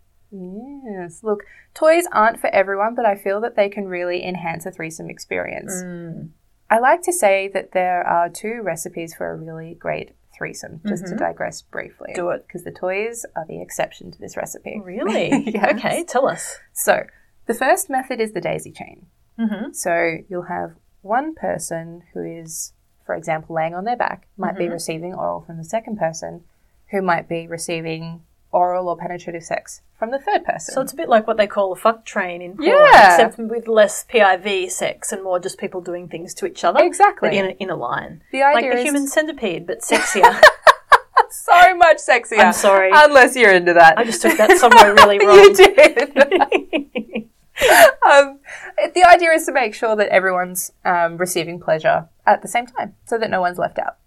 yes. 0.85 1.21
Look, 1.23 1.43
toys 1.73 2.05
aren't 2.11 2.39
for 2.39 2.47
everyone, 2.47 2.95
but 2.95 3.05
I 3.05 3.15
feel 3.15 3.41
that 3.41 3.55
they 3.55 3.69
can 3.69 3.85
really 3.87 4.23
enhance 4.23 4.65
a 4.65 4.71
threesome 4.71 5.09
experience. 5.09 5.73
Mm. 5.73 6.29
I 6.69 6.79
like 6.79 7.01
to 7.03 7.13
say 7.13 7.49
that 7.53 7.71
there 7.73 8.05
are 8.05 8.27
two 8.29 8.61
recipes 8.63 9.13
for 9.13 9.31
a 9.31 9.35
really 9.35 9.75
great 9.75 10.11
threesome, 10.35 10.81
just 10.87 11.05
to 11.07 11.15
digress 11.15 11.61
briefly. 11.61 12.09
Mm-hmm. 12.09 12.21
Do 12.21 12.29
it. 12.31 12.45
Because 12.47 12.63
the 12.63 12.71
toys 12.71 13.25
are 13.35 13.45
the 13.47 13.61
exception 13.61 14.11
to 14.11 14.19
this 14.19 14.35
recipe. 14.35 14.81
Really? 14.83 15.29
Yes. 15.53 15.75
Okay, 15.77 16.03
tell 16.03 16.27
us. 16.27 16.57
So, 16.73 17.05
the 17.45 17.53
first 17.53 17.89
method 17.89 18.19
is 18.19 18.33
the 18.33 18.41
daisy 18.41 18.71
chain. 18.71 19.05
Mm-hmm. 19.39 19.71
So, 19.73 20.17
you'll 20.27 20.43
have 20.43 20.73
one 21.01 21.35
person 21.35 22.01
who 22.13 22.23
is, 22.23 22.73
for 23.05 23.15
example, 23.15 23.55
laying 23.55 23.75
on 23.75 23.85
their 23.85 23.95
back, 23.95 24.27
might 24.35 24.55
Mm-hmm. 24.55 24.57
be 24.57 24.69
receiving 24.69 25.13
oral 25.13 25.41
from 25.41 25.57
the 25.57 25.63
second 25.63 25.97
person, 25.97 26.43
who 26.91 27.01
might 27.01 27.29
be 27.29 27.47
receiving 27.47 28.23
oral 28.51 28.88
or 28.89 28.97
penetrative 28.97 29.43
sex 29.43 29.81
from 29.99 30.12
the 30.12 30.19
third 30.19 30.43
person. 30.45 30.73
So 30.73 30.81
it's 30.81 30.93
a 30.93 30.95
bit 30.95 31.10
like 31.10 31.27
what 31.27 31.38
they 31.38 31.47
call 31.47 31.71
a 31.71 31.75
fuck 31.75 32.05
train 32.05 32.41
in 32.41 32.55
porn, 32.58 32.69
Yeah. 32.69 33.13
except 33.13 33.38
with 33.38 33.67
less 33.67 34.05
PIV 34.05 34.69
sex 34.71 35.12
and 35.12 35.23
more 35.23 35.39
just 35.39 35.58
people 35.58 35.81
doing 35.81 36.08
things 36.08 36.34
to 36.36 36.45
each 36.45 36.63
other. 36.63 36.81
Exactly. 36.84 37.29
But 37.29 37.36
in 37.36 37.45
a, 37.45 37.49
in 37.63 37.69
a 37.69 37.75
line. 37.75 38.21
The 38.31 38.41
like 38.41 38.58
idea 38.58 38.71
the 38.71 38.77
is- 38.79 38.84
human 38.84 39.08
centipede, 39.08 39.65
but 39.67 39.79
sexier. 39.81 40.41
so 41.31 41.75
much 41.77 41.97
sexier. 41.97 42.39
I'm 42.39 42.53
sorry. 42.53 42.91
Unless 42.93 43.36
you're 43.36 43.53
into 43.53 43.73
that. 43.73 43.97
I 43.97 44.03
just 44.03 44.21
took 44.21 44.38
that 44.38 44.58
somewhere 44.58 44.93
really 44.93 45.19
wrong. 45.25 45.38
you 45.38 45.53
did. 45.53 47.29
um, 48.10 48.39
the 48.93 49.05
idea 49.10 49.31
is 49.31 49.45
to 49.45 49.51
make 49.51 49.73
sure 49.73 49.95
that 49.95 50.10
everyone's 50.10 50.71
um, 50.84 51.17
receiving 51.17 51.60
pleasure 51.60 52.08
at 52.25 52.41
the 52.41 52.47
same 52.47 52.67
time, 52.67 52.95
so 53.05 53.17
that 53.17 53.29
no 53.29 53.39
one's 53.41 53.58
left 53.58 53.79
out. 53.79 53.97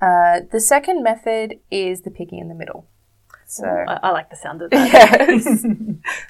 Uh, 0.00 0.40
the 0.50 0.60
second 0.60 1.02
method 1.02 1.58
is 1.70 2.02
the 2.02 2.10
picking 2.10 2.38
in 2.38 2.48
the 2.48 2.54
middle. 2.54 2.86
So, 3.46 3.66
I, 3.66 3.98
I 4.02 4.10
like 4.12 4.30
the 4.30 4.36
sound 4.36 4.62
of 4.62 4.70
that. 4.70 5.28
yes. 5.28 5.62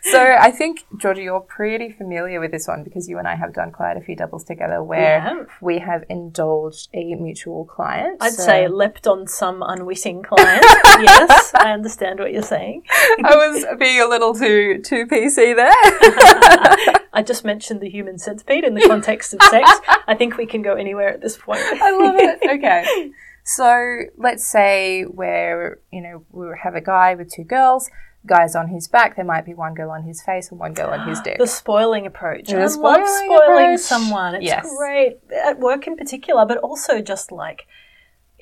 so 0.12 0.20
I 0.20 0.50
think 0.50 0.84
Georgie, 0.96 1.22
you're 1.22 1.40
pretty 1.40 1.92
familiar 1.92 2.40
with 2.40 2.50
this 2.50 2.66
one 2.66 2.82
because 2.82 3.08
you 3.08 3.18
and 3.18 3.28
I 3.28 3.36
have 3.36 3.54
done 3.54 3.70
quite 3.70 3.96
a 3.96 4.00
few 4.00 4.16
doubles 4.16 4.44
together 4.44 4.82
where 4.82 5.20
have. 5.20 5.48
we 5.60 5.78
have 5.78 6.04
indulged 6.08 6.88
a 6.94 7.14
mutual 7.14 7.64
client. 7.64 8.18
I'd 8.20 8.32
So 8.32 8.42
say 8.42 8.68
leapt 8.68 9.06
on 9.06 9.26
some 9.26 9.62
unwitting 9.64 10.22
client. 10.22 10.64
yes, 11.00 11.52
I 11.54 11.72
understand 11.72 12.18
what 12.18 12.32
you're 12.32 12.42
saying. 12.42 12.84
I 13.24 13.36
was 13.36 13.64
being 13.78 14.00
a 14.00 14.06
little 14.06 14.34
too 14.34 14.80
too 14.82 15.06
PC 15.06 15.54
there. 15.54 15.72
I 17.12 17.22
just 17.24 17.44
mentioned 17.44 17.80
the 17.80 17.90
human 17.90 18.18
centipede 18.18 18.64
in 18.64 18.74
the 18.74 18.86
context 18.88 19.34
of 19.34 19.42
sex. 19.44 19.70
I 20.08 20.14
think 20.14 20.36
we 20.36 20.46
can 20.46 20.62
go 20.62 20.74
anywhere 20.74 21.08
at 21.08 21.20
this 21.20 21.36
point. 21.36 21.60
I 21.62 21.90
love 21.90 22.14
it. 22.18 22.40
Okay. 22.58 23.12
So 23.44 24.02
let's 24.16 24.44
say 24.46 25.02
where, 25.02 25.78
you 25.92 26.00
know, 26.00 26.24
we 26.30 26.46
have 26.62 26.74
a 26.74 26.80
guy 26.80 27.14
with 27.14 27.30
two 27.32 27.44
girls, 27.44 27.90
guy's 28.24 28.54
on 28.54 28.68
his 28.68 28.86
back, 28.86 29.16
there 29.16 29.24
might 29.24 29.44
be 29.44 29.52
one 29.54 29.74
girl 29.74 29.90
on 29.90 30.04
his 30.04 30.22
face 30.22 30.50
and 30.50 30.60
one 30.60 30.74
girl 30.74 30.90
on 30.90 31.08
his 31.08 31.20
dick. 31.24 31.38
The 31.38 31.46
spoiling 31.46 32.06
approach. 32.06 32.46
The 32.48 32.56
I 32.58 32.60
love 32.62 32.70
spoiling 32.70 33.04
spoiling 33.24 33.64
approach. 33.64 33.80
someone. 33.80 34.34
It's 34.36 34.44
Yes. 34.44 34.66
great 34.78 35.18
at 35.44 35.58
work 35.58 35.86
in 35.86 35.96
particular, 35.96 36.46
but 36.46 36.58
also 36.58 37.00
just 37.00 37.32
like 37.32 37.66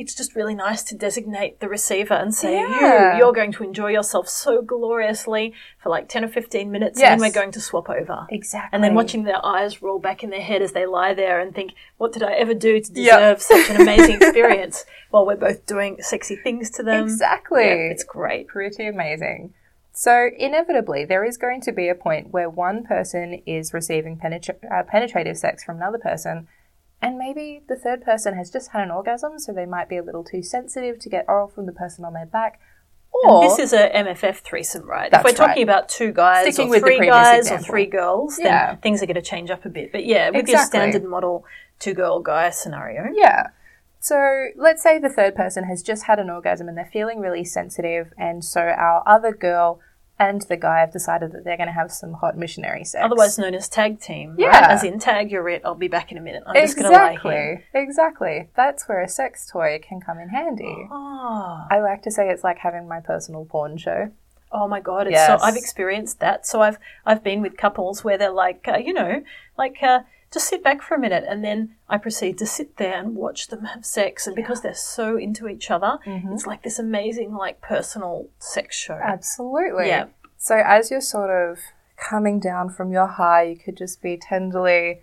it's 0.00 0.14
just 0.14 0.34
really 0.34 0.54
nice 0.54 0.82
to 0.84 0.96
designate 0.96 1.60
the 1.60 1.68
receiver 1.68 2.14
and 2.14 2.34
say, 2.34 2.54
Yeah. 2.54 3.12
"You, 3.14 3.18
you're 3.18 3.32
going 3.32 3.52
to 3.52 3.64
enjoy 3.64 3.90
yourself 3.90 4.28
so 4.28 4.62
gloriously 4.62 5.52
for 5.82 5.88
like 5.90 6.08
ten 6.08 6.24
or 6.24 6.28
fifteen 6.28 6.70
minutes, 6.70 6.98
Yes. 6.98 7.12
and 7.12 7.20
then 7.20 7.28
we're 7.28 7.32
going 7.40 7.52
to 7.52 7.60
swap 7.60 7.88
over." 7.90 8.26
Exactly. 8.30 8.70
And 8.72 8.82
then 8.82 8.94
watching 8.94 9.24
their 9.24 9.44
eyes 9.44 9.82
roll 9.82 9.98
back 9.98 10.24
in 10.24 10.30
their 10.30 10.40
head 10.40 10.62
as 10.62 10.72
they 10.72 10.86
lie 10.86 11.14
there 11.14 11.38
and 11.40 11.54
think, 11.54 11.72
what 11.98 12.12
did 12.12 12.22
I 12.22 12.32
ever 12.32 12.54
do 12.54 12.80
to 12.80 12.92
Yep. 12.92 13.18
deserve 13.18 13.42
such 13.42 13.70
an 13.70 13.80
amazing 13.82 14.16
experience 14.22 14.84
while 15.10 15.26
we're 15.26 15.36
both 15.36 15.66
doing 15.66 15.96
sexy 16.00 16.36
things 16.36 16.70
to 16.70 16.82
them? 16.82 17.04
Exactly. 17.04 17.64
Yeah, 17.64 17.92
it's 17.92 18.04
great. 18.04 18.48
pretty 18.48 18.86
amazing. 18.86 19.54
So, 19.92 20.30
inevitably, 20.38 21.04
there 21.04 21.24
is 21.24 21.36
going 21.36 21.60
to 21.62 21.72
be 21.72 21.88
a 21.88 21.94
point 21.94 22.30
where 22.30 22.48
one 22.48 22.84
person 22.84 23.42
is 23.44 23.74
receiving 23.74 24.16
penetra- 24.16 24.56
uh, 24.72 24.84
penetrative 24.84 25.36
sex 25.36 25.64
from 25.64 25.76
another 25.76 25.98
person, 25.98 26.46
and 27.02 27.18
maybe 27.18 27.62
the 27.68 27.76
third 27.76 28.02
person 28.02 28.34
has 28.34 28.50
just 28.50 28.70
had 28.70 28.82
an 28.82 28.90
orgasm, 28.90 29.38
so 29.38 29.52
they 29.52 29.66
might 29.66 29.88
be 29.88 29.96
a 29.96 30.02
little 30.02 30.24
too 30.24 30.42
sensitive 30.42 30.98
to 31.00 31.08
get 31.08 31.24
oral 31.28 31.48
from 31.48 31.66
the 31.66 31.72
person 31.72 32.04
on 32.04 32.12
their 32.12 32.26
back. 32.26 32.60
Or 33.12 33.42
This 33.42 33.58
is 33.58 33.72
a 33.72 33.88
MFF 33.94 34.38
threesome, 34.40 34.86
right? 34.86 35.10
That's 35.10 35.24
if 35.24 35.32
we're 35.32 35.36
talking 35.36 35.66
right. 35.66 35.74
about 35.74 35.88
two 35.88 36.12
guys 36.12 36.44
Sticking 36.54 36.68
or 36.68 36.70
with 36.70 36.82
three 36.82 37.04
guys 37.06 37.38
example. 37.40 37.64
or 37.64 37.68
three 37.68 37.86
girls, 37.86 38.36
then 38.36 38.46
Yeah. 38.46 38.74
things 38.76 39.02
are 39.02 39.06
going 39.06 39.16
to 39.16 39.22
change 39.22 39.50
up 39.50 39.64
a 39.64 39.68
bit. 39.68 39.90
But 39.92 40.04
yeah, 40.06 40.26
with 40.28 40.34
your 40.48 40.58
Exactly. 40.58 40.78
standard 40.78 41.04
model 41.04 41.44
two 41.80 41.92
girl 41.94 42.20
guy 42.20 42.50
scenario, 42.50 43.08
Yeah. 43.12 43.48
So 43.98 44.46
let's 44.56 44.82
say 44.82 44.98
the 44.98 45.10
third 45.10 45.34
person 45.34 45.64
has 45.64 45.82
just 45.82 46.04
had 46.04 46.18
an 46.18 46.30
orgasm 46.30 46.68
and 46.68 46.78
they're 46.78 46.88
feeling 46.92 47.20
really 47.20 47.44
sensitive, 47.44 48.12
and 48.16 48.44
so 48.44 48.60
our 48.60 49.02
other 49.06 49.32
girl 49.32 49.80
and 50.20 50.42
the 50.42 50.56
guy 50.56 50.78
have 50.80 50.92
decided 50.92 51.32
that 51.32 51.42
they're 51.44 51.56
going 51.56 51.66
to 51.66 51.72
have 51.72 51.90
some 51.90 52.12
hot 52.12 52.36
missionary 52.36 52.84
sex. 52.84 53.02
otherwise 53.04 53.38
known 53.38 53.54
as 53.54 53.68
tag 53.68 53.98
team, 54.00 54.36
Yeah. 54.38 54.48
right? 54.48 54.70
As 54.70 54.84
in 54.84 54.98
tag, 55.00 55.30
you're 55.32 55.48
it. 55.48 55.62
I'll 55.64 55.74
be 55.74 55.88
back 55.88 56.12
in 56.12 56.18
a 56.18 56.20
minute. 56.20 56.42
I'm 56.46 56.54
just 56.54 56.76
going 56.76 56.90
to 56.92 56.96
lie 56.96 57.16
here. 57.16 57.64
exactly, 57.72 57.80
exactly. 57.82 58.48
That's 58.54 58.86
where 58.88 59.00
a 59.00 59.08
sex 59.08 59.48
toy 59.50 59.80
can 59.82 60.00
come 60.00 60.18
in 60.18 60.28
handy. 60.28 60.86
Oh. 60.90 61.66
I 61.70 61.80
like 61.80 62.02
to 62.02 62.10
say 62.10 62.28
it's 62.28 62.44
like 62.44 62.58
having 62.58 62.86
my 62.86 63.00
personal 63.00 63.44
porn 63.46 63.78
show. 63.78 64.10
Oh 64.52 64.66
my 64.66 64.80
god! 64.80 65.06
It's 65.06 65.12
Yes. 65.14 65.40
so 65.40 65.46
I've 65.46 65.56
experienced 65.56 66.18
that. 66.20 66.44
So 66.46 66.60
I've 66.60 66.78
I've 67.06 67.22
been 67.22 67.40
with 67.40 67.56
couples 67.56 68.02
where 68.02 68.18
they're 68.18 68.30
like, 68.32 68.66
uh, 68.66 68.78
you 68.78 68.92
know, 68.92 69.22
like 69.56 69.76
uh, 69.82 70.00
just 70.32 70.48
sit 70.48 70.62
back 70.62 70.80
for 70.82 70.94
a 70.94 70.98
minute, 70.98 71.24
and 71.28 71.42
then 71.44 71.74
I 71.88 71.98
proceed 71.98 72.38
to 72.38 72.46
sit 72.46 72.76
there 72.76 72.94
and 72.96 73.16
watch 73.16 73.48
them 73.48 73.64
have 73.64 73.84
sex. 73.84 74.26
And 74.26 74.36
because 74.36 74.60
they're 74.62 74.74
so 74.74 75.16
into 75.16 75.48
each 75.48 75.70
other, 75.70 75.98
Mm-hmm. 76.06 76.32
it's 76.32 76.46
like 76.46 76.62
this 76.62 76.78
amazing, 76.78 77.34
like 77.34 77.60
personal 77.60 78.28
sex 78.38 78.76
show. 78.76 78.94
Absolutely. 78.94 79.88
Yeah. 79.88 80.06
So 80.38 80.62
as 80.64 80.90
you're 80.90 81.00
sort 81.00 81.30
of 81.30 81.58
coming 81.96 82.40
down 82.40 82.70
from 82.70 82.92
your 82.92 83.06
high, 83.06 83.42
you 83.42 83.56
could 83.56 83.76
just 83.76 84.00
be 84.00 84.16
tenderly 84.16 85.00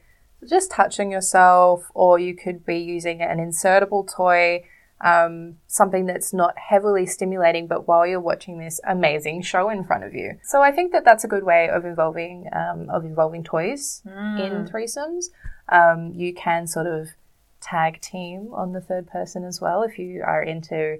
just 0.47 0.71
touching 0.71 1.11
yourself, 1.11 1.89
or 1.93 2.19
you 2.19 2.35
could 2.35 2.65
be 2.65 2.77
using 2.77 3.21
an 3.21 3.37
insertable 3.39 4.07
toy, 4.09 4.63
um, 5.01 5.57
something 5.67 6.05
that's 6.05 6.33
not 6.33 6.57
heavily 6.57 7.05
stimulating, 7.05 7.67
but 7.67 7.87
while 7.87 8.05
you're 8.05 8.19
watching 8.19 8.57
this 8.57 8.79
amazing 8.87 9.43
show 9.43 9.69
in 9.69 9.83
front 9.83 10.03
of 10.03 10.13
you. 10.13 10.37
So 10.43 10.61
I 10.61 10.71
think 10.71 10.91
that 10.91 11.05
that's 11.05 11.23
a 11.23 11.27
good 11.27 11.43
way 11.43 11.69
of 11.69 11.85
involving 11.85 12.49
um, 12.53 12.89
of 12.89 13.05
involving 13.05 13.43
toys 13.43 14.01
in 14.41 14.65
threesomes. 14.65 15.25
Um, 15.69 16.13
you 16.15 16.33
can 16.33 16.65
sort 16.67 16.87
of 16.87 17.09
tag 17.59 17.99
team 18.01 18.49
on 18.53 18.71
the 18.73 18.81
third 18.81 19.07
person 19.07 19.43
as 19.43 19.59
well 19.59 19.83
if 19.83 19.97
you 19.99 20.23
are 20.25 20.41
into 20.41 20.99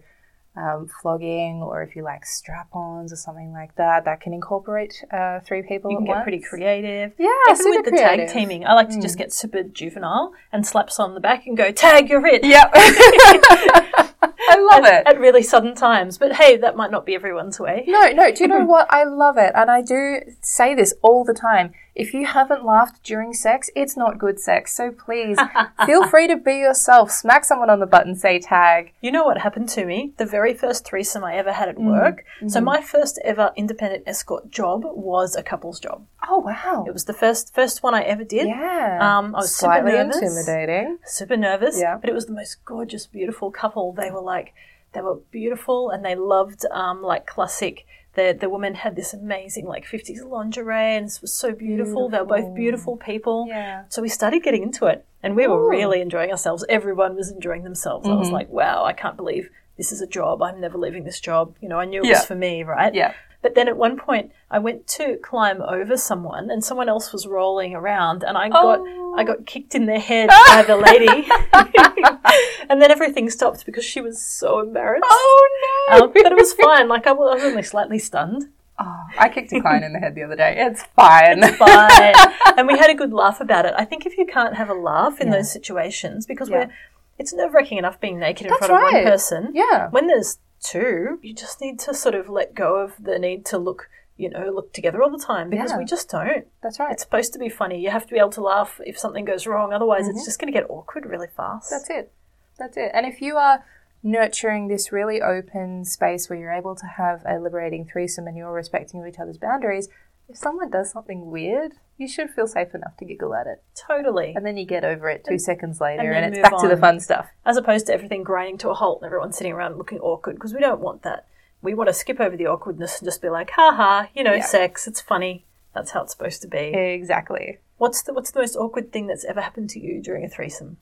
um, 0.58 0.90
flogging 1.02 1.62
or 1.62 1.84
if 1.84 1.96
you 1.96 2.04
like 2.04 2.26
strap-ons 2.26 3.14
or 3.14 3.16
something 3.16 3.54
like 3.54 3.76
that. 3.76 4.06
That 4.06 4.22
can 4.22 4.34
incorporate 4.34 5.04
uh, 5.12 5.40
three 5.42 5.62
people. 5.62 5.92
You 5.92 5.98
can 5.98 6.08
at 6.08 6.16
get 6.16 6.24
pretty 6.24 6.40
creative. 6.40 7.14
Yeah, 7.18 7.30
Even 7.50 7.58
super 7.58 7.78
with 7.78 7.86
the 7.86 7.92
creative. 7.92 8.28
Tag 8.28 8.34
teaming, 8.34 8.66
I 8.66 8.74
like 8.74 8.90
to 8.90 9.00
just 9.02 9.18
get 9.18 9.32
super 9.32 9.64
juvenile 9.64 10.34
and 10.52 10.66
slap 10.66 10.90
someone 10.90 11.12
on 11.12 11.16
the 11.16 11.22
back 11.22 11.46
and 11.46 11.56
go, 11.56 11.72
tag, 11.72 12.10
you're 12.10 12.26
it. 12.26 12.44
Yep. 12.44 12.72
I 14.50 14.58
love 14.72 14.86
it. 14.86 15.04
At 15.06 15.20
really 15.20 15.44
sudden 15.44 15.76
times. 15.76 16.18
But 16.18 16.34
hey, 16.34 16.58
that 16.58 16.76
might 16.76 16.92
not 16.92 17.06
be 17.06 17.16
everyone's 17.16 17.60
way. 17.60 17.84
No, 17.88 18.10
no. 18.12 18.32
Do 18.32 18.44
you 18.44 18.48
know 18.48 18.66
what? 18.66 18.88
I 18.90 19.04
love 19.04 19.38
it, 19.38 19.52
and 19.54 19.70
I 19.70 19.82
do 19.82 20.22
say 20.42 20.74
this 20.74 20.94
all 21.02 21.24
the 21.24 21.34
time. 21.34 21.74
If 21.98 22.14
you 22.14 22.28
haven't 22.28 22.64
laughed 22.64 23.02
during 23.04 23.34
sex, 23.34 23.72
it's 23.76 23.98
not 23.98 24.20
good 24.20 24.40
sex. 24.40 24.76
So 24.76 24.92
please 24.92 25.36
feel 25.88 26.08
free 26.08 26.28
to 26.28 26.38
be 26.38 26.58
yourself. 26.58 27.10
Smack 27.10 27.44
someone 27.44 27.72
on 27.72 27.80
the 27.80 27.88
butt 27.88 28.06
and 28.06 28.16
say 28.16 28.38
tag. 28.38 28.94
You 29.02 29.12
know 29.12 29.24
what 29.24 29.40
happened 29.40 29.68
to 29.70 29.84
me? 29.84 30.14
The 30.18 30.26
very 30.28 30.54
first 30.54 30.86
threesome 30.86 31.24
I 31.24 31.36
ever 31.36 31.54
had 31.54 31.70
at 31.70 31.80
work. 31.80 32.24
So 32.48 32.62
my 32.62 32.82
first 32.82 33.20
ever 33.24 33.52
independent 33.56 34.04
escort 34.06 34.52
job 34.52 34.84
was 34.86 35.36
a 35.36 35.42
couple's 35.42 35.80
job. 35.80 36.06
Oh 36.30 36.38
wow. 36.38 36.86
It 36.88 36.94
was 36.94 37.06
the 37.06 37.14
first 37.14 37.56
first 37.56 37.82
one 37.82 37.96
I 37.96 38.04
ever 38.04 38.24
did. 38.24 38.48
yeah. 38.48 39.00
Um, 39.02 39.34
I 39.34 39.40
was 39.40 39.56
slightly 39.56 39.92
super 39.92 40.04
nervous. 40.04 40.22
intimidating. 40.22 40.98
super 41.06 41.38
nervous. 41.38 41.80
Yeah. 41.80 41.98
But 41.98 42.12
it 42.12 42.14
was 42.14 42.28
the 42.28 42.34
most 42.34 42.64
gorgeous, 42.64 43.08
beautiful 43.08 43.50
couple. 43.50 43.92
They 43.94 44.12
were 44.12 44.22
like, 44.22 44.54
they 44.94 45.02
were 45.02 45.16
beautiful 45.32 45.90
and 45.90 46.06
they 46.06 46.16
loved 46.16 46.64
um, 46.72 47.02
like 47.02 47.26
classic. 47.26 47.86
The, 48.18 48.36
the 48.38 48.50
woman 48.50 48.74
had 48.74 48.96
this 48.96 49.14
amazing 49.14 49.66
like 49.66 49.86
50s 49.86 50.28
lingerie 50.28 50.98
and 50.98 51.06
it 51.06 51.20
was 51.22 51.32
so 51.32 51.54
beautiful. 51.54 52.10
They 52.10 52.18
were 52.20 52.26
both 52.26 52.56
beautiful 52.56 52.98
people. 52.98 53.46
Yeah. 53.48 53.84
So 53.90 54.02
we 54.02 54.10
started 54.10 54.44
getting 54.44 54.64
into 54.64 54.88
it 54.88 55.06
and 55.22 55.36
we 55.36 55.48
were 55.48 55.64
Ooh. 55.64 55.70
really 55.70 56.02
enjoying 56.02 56.32
ourselves. 56.32 56.66
Everyone 56.68 57.16
was 57.16 57.30
enjoying 57.32 57.64
themselves. 57.64 58.08
I 58.08 58.16
was 58.16 58.28
mm-hmm. 58.28 58.34
like, 58.34 58.50
wow, 58.50 58.84
I 58.84 58.94
can't 58.94 59.16
believe 59.16 59.50
this 59.78 59.92
is 59.92 60.02
a 60.02 60.08
job. 60.08 60.42
I'm 60.42 60.60
never 60.60 60.78
leaving 60.78 61.04
this 61.04 61.20
job. 61.20 61.56
You 61.62 61.70
know, 61.70 61.80
I 61.80 61.86
knew 61.86 62.02
it 62.02 62.08
Yeah. 62.08 62.14
was 62.14 62.26
for 62.26 62.36
me, 62.36 62.64
right? 62.64 62.94
Yeah. 62.94 63.14
But 63.44 63.54
then 63.54 63.68
at 63.68 63.78
one 63.78 63.98
point, 63.98 64.32
I 64.50 64.60
went 64.60 64.88
to 64.98 65.18
climb 65.18 65.62
over 65.62 65.96
someone, 65.96 66.50
and 66.50 66.64
someone 66.64 66.90
else 66.90 67.14
was 67.14 67.28
rolling 67.28 67.76
around, 67.76 68.24
and 68.24 68.36
I 68.38 68.50
got 68.50 68.80
Oh. 68.80 69.16
I 69.16 69.24
got 69.24 69.46
kicked 69.46 69.74
in 69.76 69.86
the 69.86 70.00
head 70.00 70.30
by 70.30 70.64
the 70.66 70.76
lady, 70.76 71.08
and 72.70 72.82
then 72.82 72.92
everything 72.92 73.30
stopped 73.30 73.66
because 73.66 73.86
she 73.86 74.02
was 74.02 74.22
so 74.22 74.60
embarrassed. 74.60 75.04
Oh 75.08 75.50
no. 75.92 76.04
Um, 76.06 76.12
but 76.14 76.26
it 76.32 76.36
was 76.36 76.54
fine. 76.54 76.88
Like 76.88 77.08
I 77.08 77.12
was, 77.14 77.44
only 77.44 77.64
slightly 77.64 78.00
stunned. 78.00 78.50
Oh, 78.80 79.04
I 79.18 79.30
kicked 79.30 79.52
a 79.54 79.60
client 79.62 79.84
in 79.86 79.94
the 79.94 80.00
head 80.00 80.14
the 80.14 80.22
other 80.24 80.36
day. 80.36 80.54
It's 80.58 80.84
fine. 80.96 81.42
It's 81.44 81.58
fine, 81.58 82.14
and 82.58 82.68
we 82.68 82.78
had 82.78 82.92
a 82.92 82.94
good 82.94 83.12
laugh 83.12 83.42
about 83.42 83.66
it. 83.66 83.74
I 83.76 83.86
think 83.86 84.06
if 84.06 84.18
you 84.18 84.26
can't 84.28 84.56
have 84.56 84.70
a 84.70 84.76
laugh 84.76 85.20
in 85.20 85.28
Yeah. 85.28 85.34
those 85.38 85.52
situations, 85.52 86.26
because 86.28 86.50
Yeah. 86.50 86.66
we're 86.66 86.72
it's 87.18 87.34
nerve 87.34 87.54
wracking 87.56 87.80
enough 87.80 88.00
being 88.00 88.20
naked 88.20 88.46
in 88.46 88.52
That's 88.52 88.68
front 88.68 88.86
of 88.88 88.94
one 88.94 89.04
person. 89.04 89.52
yeah. 89.56 89.90
when 89.90 90.06
there's 90.06 90.38
two, 90.64 91.18
you 91.24 91.34
just 91.34 91.60
need 91.60 91.80
to 91.80 91.94
sort 91.96 92.14
of 92.14 92.30
let 92.30 92.54
go 92.54 92.76
of 92.76 92.94
the 93.04 93.18
need 93.18 93.44
to 93.48 93.58
look, 93.58 93.90
you 94.18 94.30
know, 94.30 94.52
look 94.54 94.72
together 94.74 95.02
all 95.02 95.10
the 95.10 95.18
time 95.24 95.50
because 95.50 95.72
Yeah. 95.72 95.78
we 95.80 95.86
just 95.86 96.10
don't. 96.10 96.46
That's 96.62 96.80
right. 96.80 96.92
It's 96.92 97.02
supposed 97.02 97.34
to 97.34 97.40
be 97.40 97.50
funny. 97.50 97.80
You 97.80 97.90
have 97.90 98.06
to 98.06 98.14
be 98.14 98.20
able 98.20 98.30
to 98.32 98.42
laugh 98.42 98.80
if 98.86 99.00
something 99.00 99.26
goes 99.26 99.48
wrong. 99.48 99.74
Otherwise, 99.74 100.08
it's 100.08 100.26
just 100.26 100.40
going 100.40 100.54
to 100.54 100.60
get 100.60 100.70
awkward 100.70 101.08
really 101.08 101.28
fast. 101.36 101.72
Mm-hmm. 101.72 101.76
That's 101.76 101.90
it. 101.90 102.12
That's 102.58 102.78
it. 102.78 102.92
And 102.94 103.06
if 103.06 103.22
you 103.22 103.38
are 103.38 103.64
nurturing 104.04 104.68
this 104.68 104.92
really 104.92 105.22
open 105.22 105.84
space 105.86 106.30
where 106.30 106.40
you're 106.40 106.54
able 106.54 106.76
to 106.76 106.86
have 106.86 107.24
a 107.26 107.40
liberating 107.40 107.86
threesome 107.86 108.28
and 108.28 108.38
you're 108.38 108.52
respecting 108.54 109.06
each 109.08 109.20
other's 109.20 109.38
boundaries, 109.38 109.90
if 110.30 110.38
someone 110.38 110.70
does 110.70 110.92
something 110.92 111.28
weird, 111.32 111.74
you 111.98 112.08
should 112.08 112.30
feel 112.30 112.48
safe 112.48 112.76
enough 112.76 112.96
to 112.98 113.06
giggle 113.06 113.34
at 113.34 113.48
it. 113.48 113.64
totally. 113.88 114.34
And 114.36 114.46
then 114.46 114.58
you 114.58 114.66
get 114.66 114.84
over 114.84 115.10
it 115.10 115.26
two 115.28 115.40
seconds 115.40 115.80
later 115.82 116.12
and 116.12 116.26
and, 116.26 116.36
it's 116.36 116.48
back 116.50 116.60
to 116.62 116.68
the 116.68 116.78
fun 116.78 117.00
stuff. 117.00 117.28
As 117.46 117.58
opposed 117.58 117.88
to 117.88 117.94
everything 117.94 118.24
grinding 118.24 118.58
to 118.60 118.70
a 118.70 118.74
halt 118.74 119.00
and 119.02 119.06
everyone 119.08 119.32
sitting 119.34 119.54
around 119.54 119.78
looking 119.78 120.00
awkward 120.00 120.36
because 120.36 120.54
we 120.54 120.60
don't 120.60 120.82
want 120.82 121.04
that. 121.04 121.28
We 121.62 121.74
want 121.74 121.88
to 121.88 121.94
skip 121.94 122.20
over 122.20 122.38
the 122.38 122.46
awkwardness 122.46 123.00
and 123.00 123.08
just 123.08 123.22
be 123.22 123.30
like, 123.30 123.50
ha 123.52 123.74
ha, 123.76 124.10
you 124.14 124.24
know, 124.24 124.34
Yeah. 124.34 124.46
sex, 124.46 124.88
it's 124.88 125.02
funny. 125.02 125.46
That's 125.74 125.92
how 125.92 126.04
it's 126.04 126.12
supposed 126.12 126.42
to 126.44 126.48
be. 126.48 126.58
Exactly. 126.74 127.60
What's 127.78 128.02
the 128.02 128.14
What's 128.14 128.32
the 128.32 128.40
most 128.40 128.56
awkward 128.56 128.92
thing 128.92 129.08
that's 129.08 129.26
ever 129.26 129.42
happened 129.42 129.70
to 129.72 129.80
you 129.80 130.02
during 130.02 130.24
a 130.26 130.30
threesome? 130.30 130.78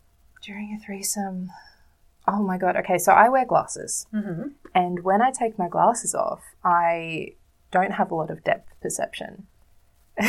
During 0.45 0.77
a 0.79 0.85
threesome. 0.85 1.49
Oh 2.27 2.43
my 2.43 2.59
god. 2.59 2.75
Okay, 2.77 2.99
so 2.99 3.11
I 3.13 3.29
wear 3.29 3.45
glasses. 3.45 4.05
Mm-hmm. 4.13 4.49
And 4.75 5.03
when 5.03 5.21
I 5.21 5.31
take 5.31 5.57
my 5.57 5.67
glasses 5.67 6.13
off, 6.13 6.43
I 6.63 7.29
don't 7.71 7.93
have 7.93 8.11
a 8.11 8.15
lot 8.15 8.29
of 8.29 8.43
depth 8.43 8.69
perception. 8.79 9.47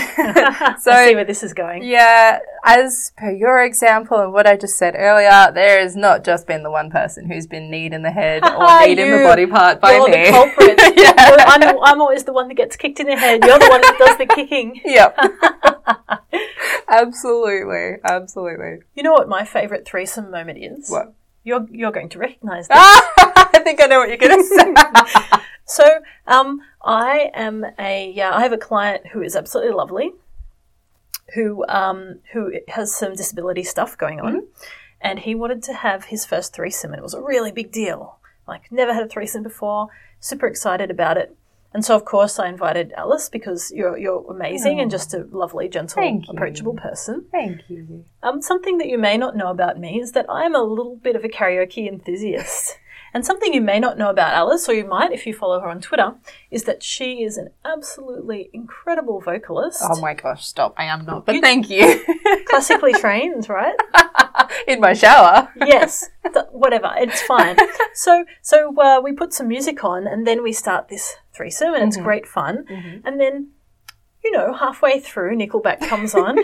So 0.81 0.91
I 0.93 1.09
see 1.09 1.15
where 1.15 1.25
this 1.25 1.43
is 1.43 1.55
going. 1.55 1.85
Yeah, 1.85 2.41
as 2.65 3.13
per 3.17 3.31
your 3.31 3.63
example 3.63 4.19
and 4.19 4.33
what 4.33 4.47
I 4.47 4.57
just 4.57 4.77
said 4.77 4.95
earlier, 4.97 5.53
there 5.53 5.81
has 5.81 5.95
not 5.97 6.25
just 6.25 6.47
been 6.47 6.63
the 6.63 6.71
one 6.71 6.91
person 6.91 7.31
who's 7.31 7.47
been 7.47 7.71
kneed 7.71 7.93
in 7.93 8.03
the 8.03 8.11
head 8.11 8.45
or 8.45 8.87
kneed 8.87 8.99
in 8.99 9.11
the 9.11 9.25
body 9.25 9.47
part 9.47 9.81
by 9.81 9.93
You're 9.93 10.09
me. 10.09 10.25
the 10.25 10.31
culprit. 10.31 10.81
yeah. 10.97 11.15
I'm, 11.17 11.63
I'm 11.83 12.01
always 12.01 12.25
the 12.25 12.33
one 12.33 12.49
that 12.49 12.55
gets 12.55 12.77
kicked 12.77 13.01
in 13.01 13.07
the 13.07 13.17
head. 13.17 13.45
You're 13.45 13.59
the 13.59 13.69
one 13.69 13.81
that 13.81 13.97
does 13.99 14.19
the 14.19 14.27
kicking. 14.27 14.81
Yep. 14.85 15.19
absolutely, 16.89 17.99
absolutely. 18.05 18.79
You 18.95 19.03
know 19.03 19.13
what 19.13 19.29
my 19.29 19.45
favourite 19.45 19.87
threesome 19.87 20.31
moment 20.31 20.59
is? 20.59 20.91
What? 20.91 21.15
You're 21.45 21.67
you're 21.71 21.93
going 21.93 22.09
to 22.11 22.19
recognise 22.19 22.67
this. 22.67 22.77
I 23.57 23.61
think 23.65 23.83
I 23.83 23.87
know 23.87 23.99
what 23.99 24.09
you're 24.09 24.19
going 24.19 24.39
to 24.39 24.45
say. 24.45 25.41
So, 25.69 25.85
um, 26.29 26.61
I 26.85 27.33
am 27.35 27.67
a 27.77 28.21
uh, 28.21 28.37
I 28.39 28.43
have 28.43 28.53
a 28.53 28.57
client 28.59 29.09
who 29.09 29.21
is 29.21 29.35
absolutely 29.35 29.75
lovely, 29.75 30.13
who 31.35 31.65
um 31.69 32.21
who 32.33 32.53
has 32.69 32.95
some 32.95 33.15
disability 33.15 33.65
stuff 33.65 33.99
going 33.99 34.21
on, 34.21 34.33
Mm-hmm. 34.35 34.47
and 35.01 35.19
he 35.19 35.35
wanted 35.35 35.65
to 35.65 35.73
have 35.75 36.05
his 36.05 36.25
first 36.25 36.55
threesome, 36.55 36.93
and 36.93 37.01
it 37.01 37.03
was 37.03 37.15
a 37.15 37.21
really 37.21 37.51
big 37.51 37.73
deal. 37.73 38.19
Like 38.47 38.71
never 38.71 38.95
had 38.95 39.03
a 39.03 39.09
threesome 39.09 39.43
before, 39.43 39.89
super 40.21 40.47
excited 40.47 40.89
about 40.91 41.17
it. 41.17 41.37
And 41.75 41.85
so, 41.85 41.97
of 41.97 42.05
course, 42.05 42.39
I 42.39 42.49
invited 42.49 42.93
Alice 42.97 43.29
because 43.29 43.73
you're 43.73 43.99
you're 43.99 44.25
amazing 44.31 44.79
and 44.81 44.89
just 44.91 45.13
a 45.15 45.27
lovely, 45.33 45.69
gentle, 45.69 46.01
approachable 46.29 46.75
person. 46.75 47.27
Thank 47.33 47.69
you. 47.69 48.05
Um, 48.23 48.41
something 48.41 48.79
that 48.79 48.87
you 48.89 48.99
may 48.99 49.17
not 49.19 49.37
know 49.37 49.51
about 49.51 49.81
me 49.81 50.01
is 50.01 50.13
that 50.13 50.27
I'm 50.29 50.55
a 50.55 50.63
little 50.63 50.95
bit 50.97 51.17
of 51.17 51.25
a 51.25 51.29
karaoke 51.29 51.89
enthusiast. 51.89 52.79
And 53.17 53.25
something 53.25 53.55
you 53.55 53.63
may 53.63 53.81
not 53.81 53.97
know 53.97 54.11
about 54.11 54.35
Alice, 54.35 54.69
or 54.69 54.75
you 54.75 54.85
might 54.85 55.11
if 55.11 55.27
you 55.27 55.33
follow 55.33 55.59
her 55.61 55.69
on 55.71 55.81
Twitter, 55.81 56.13
is 56.51 56.65
that 56.65 56.83
she 56.83 57.23
is 57.23 57.39
an 57.39 57.49
absolutely 57.65 58.51
incredible 58.53 59.23
vocalist. 59.23 59.81
Oh 59.83 59.99
my 60.03 60.13
gosh, 60.13 60.45
stop. 60.45 60.75
I 60.77 60.85
am 60.85 61.07
not, 61.07 61.25
but 61.25 61.41
thank 61.41 61.71
you. 61.71 62.05
Classically 62.47 62.93
trained, 62.93 63.49
right? 63.49 63.75
in 64.69 64.81
my 64.81 64.93
shower. 64.93 65.51
yes, 65.57 66.11
th- 66.31 66.45
whatever, 66.51 66.93
it's 66.99 67.23
fine. 67.23 67.57
So, 67.95 68.27
so 68.43 68.79
uh, 68.79 69.01
we 69.03 69.13
put 69.13 69.33
some 69.33 69.49
music 69.49 69.83
on, 69.83 70.07
and 70.07 70.27
then 70.27 70.43
we 70.43 70.53
start 70.53 70.89
this 70.89 71.17
threesome, 71.33 71.69
and 71.73 71.77
Mm-hmm. 71.77 71.89
it's 71.89 71.97
great 71.97 72.27
fun. 72.27 72.67
And 73.07 73.19
then, 73.19 73.49
you 74.23 74.31
know, 74.33 74.53
halfway 74.53 75.01
through, 75.01 75.37
Nickelback 75.39 75.81
comes 75.89 76.15
on. 76.15 76.37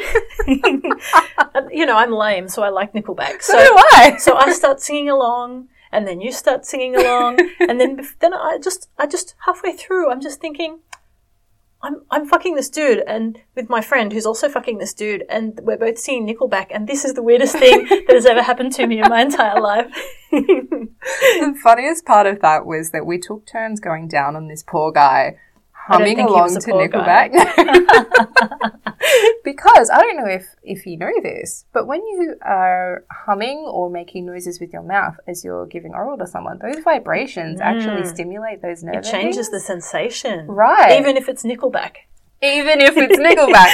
And, 0.46 1.70
you 1.70 1.84
know, 1.84 1.96
I'm 1.96 2.12
lame, 2.12 2.48
so 2.48 2.62
I 2.62 2.70
like 2.70 2.94
Nickelback. 2.94 3.42
So 3.42 3.58
do 3.58 3.74
I. 3.92 4.16
so 4.18 4.36
I 4.36 4.52
start 4.52 4.80
singing 4.80 5.10
along, 5.10 5.68
and 5.92 6.06
then 6.06 6.20
you 6.20 6.32
start 6.32 6.64
singing 6.64 6.96
along, 6.96 7.38
and 7.60 7.80
then 7.80 8.08
then 8.20 8.34
I 8.34 8.58
just 8.62 8.88
I 8.98 9.06
just 9.06 9.34
halfway 9.46 9.76
through, 9.76 10.10
I'm 10.10 10.20
just 10.20 10.40
thinking. 10.40 10.80
I'm, 11.84 12.02
I'm 12.12 12.28
fucking 12.28 12.54
this 12.54 12.70
dude 12.70 13.02
and 13.08 13.40
with 13.56 13.68
my 13.68 13.80
friend 13.80 14.12
who's 14.12 14.24
also 14.24 14.48
fucking 14.48 14.78
this 14.78 14.94
dude 14.94 15.24
and 15.28 15.58
we're 15.64 15.76
both 15.76 15.98
singing 15.98 16.32
Nickelback 16.32 16.68
and 16.70 16.86
this 16.86 17.04
is 17.04 17.14
the 17.14 17.24
weirdest 17.24 17.56
thing 17.56 17.86
that 17.88 18.14
has 18.14 18.24
ever 18.24 18.40
happened 18.40 18.72
to 18.74 18.86
me 18.86 19.00
in 19.00 19.10
my 19.10 19.22
entire 19.22 19.60
life. 19.60 19.86
the 20.30 21.58
funniest 21.60 22.04
part 22.04 22.28
of 22.28 22.40
that 22.40 22.66
was 22.66 22.92
that 22.92 23.04
we 23.04 23.18
took 23.18 23.44
turns 23.46 23.80
going 23.80 24.06
down 24.06 24.36
on 24.36 24.46
this 24.46 24.62
poor 24.62 24.92
guy 24.92 25.36
humming 25.86 26.20
along 26.20 26.54
to. 26.54 26.60
Nickelback. 26.72 27.32
because 29.44 29.90
I 29.90 29.98
don't 30.00 30.16
know 30.16 30.26
if 30.26 30.46
if 30.62 30.86
you 30.86 30.96
know 30.96 31.12
this, 31.22 31.64
but 31.72 31.86
when 31.86 32.00
you 32.06 32.36
are 32.42 33.04
humming 33.10 33.58
or 33.58 33.90
making 33.90 34.26
noises 34.26 34.60
with 34.60 34.72
your 34.72 34.82
mouth 34.82 35.16
as 35.26 35.44
you're 35.44 35.66
giving 35.66 35.92
oral 35.94 36.16
to 36.18 36.26
someone, 36.26 36.58
those 36.60 36.82
vibrations 36.84 37.60
actually 37.60 38.04
stimulate 38.06 38.62
those 38.62 38.82
nerve 38.82 38.92
Mm. 38.92 38.98
It 38.98 39.04
changes 39.10 39.48
the 39.50 39.60
sensation. 39.60 40.46
Right. 40.46 40.98
Even 41.00 41.16
if 41.16 41.28
it's 41.28 41.42
Nickelback. 41.44 41.92
even 42.42 42.80
if 42.80 42.94
it's 42.96 43.18
Nickelback. 43.18 43.72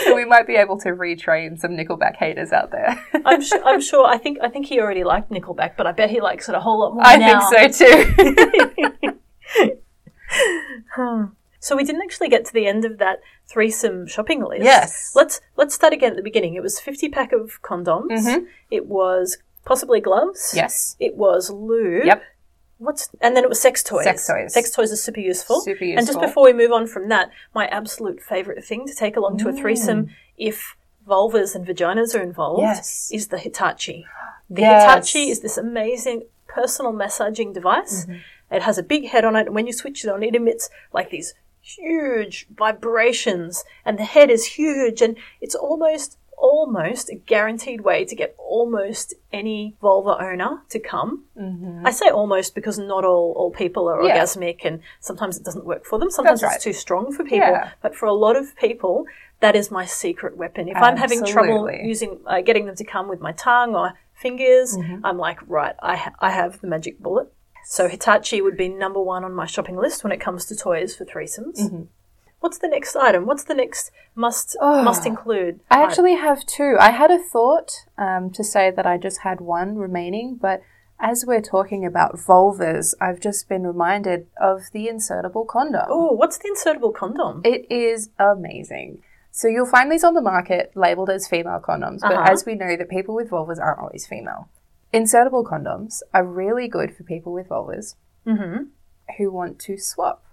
so 0.04 0.14
we 0.16 0.24
might 0.24 0.46
be 0.46 0.56
able 0.56 0.78
to 0.80 0.88
retrain 0.90 1.58
some 1.58 1.72
Nickelback 1.72 2.16
haters 2.16 2.52
out 2.52 2.70
there. 2.72 3.02
I'm 3.24 3.40
sure, 3.42 3.62
I'm 3.64 3.80
sure 3.80 4.06
I 4.06 4.18
think 4.18 4.38
I 4.42 4.48
think 4.48 4.66
he 4.66 4.80
already 4.80 5.04
liked 5.04 5.30
Nickelback, 5.30 5.76
but 5.76 5.86
I 5.86 5.92
bet 5.92 6.10
he 6.10 6.20
likes 6.20 6.48
it 6.48 6.54
a 6.54 6.60
whole 6.60 6.80
lot 6.80 6.94
more 6.94 7.04
I 7.04 7.16
now. 7.16 7.48
think 7.50 7.74
so 7.74 7.86
too. 7.86 9.18
So 11.60 11.76
we 11.76 11.84
didn't 11.84 12.02
actually 12.02 12.28
get 12.28 12.44
to 12.46 12.52
the 12.52 12.66
end 12.66 12.84
of 12.84 12.98
that 12.98 13.20
threesome 13.46 14.06
shopping 14.08 14.42
list. 14.44 14.64
Yes. 14.64 15.12
Let's 15.14 15.40
let's 15.56 15.74
start 15.74 15.92
again 15.92 16.10
at 16.10 16.16
the 16.16 16.22
beginning. 16.22 16.54
It 16.54 16.62
was 16.62 16.80
fifty 16.80 17.08
pack 17.08 17.32
of 17.32 17.62
condoms. 17.62 18.46
It 18.70 18.86
was 18.86 19.38
possibly 19.64 20.00
gloves. 20.00 20.52
yes. 20.56 20.96
It 20.98 21.14
was 21.16 21.50
lube. 21.50 22.04
Yep. 22.04 22.22
What's 22.78 23.08
and 23.20 23.36
then 23.36 23.44
it 23.44 23.48
was 23.48 23.60
sex 23.60 23.84
toys. 23.84 24.02
Sex 24.04 24.26
toys. 24.26 24.52
Sex 24.54 24.70
toys 24.72 24.90
are 24.90 24.96
super 24.96 25.20
useful. 25.20 25.60
Super 25.60 25.84
useful. 25.84 25.98
And 25.98 26.06
just 26.08 26.20
before 26.20 26.44
we 26.44 26.52
move 26.52 26.72
on 26.72 26.88
from 26.88 27.08
that, 27.10 27.30
my 27.54 27.68
absolute 27.68 28.20
favorite 28.20 28.64
thing 28.64 28.84
to 28.88 28.94
take 28.94 29.16
along 29.16 29.38
to 29.38 29.48
a 29.48 29.52
threesome, 29.52 30.10
if 30.36 30.74
vulvas 31.06 31.54
and 31.54 31.64
vaginas 31.64 32.12
are 32.18 32.22
involved, 32.22 32.62
Yes. 32.62 33.08
is 33.12 33.28
the 33.28 33.38
Hitachi. 33.38 34.04
The 34.50 34.62
Yes. 34.62 34.82
Hitachi 35.12 35.30
is 35.30 35.40
this 35.40 35.56
amazing 35.56 36.24
personal 36.48 36.92
massaging 36.92 37.52
device. 37.52 38.04
Mm-hmm. 38.04 38.18
It 38.52 38.62
has 38.62 38.78
a 38.78 38.82
big 38.82 39.08
head 39.08 39.24
on 39.24 39.36
it, 39.36 39.46
and 39.46 39.54
when 39.54 39.66
you 39.66 39.72
switch 39.72 40.04
it 40.04 40.10
on, 40.10 40.22
it 40.22 40.34
emits 40.34 40.68
like 40.92 41.10
these 41.10 41.34
huge 41.60 42.46
vibrations, 42.54 43.64
and 43.84 43.98
the 43.98 44.04
head 44.04 44.30
is 44.30 44.44
huge, 44.44 45.00
and 45.02 45.16
it's 45.40 45.54
almost 45.54 46.18
almost 46.38 47.08
a 47.08 47.14
guaranteed 47.14 47.82
way 47.82 48.04
to 48.04 48.16
get 48.16 48.34
almost 48.36 49.14
any 49.32 49.76
vulva 49.80 50.20
owner 50.20 50.60
to 50.68 50.80
come. 50.80 51.22
Mm-hmm. 51.38 51.86
I 51.86 51.92
say 51.92 52.08
almost 52.08 52.56
because 52.56 52.78
not 52.80 53.04
all, 53.04 53.32
all 53.36 53.52
people 53.52 53.88
are 53.88 54.02
Yeah. 54.02 54.18
orgasmic 54.18 54.64
and 54.64 54.80
sometimes 54.98 55.36
it 55.38 55.44
doesn't 55.44 55.64
work 55.64 55.84
for 55.84 56.00
them. 56.00 56.10
Sometimes 56.10 56.40
That's 56.40 56.56
it's 56.56 56.64
too 56.64 56.72
strong 56.72 57.12
for 57.12 57.22
people. 57.22 57.38
Yeah. 57.48 57.70
But 57.80 57.94
for 57.94 58.06
a 58.06 58.12
lot 58.12 58.34
of 58.34 58.56
people, 58.56 59.04
that 59.38 59.54
is 59.54 59.70
my 59.70 59.84
secret 59.86 60.36
weapon. 60.36 60.66
If 60.66 60.76
I'm 60.76 60.96
having 60.96 61.24
trouble 61.24 61.70
using, 61.70 62.18
uh, 62.26 62.40
getting 62.40 62.66
them 62.66 62.74
to 62.74 62.84
come 62.84 63.06
with 63.08 63.20
my 63.20 63.32
tongue 63.32 63.76
or 63.76 63.92
fingers, 64.14 64.76
Mm-hmm. 64.76 65.06
I'm 65.06 65.18
like, 65.18 65.38
right, 65.46 65.76
I, 65.80 65.94
ha- 65.94 66.14
I 66.18 66.30
have 66.30 66.60
the 66.60 66.66
magic 66.66 66.98
bullet. 66.98 67.32
So 67.64 67.88
Hitachi 67.88 68.40
would 68.42 68.56
be 68.56 68.68
number 68.68 69.00
one 69.00 69.24
on 69.24 69.32
my 69.34 69.46
shopping 69.46 69.76
list 69.76 70.02
when 70.04 70.12
it 70.12 70.20
comes 70.20 70.44
to 70.46 70.56
toys 70.56 70.94
for 70.94 71.04
threesomes. 71.04 71.58
Mm-hmm. 71.60 71.82
What's 72.40 72.58
the 72.58 72.68
next 72.68 72.96
item? 72.96 73.24
What's 73.26 73.44
the 73.44 73.54
next 73.54 73.90
must 74.16 74.56
Oh. 74.60 74.82
must 74.82 75.06
include? 75.06 75.60
I 75.70 75.76
item? 75.78 75.88
actually 75.88 76.14
have 76.16 76.44
two. 76.44 76.76
I 76.80 76.90
had 76.90 77.10
a 77.10 77.18
thought 77.22 77.84
um, 77.96 78.30
to 78.30 78.42
say 78.42 78.70
that 78.72 78.84
I 78.86 78.98
just 78.98 79.20
had 79.20 79.40
one 79.40 79.76
remaining, 79.76 80.38
but 80.40 80.60
as 80.98 81.24
we're 81.26 81.40
talking 81.40 81.86
about 81.86 82.16
vulvas, 82.16 82.94
I've 83.00 83.20
just 83.20 83.48
been 83.48 83.64
reminded 83.66 84.26
of 84.40 84.62
the 84.72 84.88
insertable 84.88 85.46
condom. 85.46 85.86
Oh, 85.88 86.12
what's 86.12 86.38
the 86.38 86.48
insertable 86.48 86.92
condom? 86.94 87.42
It 87.44 87.66
is 87.70 88.10
amazing. 88.18 89.02
So 89.30 89.48
you'll 89.48 89.66
find 89.66 89.90
these 89.90 90.04
on 90.04 90.14
the 90.14 90.20
market 90.20 90.72
labeled 90.74 91.10
as 91.10 91.26
female 91.28 91.60
condoms, 91.60 92.00
but 92.00 92.12
Uh-huh. 92.12 92.30
as 92.32 92.44
we 92.44 92.54
know 92.54 92.76
that 92.76 92.88
people 92.88 93.14
with 93.14 93.30
vulvas 93.30 93.58
aren't 93.60 93.78
always 93.80 94.06
female. 94.06 94.48
Insertable 94.92 95.44
condoms 95.44 96.00
are 96.12 96.24
really 96.24 96.68
good 96.68 96.94
for 96.94 97.02
people 97.04 97.32
with 97.32 97.48
vulvas 97.48 97.94
Mm-hmm. 98.26 98.64
who 99.18 99.32
want 99.32 99.58
to 99.60 99.76
swap. 99.78 100.24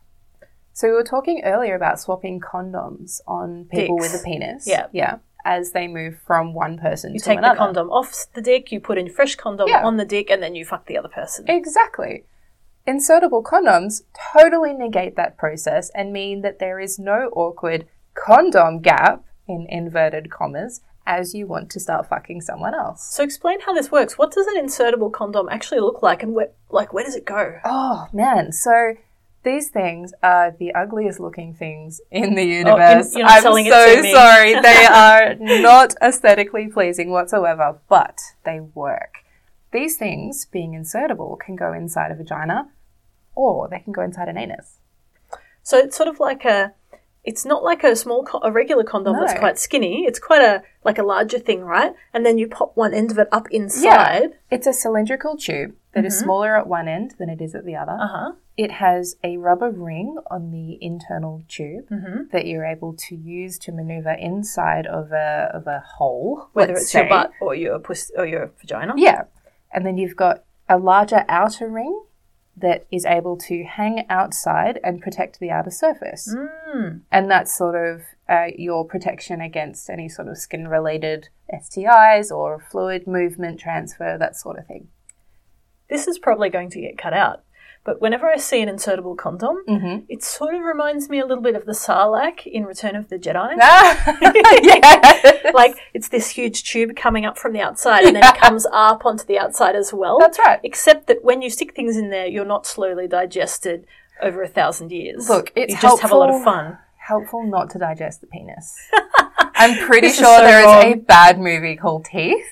So 0.74 0.88
we 0.90 0.94
were 0.94 1.04
talking 1.04 1.42
earlier 1.44 1.74
about 1.76 2.00
swapping 2.00 2.40
condoms 2.40 3.20
on 3.28 3.66
people 3.72 3.98
Dicks. 3.98 4.14
with 4.14 4.22
a 4.22 4.24
penis. 4.24 4.68
Yeah. 4.68 4.88
Yeah. 4.92 5.18
As 5.44 5.72
they 5.72 5.88
move 5.88 6.20
from 6.28 6.54
one 6.54 6.78
person 6.78 7.14
You 7.14 7.20
to 7.22 7.32
another. 7.32 7.48
You 7.48 7.50
take 7.50 7.58
the 7.58 7.64
condom 7.66 7.90
off 7.90 8.26
the 8.36 8.42
dick, 8.42 8.72
you 8.72 8.80
put 8.80 8.98
in 9.00 9.10
fresh 9.10 9.36
condom 9.36 9.70
Yeah. 9.70 9.84
on 9.84 9.98
the 9.98 10.06
dick, 10.06 10.30
and 10.30 10.44
then 10.44 10.54
you 10.54 10.66
fuck 10.66 10.86
the 10.86 10.98
other 10.98 11.10
person. 11.10 11.46
Exactly. 11.48 12.26
Insertable 12.88 13.44
condoms 13.44 14.04
totally 14.34 14.74
negate 14.74 15.16
that 15.16 15.38
process 15.38 15.90
and 15.96 16.14
mean 16.14 16.42
that 16.42 16.60
there 16.60 16.80
is 16.80 17.00
no 17.00 17.30
awkward 17.36 17.88
condom 18.14 18.82
gap, 18.82 19.24
in 19.48 19.66
inverted 19.70 20.30
commas, 20.30 20.82
as 21.10 21.34
you 21.34 21.48
want 21.48 21.72
to 21.72 21.80
start 21.80 22.08
fucking 22.08 22.40
someone 22.40 22.76
else. 22.76 23.16
So 23.16 23.24
explain 23.24 23.60
how 23.62 23.74
this 23.74 23.92
works. 23.92 24.16
What 24.16 24.32
does 24.32 24.46
an 24.46 24.64
insertable 24.64 25.12
condom 25.12 25.50
actually 25.50 25.80
look 25.82 26.04
like, 26.04 26.22
and 26.22 26.34
where, 26.36 26.52
like 26.70 26.94
where 26.94 27.04
does 27.04 27.16
it 27.16 27.26
go? 27.26 27.60
Oh, 27.66 28.08
man. 28.14 28.52
So 28.52 28.94
these 29.44 29.70
things 29.70 30.14
are 30.22 30.56
the 30.58 30.72
ugliest 30.76 31.20
looking 31.20 31.56
things 31.56 32.00
in 32.12 32.36
the 32.36 32.42
oh, 32.42 32.46
you're- 32.46 32.58
universe. 32.60 33.16
not 33.16 33.32
I'm 33.32 33.42
so 33.42 34.12
sorry. 34.14 34.54
They 34.62 34.86
are 34.86 35.36
not 35.36 35.96
aesthetically 36.00 36.68
pleasing 36.68 37.10
whatsoever, 37.10 37.80
but 37.90 38.20
they 38.44 38.60
work. 38.60 39.16
These 39.72 39.98
things, 39.98 40.46
being 40.46 40.74
insertable, 40.74 41.40
can 41.40 41.56
go 41.56 41.74
inside 41.74 42.12
a 42.12 42.16
vagina 42.16 42.70
or 43.34 43.68
they 43.68 43.80
can 43.80 43.94
go 43.94 44.04
inside 44.04 44.28
an 44.28 44.38
anus. 44.38 44.78
So 45.64 45.78
it's 45.78 45.98
sort 45.98 46.08
of 46.10 46.20
like 46.20 46.46
a. 46.46 46.74
It's 47.24 47.46
not 47.46 47.64
like 47.64 47.84
a 47.84 47.96
small, 47.96 48.24
co- 48.24 48.40
a 48.42 48.52
regular 48.52 48.84
condom 48.84 49.16
that's 49.20 49.38
quite 49.40 49.60
skinny. 49.60 50.06
It's 50.06 50.20
quite 50.20 50.42
a 50.42 50.64
like 50.84 50.98
a 50.98 51.04
larger 51.04 51.38
thing, 51.38 51.62
right? 51.62 51.94
And 52.14 52.26
then 52.26 52.38
you 52.38 52.48
pop 52.48 52.72
one 52.76 52.94
end 52.94 53.12
of 53.12 53.18
it 53.20 53.28
up 53.32 53.48
inside. 53.52 54.36
It's 54.50 54.66
a 54.68 54.74
cylindrical 54.74 55.36
tube 55.38 55.76
that 55.94 56.06
is 56.06 56.18
smaller 56.18 56.56
at 56.56 56.68
one 56.68 56.88
end 56.88 57.16
than 57.20 57.30
it 57.30 57.42
is 57.42 57.56
at 57.56 57.66
the 57.66 57.76
other. 57.76 57.92
Uh 58.00 58.08
huh. 58.08 58.32
It 58.56 58.72
has 58.72 59.16
a 59.24 59.38
rubber 59.38 59.70
ring 59.70 60.18
on 60.32 60.52
the 60.52 60.78
internal 60.82 61.44
tube 61.48 61.88
that 62.32 62.46
you're 62.46 62.66
able 62.66 62.94
to 63.08 63.16
use 63.16 63.58
to 63.60 63.72
maneuver 63.72 64.12
inside 64.12 64.88
of 64.88 65.12
a 65.12 65.52
of 65.54 65.68
a 65.68 65.84
hole. 65.98 66.50
Whether 66.54 66.74
let's 66.74 66.86
it's 66.86 66.94
your 66.94 67.04
say. 67.04 67.10
butt 67.10 67.32
or 67.42 67.54
your 67.54 67.80
puss 67.80 68.12
or 68.18 68.26
your 68.26 68.52
vagina. 68.60 68.94
Yeah. 68.98 69.24
And 69.74 69.86
then 69.86 69.98
you've 69.98 70.16
got 70.16 70.44
a 70.68 70.78
larger 70.78 71.26
outer 71.28 71.68
ring 71.68 72.04
that 72.62 72.86
is 72.92 73.06
able 73.06 73.38
to 73.38 73.64
hang 73.64 74.06
outside 74.10 74.80
and 74.84 75.02
protect 75.02 75.40
the 75.40 75.52
outer 75.52 75.72
surface. 75.72 76.34
Mm. 76.74 77.02
And 77.12 77.32
that's 77.32 77.58
sort 77.58 77.76
of 77.76 78.02
uh, 78.28 78.48
your 78.56 78.86
protection 78.86 79.42
against 79.42 79.90
any 79.90 80.10
sort 80.10 80.28
of 80.28 80.38
skin 80.38 80.68
related 80.68 81.30
STIs 81.54 82.32
or 82.32 82.60
fluid 82.60 83.08
movement 83.08 83.60
transfer, 83.60 84.18
that 84.20 84.36
sort 84.36 84.60
of 84.60 84.68
thing. 84.68 84.90
This 85.90 86.08
is 86.08 86.20
probably 86.20 86.50
going 86.50 86.70
to 86.72 86.82
get 86.82 86.98
cut 86.98 87.14
out. 87.14 87.44
But 87.86 88.02
whenever 88.02 88.28
I 88.28 88.38
see 88.38 88.62
an 88.62 88.70
insertable 88.70 89.18
condom, 89.18 89.64
Mm-hmm. 89.68 90.06
it 90.10 90.24
sort 90.24 90.54
of 90.54 90.62
reminds 90.62 91.10
me 91.10 91.20
a 91.20 91.26
little 91.26 91.42
bit 91.44 91.56
of 91.56 91.66
the 91.66 91.72
Sarlacc 91.72 92.46
in 92.46 92.66
Return 92.66 92.96
of 92.96 93.10
the 93.10 93.18
Jedi. 93.18 93.56
yeah. 93.58 95.52
like 95.54 95.76
it's 95.94 96.10
this 96.10 96.30
huge 96.30 96.64
tube 96.64 96.96
coming 96.96 97.26
up 97.26 97.38
from 97.38 97.54
the 97.54 97.62
outside 97.62 98.04
and 98.04 98.16
then 98.16 98.24
it 98.24 98.36
comes 98.38 98.66
up 98.72 99.06
onto 99.06 99.24
the 99.26 99.40
outside 99.40 99.76
as 99.76 99.94
well. 99.94 100.20
That's 100.20 100.38
right. 100.40 100.60
Except 100.64 101.08
that 101.08 101.24
when 101.24 101.42
you 101.42 101.50
stick 101.50 101.76
things 101.76 101.98
in 101.98 102.10
there, 102.10 102.28
you're 102.28 102.46
not 102.46 102.66
slowly 102.68 103.08
digested 103.08 103.86
over 104.22 104.44
a 104.44 104.48
thousand 104.48 104.92
years. 104.92 105.30
Look, 105.30 105.52
it's 105.56 105.74
you 105.74 105.80
just 105.80 106.02
have 106.02 106.12
a 106.12 106.16
lot 106.18 106.30
of 106.30 106.44
fun. 106.44 106.78
Helpful 106.98 107.44
not 107.48 107.70
to 107.72 107.80
digest 107.80 108.22
the 108.22 108.28
penis. 108.28 108.76
I'm 109.56 109.78
pretty 109.88 110.10
sure 110.10 110.26
so 110.38 110.42
there 110.44 110.62
is 110.90 110.94
a 110.94 110.98
bad 110.98 111.40
movie 111.40 111.76
called 111.76 112.06
Teeth. 112.06 112.46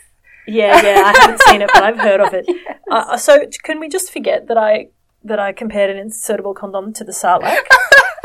Yeah, 0.48 0.82
yeah. 0.82 1.02
I 1.06 1.20
haven't 1.20 1.42
seen 1.44 1.62
it, 1.62 1.70
but 1.74 1.84
I've 1.84 2.00
heard 2.00 2.22
of 2.22 2.34
it. 2.34 2.46
Uh, 2.90 3.18
so 3.18 3.46
can 3.64 3.80
we 3.82 3.90
just 3.90 4.12
forget 4.14 4.48
that 4.48 4.58
I 4.58 4.88
that 5.28 5.40
I 5.40 5.52
compared 5.54 5.90
an 5.96 5.98
insertable 6.10 6.56
condom 6.56 6.94
to 6.94 7.04
the 7.04 7.12
Sarlacc? 7.12 7.58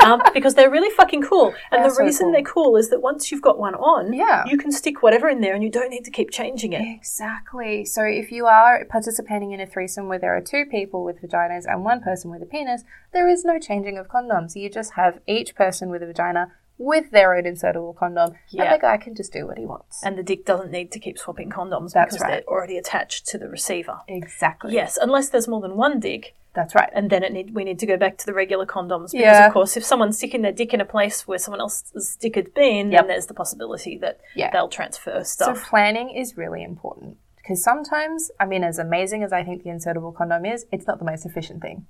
Um, 0.03 0.21
because 0.33 0.55
they're 0.55 0.69
really 0.69 0.93
fucking 0.97 1.21
cool, 1.21 1.53
and 1.71 1.79
They're 1.81 1.87
the 1.89 1.95
so 1.95 2.03
reason 2.03 2.25
cool. 2.25 2.31
they're 2.33 2.41
cool 2.41 2.75
is 2.75 2.89
that 2.89 3.01
once 3.01 3.31
you've 3.31 3.41
got 3.41 3.57
one 3.57 3.73
on, 3.75 4.11
Yeah. 4.11 4.43
you 4.45 4.57
can 4.57 4.69
stick 4.69 5.01
whatever 5.01 5.29
in 5.29 5.39
there, 5.39 5.53
and 5.53 5.63
you 5.63 5.69
don't 5.71 5.89
need 5.89 6.03
to 6.03 6.11
keep 6.11 6.29
changing 6.29 6.73
it. 6.73 6.81
Exactly. 6.81 7.85
So 7.85 8.03
if 8.03 8.29
you 8.29 8.45
are 8.45 8.83
participating 8.89 9.53
in 9.53 9.61
a 9.61 9.65
threesome 9.65 10.09
where 10.09 10.19
there 10.19 10.35
are 10.35 10.41
two 10.41 10.65
people 10.65 11.05
with 11.05 11.21
vaginas 11.21 11.63
and 11.65 11.85
one 11.85 12.01
person 12.01 12.29
with 12.31 12.41
a 12.41 12.45
penis, 12.45 12.83
there 13.13 13.29
is 13.29 13.45
no 13.45 13.57
changing 13.59 13.97
of 13.97 14.09
condoms. 14.09 14.57
You 14.57 14.69
just 14.69 14.95
have 14.95 15.19
each 15.25 15.55
person 15.55 15.89
with 15.89 16.03
a 16.03 16.05
vagina 16.07 16.51
with 16.77 17.11
their 17.11 17.33
own 17.35 17.43
insertable 17.43 17.95
condom, 17.95 18.35
Yeah. 18.49 18.63
and 18.65 18.75
the 18.75 18.79
guy 18.81 18.97
can 18.97 19.15
just 19.15 19.31
do 19.31 19.45
what 19.47 19.57
he 19.57 19.65
wants. 19.65 20.03
And 20.03 20.17
the 20.17 20.23
dick 20.23 20.45
doesn't 20.45 20.71
need 20.71 20.91
to 20.91 20.99
keep 20.99 21.17
swapping 21.17 21.49
condoms 21.49 21.91
That's 21.93 22.15
because 22.15 22.21
right. 22.21 22.29
they're 22.45 22.47
already 22.53 22.77
attached 22.77 23.27
to 23.27 23.37
the 23.37 23.47
receiver. 23.47 23.99
Exactly. 24.07 24.73
Yes, 24.73 24.97
unless 25.01 25.29
there's 25.29 25.47
more 25.47 25.61
than 25.61 25.75
one 25.77 25.99
dick, 25.99 26.35
That's 26.53 26.73
right. 26.75 26.89
and 26.93 27.09
then 27.09 27.23
it 27.23 27.31
need, 27.31 27.53
we 27.55 27.63
need 27.63 27.79
to 27.79 27.85
go 27.85 27.95
back 27.97 28.17
to 28.17 28.25
the 28.25 28.33
regular 28.33 28.65
condoms. 28.65 29.11
Because, 29.11 29.13
Yeah. 29.13 29.47
of 29.47 29.53
course, 29.53 29.77
if 29.77 29.83
someone's 29.83 30.17
sticking 30.17 30.41
their 30.41 30.51
dick 30.51 30.73
in 30.73 30.81
a 30.81 30.85
place 30.85 31.27
where 31.27 31.37
someone 31.39 31.61
else's 31.61 32.15
dick 32.19 32.35
had 32.35 32.53
been, 32.53 32.91
Yep. 32.91 33.01
then 33.01 33.07
there's 33.07 33.27
the 33.27 33.33
possibility 33.33 33.97
that 33.99 34.19
Yeah. 34.35 34.49
they'll 34.51 34.67
transfer 34.67 35.23
stuff. 35.23 35.57
So 35.57 35.63
planning 35.69 36.09
is 36.09 36.37
really 36.37 36.63
important 36.63 37.17
because 37.37 37.63
sometimes, 37.63 38.31
I 38.39 38.45
mean, 38.45 38.63
as 38.63 38.79
amazing 38.79 39.23
as 39.23 39.31
I 39.33 39.43
think 39.43 39.63
the 39.63 39.69
insertable 39.69 40.13
condom 40.15 40.45
is, 40.45 40.65
it's 40.71 40.87
not 40.87 40.97
the 40.99 41.05
most 41.05 41.25
efficient 41.25 41.61
thing. 41.61 41.85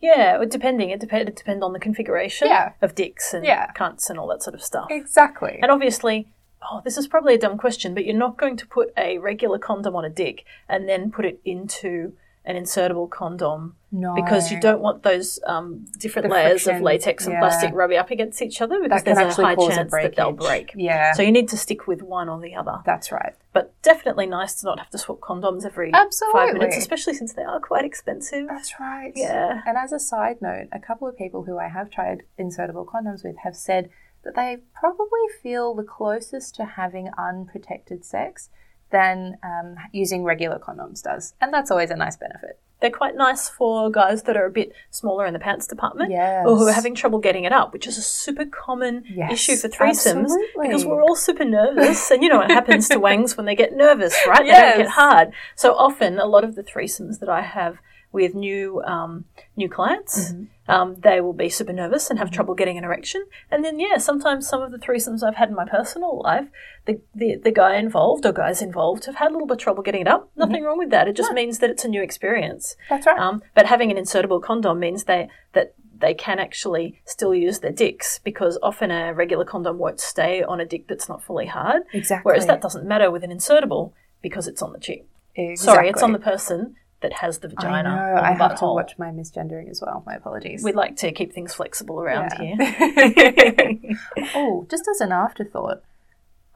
Yeah, 0.00 0.42
depending. 0.48 0.90
It 0.90 1.00
depend, 1.00 1.28
it 1.28 1.36
depend 1.36 1.62
on 1.64 1.72
the 1.72 1.78
configuration 1.80 2.48
Yeah. 2.48 2.72
of 2.82 2.94
dicks 2.94 3.32
and 3.34 3.44
Yeah. 3.44 3.70
cunts 3.72 4.10
and 4.10 4.18
all 4.18 4.26
that 4.28 4.42
sort 4.42 4.54
of 4.54 4.62
stuff. 4.62 4.86
Exactly. 4.90 5.58
And 5.62 5.70
obviously, 5.70 6.28
oh, 6.70 6.80
this 6.84 6.96
is 6.96 7.06
probably 7.06 7.34
a 7.34 7.38
dumb 7.38 7.58
question, 7.58 7.94
but 7.94 8.04
you're 8.04 8.16
not 8.16 8.36
going 8.36 8.56
to 8.56 8.66
put 8.66 8.92
a 8.96 9.18
regular 9.18 9.58
condom 9.58 9.94
on 9.96 10.04
a 10.04 10.10
dick 10.10 10.44
and 10.68 10.88
then 10.88 11.10
put 11.10 11.24
it 11.24 11.40
into 11.44 12.14
an 12.46 12.56
insertable 12.56 13.08
condom 13.08 13.74
No. 13.90 14.14
because 14.14 14.52
you 14.52 14.60
don't 14.60 14.80
want 14.80 15.02
those 15.02 15.40
um, 15.46 15.86
different 15.98 16.28
The 16.28 16.34
layers 16.34 16.62
friction, 16.64 16.76
of 16.76 16.82
latex 16.82 17.24
and 17.24 17.32
yeah. 17.32 17.40
plastic 17.40 17.72
rubbing 17.72 17.96
up 17.96 18.10
against 18.10 18.42
each 18.42 18.60
other 18.60 18.82
because 18.82 19.02
there's 19.02 19.16
a 19.18 19.42
high 19.42 19.54
cause 19.54 19.72
a 19.72 19.76
chance 19.76 19.92
that 19.92 20.14
they'll 20.14 20.32
break. 20.32 20.72
Yeah. 20.76 21.12
So 21.14 21.22
you 21.22 21.32
need 21.32 21.48
to 21.48 21.56
stick 21.56 21.86
with 21.86 22.02
one 22.02 22.28
or 22.28 22.40
the 22.40 22.54
other. 22.54 22.80
That's 22.84 23.10
right. 23.10 23.34
But 23.54 23.72
definitely 23.82 24.26
nice 24.26 24.54
to 24.56 24.66
not 24.66 24.78
have 24.78 24.90
to 24.90 24.98
swap 24.98 25.20
condoms 25.20 25.64
every 25.64 25.90
Absolutely. 25.94 26.38
five 26.38 26.52
minutes, 26.54 26.76
especially 26.76 27.14
since 27.14 27.32
they 27.32 27.44
are 27.44 27.60
quite 27.60 27.84
expensive. 27.86 28.46
That's 28.48 28.78
right. 28.78 29.12
Yeah. 29.16 29.62
And 29.64 29.78
as 29.78 29.92
a 29.92 29.98
side 29.98 30.42
note, 30.42 30.68
a 30.72 30.78
couple 30.78 31.08
of 31.08 31.16
people 31.16 31.44
who 31.44 31.58
I 31.58 31.68
have 31.68 31.90
tried 31.90 32.24
insertable 32.38 32.86
condoms 32.86 33.24
with 33.24 33.36
have 33.38 33.56
said 33.56 33.88
that 34.24 34.34
they 34.34 34.58
probably 34.74 35.20
feel 35.42 35.74
the 35.74 35.82
closest 35.82 36.54
to 36.56 36.64
having 36.64 37.08
unprotected 37.16 38.04
sex 38.04 38.50
than 38.94 39.36
um, 39.42 39.76
using 39.92 40.22
regular 40.24 40.58
condoms 40.58 41.02
does. 41.02 41.34
And 41.40 41.52
that's 41.52 41.70
always 41.70 41.90
a 41.90 41.96
nice 41.96 42.16
benefit. 42.16 42.58
They're 42.80 42.90
quite 42.90 43.16
nice 43.16 43.48
for 43.48 43.90
guys 43.90 44.22
that 44.24 44.36
are 44.36 44.44
a 44.46 44.50
bit 44.50 44.72
smaller 44.90 45.24
in 45.26 45.32
the 45.32 45.38
pants 45.38 45.66
department 45.66 46.10
Yes. 46.10 46.44
or 46.46 46.56
who 46.56 46.66
are 46.68 46.72
having 46.72 46.94
trouble 46.94 47.18
getting 47.18 47.44
it 47.44 47.52
up, 47.52 47.72
which 47.72 47.86
is 47.86 47.96
a 47.98 48.02
super 48.02 48.44
common 48.44 49.04
Yes, 49.08 49.32
issue 49.32 49.56
for 49.56 49.68
threesomes 49.68 50.24
absolutely. 50.24 50.68
because 50.68 50.84
we're 50.84 51.02
all 51.02 51.16
super 51.16 51.44
nervous. 51.44 52.10
and 52.10 52.22
you 52.22 52.28
know 52.28 52.36
what 52.38 52.50
happens 52.50 52.88
to 52.90 52.98
wangs 52.98 53.36
when 53.36 53.46
they 53.46 53.56
get 53.56 53.72
nervous, 53.74 54.14
right? 54.28 54.44
They 54.44 54.50
don't 54.52 54.78
get 54.78 54.88
hard. 54.88 55.32
So 55.56 55.74
often, 55.74 56.18
a 56.18 56.26
lot 56.26 56.44
of 56.44 56.54
the 56.56 56.62
threesomes 56.62 57.20
that 57.20 57.28
I 57.28 57.40
have 57.42 57.78
with 58.14 58.34
new 58.34 58.80
um, 58.84 59.24
new 59.56 59.68
clients, 59.68 60.32
Mm-hmm. 60.32 60.70
um, 60.70 60.94
they 61.00 61.20
will 61.20 61.34
be 61.34 61.50
super 61.50 61.72
nervous 61.72 62.08
and 62.08 62.18
have 62.18 62.30
trouble 62.30 62.54
getting 62.54 62.78
an 62.78 62.84
erection. 62.84 63.22
And 63.50 63.62
then, 63.64 63.78
yeah, 63.78 63.98
sometimes 63.98 64.48
some 64.48 64.62
of 64.62 64.70
the 64.72 64.78
threesomes 64.78 65.22
I've 65.22 65.34
had 65.34 65.50
in 65.50 65.54
my 65.54 65.66
personal 65.68 66.22
life, 66.22 66.46
the, 66.86 67.00
the, 67.14 67.36
the 67.36 67.50
guy 67.50 67.76
involved 67.76 68.24
or 68.24 68.32
guys 68.32 68.62
involved 68.62 69.04
have 69.04 69.16
had 69.16 69.30
a 69.30 69.34
little 69.34 69.46
bit 69.46 69.54
of 69.58 69.62
trouble 69.64 69.82
getting 69.82 70.00
it 70.02 70.08
up. 70.08 70.30
Nothing 70.36 70.62
wrong 70.64 70.78
with 70.78 70.90
that. 70.90 71.08
It 71.08 71.16
just 71.16 71.32
means 71.32 71.58
that 71.58 71.68
it's 71.70 71.84
a 71.84 71.88
new 71.88 72.02
experience. 72.02 72.76
That's 72.88 73.06
right. 73.06 73.18
Um, 73.18 73.42
but 73.54 73.66
having 73.66 73.90
an 73.90 73.98
insertable 74.02 74.40
condom 74.42 74.78
means 74.80 75.04
they 75.04 75.28
that 75.52 75.74
they 75.98 76.14
can 76.14 76.38
actually 76.38 77.00
still 77.04 77.34
use 77.34 77.58
their 77.60 77.72
dicks 77.72 78.18
because 78.24 78.58
often 78.62 78.90
a 78.90 79.12
regular 79.14 79.44
condom 79.44 79.78
won't 79.78 80.00
stay 80.00 80.42
on 80.42 80.60
a 80.60 80.64
dick 80.66 80.86
that's 80.88 81.08
not 81.08 81.22
fully 81.22 81.46
hard. 81.46 81.82
Exactly. 81.92 82.28
Whereas 82.28 82.46
that 82.46 82.60
doesn't 82.60 82.86
matter 82.86 83.10
with 83.10 83.22
an 83.24 83.30
insertable 83.30 83.92
because 84.22 84.46
it's 84.48 84.62
on 84.62 84.72
the 84.72 84.78
chick. 84.80 85.06
Exactly. 85.36 85.56
Sorry, 85.74 85.88
it's 85.88 86.02
on 86.02 86.12
the 86.12 86.18
person 86.18 86.76
that 87.04 87.12
has 87.12 87.38
the 87.38 87.48
I 87.48 87.50
vagina. 87.50 87.88
know. 87.90 88.02
or 88.02 88.14
the 88.16 88.24
I 88.24 88.32
have 88.32 88.58
to 88.60 88.64
watch 88.66 88.98
my 88.98 89.10
misgendering 89.10 89.70
as 89.70 89.80
well. 89.84 90.02
My 90.06 90.14
apologies. 90.14 90.64
We'd 90.64 90.74
like 90.74 90.96
to 90.96 91.12
keep 91.12 91.32
things 91.32 91.54
flexible 91.54 92.00
around 92.00 92.32
Yeah. 92.40 92.56
here. 92.56 93.96
oh, 94.34 94.66
just 94.70 94.88
as 94.88 95.00
an 95.00 95.12
afterthought, 95.12 95.82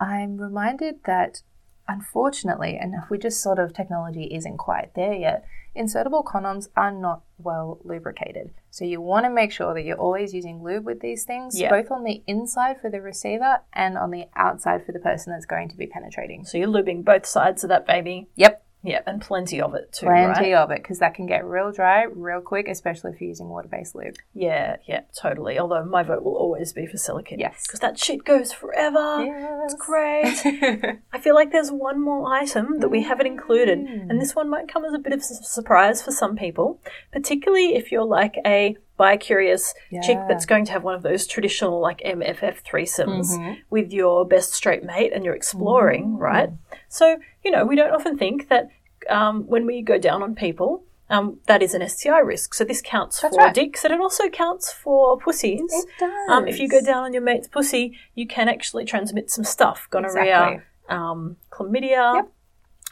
I'm 0.01 0.39
reminded 0.39 1.05
that 1.05 1.43
unfortunately, 1.87 2.79
and 2.81 2.95
we 3.11 3.19
just 3.19 3.43
sort 3.43 3.59
of 3.59 3.73
technology 3.73 4.25
isn't 4.33 4.59
quite 4.59 4.95
there 4.95 5.15
yet, 5.15 5.45
insertable 5.77 6.25
condoms 6.25 6.69
are 6.77 6.91
not 6.93 7.23
well 7.39 7.79
lubricated. 7.85 8.51
So 8.71 8.85
you 8.85 9.01
want 9.01 9.25
to 9.25 9.31
make 9.31 9.53
sure 9.53 9.73
that 9.75 9.85
you're 9.85 9.97
always 9.97 10.35
using 10.35 10.63
lube 10.63 10.85
with 10.85 11.01
these 11.01 11.25
things, 11.25 11.59
Yeah. 11.59 11.71
both 11.71 11.91
on 11.91 12.05
the 12.05 12.23
inside 12.27 12.81
for 12.81 12.91
the 12.91 13.01
receiver 13.01 13.61
and 13.73 13.97
on 13.97 14.11
the 14.11 14.27
outside 14.37 14.85
for 14.85 14.93
the 14.93 14.99
person 14.99 15.33
that's 15.33 15.47
going 15.47 15.69
to 15.71 15.77
be 15.77 15.87
penetrating. 15.87 16.45
so 16.45 16.59
you're 16.59 16.69
lubing 16.69 17.05
both 17.05 17.25
sides 17.27 17.63
of 17.65 17.69
that 17.71 17.87
baby. 17.87 18.29
Yep, 18.37 18.63
Yeah, 18.83 19.01
and 19.07 19.21
plenty 19.21 19.61
of 19.61 19.75
it 19.75 19.93
too, 19.93 20.07
plenty 20.07 20.53
right? 20.53 20.55
of 20.55 20.71
it 20.71 20.83
because 20.83 21.01
that 21.01 21.15
can 21.15 21.27
get 21.27 21.45
real 21.45 21.73
dry 21.73 22.05
real 22.05 22.41
quick, 22.41 22.69
especially 22.69 23.13
if 23.13 23.21
you're 23.21 23.29
using 23.29 23.49
water-based 23.49 23.95
lube. 23.95 24.17
Yeah, 24.35 24.77
yeah, 24.87 25.01
totally. 25.21 25.59
Although 25.59 25.85
my 25.85 26.05
vote 26.05 26.23
will 26.23 26.37
always 26.37 26.73
be 26.73 26.87
for 26.87 26.97
silicone. 26.97 27.41
Yes. 27.41 27.65
Because 27.67 27.81
that 27.81 27.99
shit 27.99 28.25
goes 28.25 28.53
forever. 28.53 29.25
Yes. 29.25 29.73
It's 29.73 29.83
great. 29.83 30.99
I 31.13 31.19
feel 31.19 31.35
like 31.35 31.51
there's 31.51 31.73
one 31.73 32.01
more 32.01 32.33
item 32.33 32.79
that 32.79 32.89
we 32.89 33.03
haven't 33.03 33.27
included, 33.27 33.79
and 33.79 34.11
mm. 34.11 34.21
this 34.21 34.37
one 34.37 34.49
might 34.49 34.69
come 34.69 34.85
as 34.85 34.95
a 34.95 34.99
bit 34.99 35.13
of 35.13 35.21
a 35.21 35.23
surprise 35.23 36.01
for 36.01 36.13
some 36.13 36.37
people, 36.37 36.81
particularly 37.13 37.75
if 37.75 37.91
you're 37.91 38.05
like 38.05 38.37
a 38.47 38.77
bi-curious 38.99 39.73
chick 40.03 40.19
that's 40.29 40.45
going 40.45 40.65
to 40.67 40.73
have 40.73 40.85
one 40.85 40.95
of 40.95 41.03
those 41.03 41.27
traditional 41.27 41.81
like 41.81 42.01
MFF 42.05 42.63
threesomes 42.63 43.29
Mm-hmm. 43.31 43.53
with 43.71 43.93
your 43.93 44.27
best 44.27 44.53
straight 44.53 44.85
mate 44.85 45.13
and 45.15 45.25
you're 45.25 45.35
exploring, 45.35 46.19
right? 46.19 46.51
So, 46.89 47.19
you 47.45 47.51
know, 47.51 47.65
we 47.65 47.75
don't 47.77 47.93
often 47.93 48.19
think 48.19 48.49
that 48.49 48.69
um, 49.09 49.45
when 49.47 49.65
we 49.65 49.81
go 49.83 49.97
down 49.99 50.23
on 50.23 50.35
people, 50.35 50.85
um, 51.11 51.39
that 51.47 51.63
is 51.63 51.73
an 51.73 51.89
STI 51.89 52.19
risk. 52.19 52.53
So 52.53 52.65
this 52.65 52.83
counts 52.85 53.21
That's 53.23 53.35
for 53.35 53.45
right. 53.45 53.55
dicks 53.55 53.85
and 53.85 53.95
it 53.95 54.01
also 54.01 54.29
counts 54.29 54.71
for 54.73 55.17
pussies. 55.19 55.61
It 55.73 55.87
does. 55.99 56.29
Um, 56.29 56.47
if 56.47 56.59
you 56.61 56.69
go 56.69 56.83
down 56.83 57.05
on 57.05 57.13
your 57.15 57.23
mate's 57.23 57.49
pussy, 57.49 57.97
you 58.15 58.27
can 58.27 58.49
actually 58.49 58.85
transmit 58.85 59.31
some 59.31 59.45
stuff 59.45 59.87
gonorrhea, 59.91 60.23
Exactly. 60.23 60.63
um, 60.91 61.37
chlamydia, 61.51 62.15
Yep. 62.17 62.29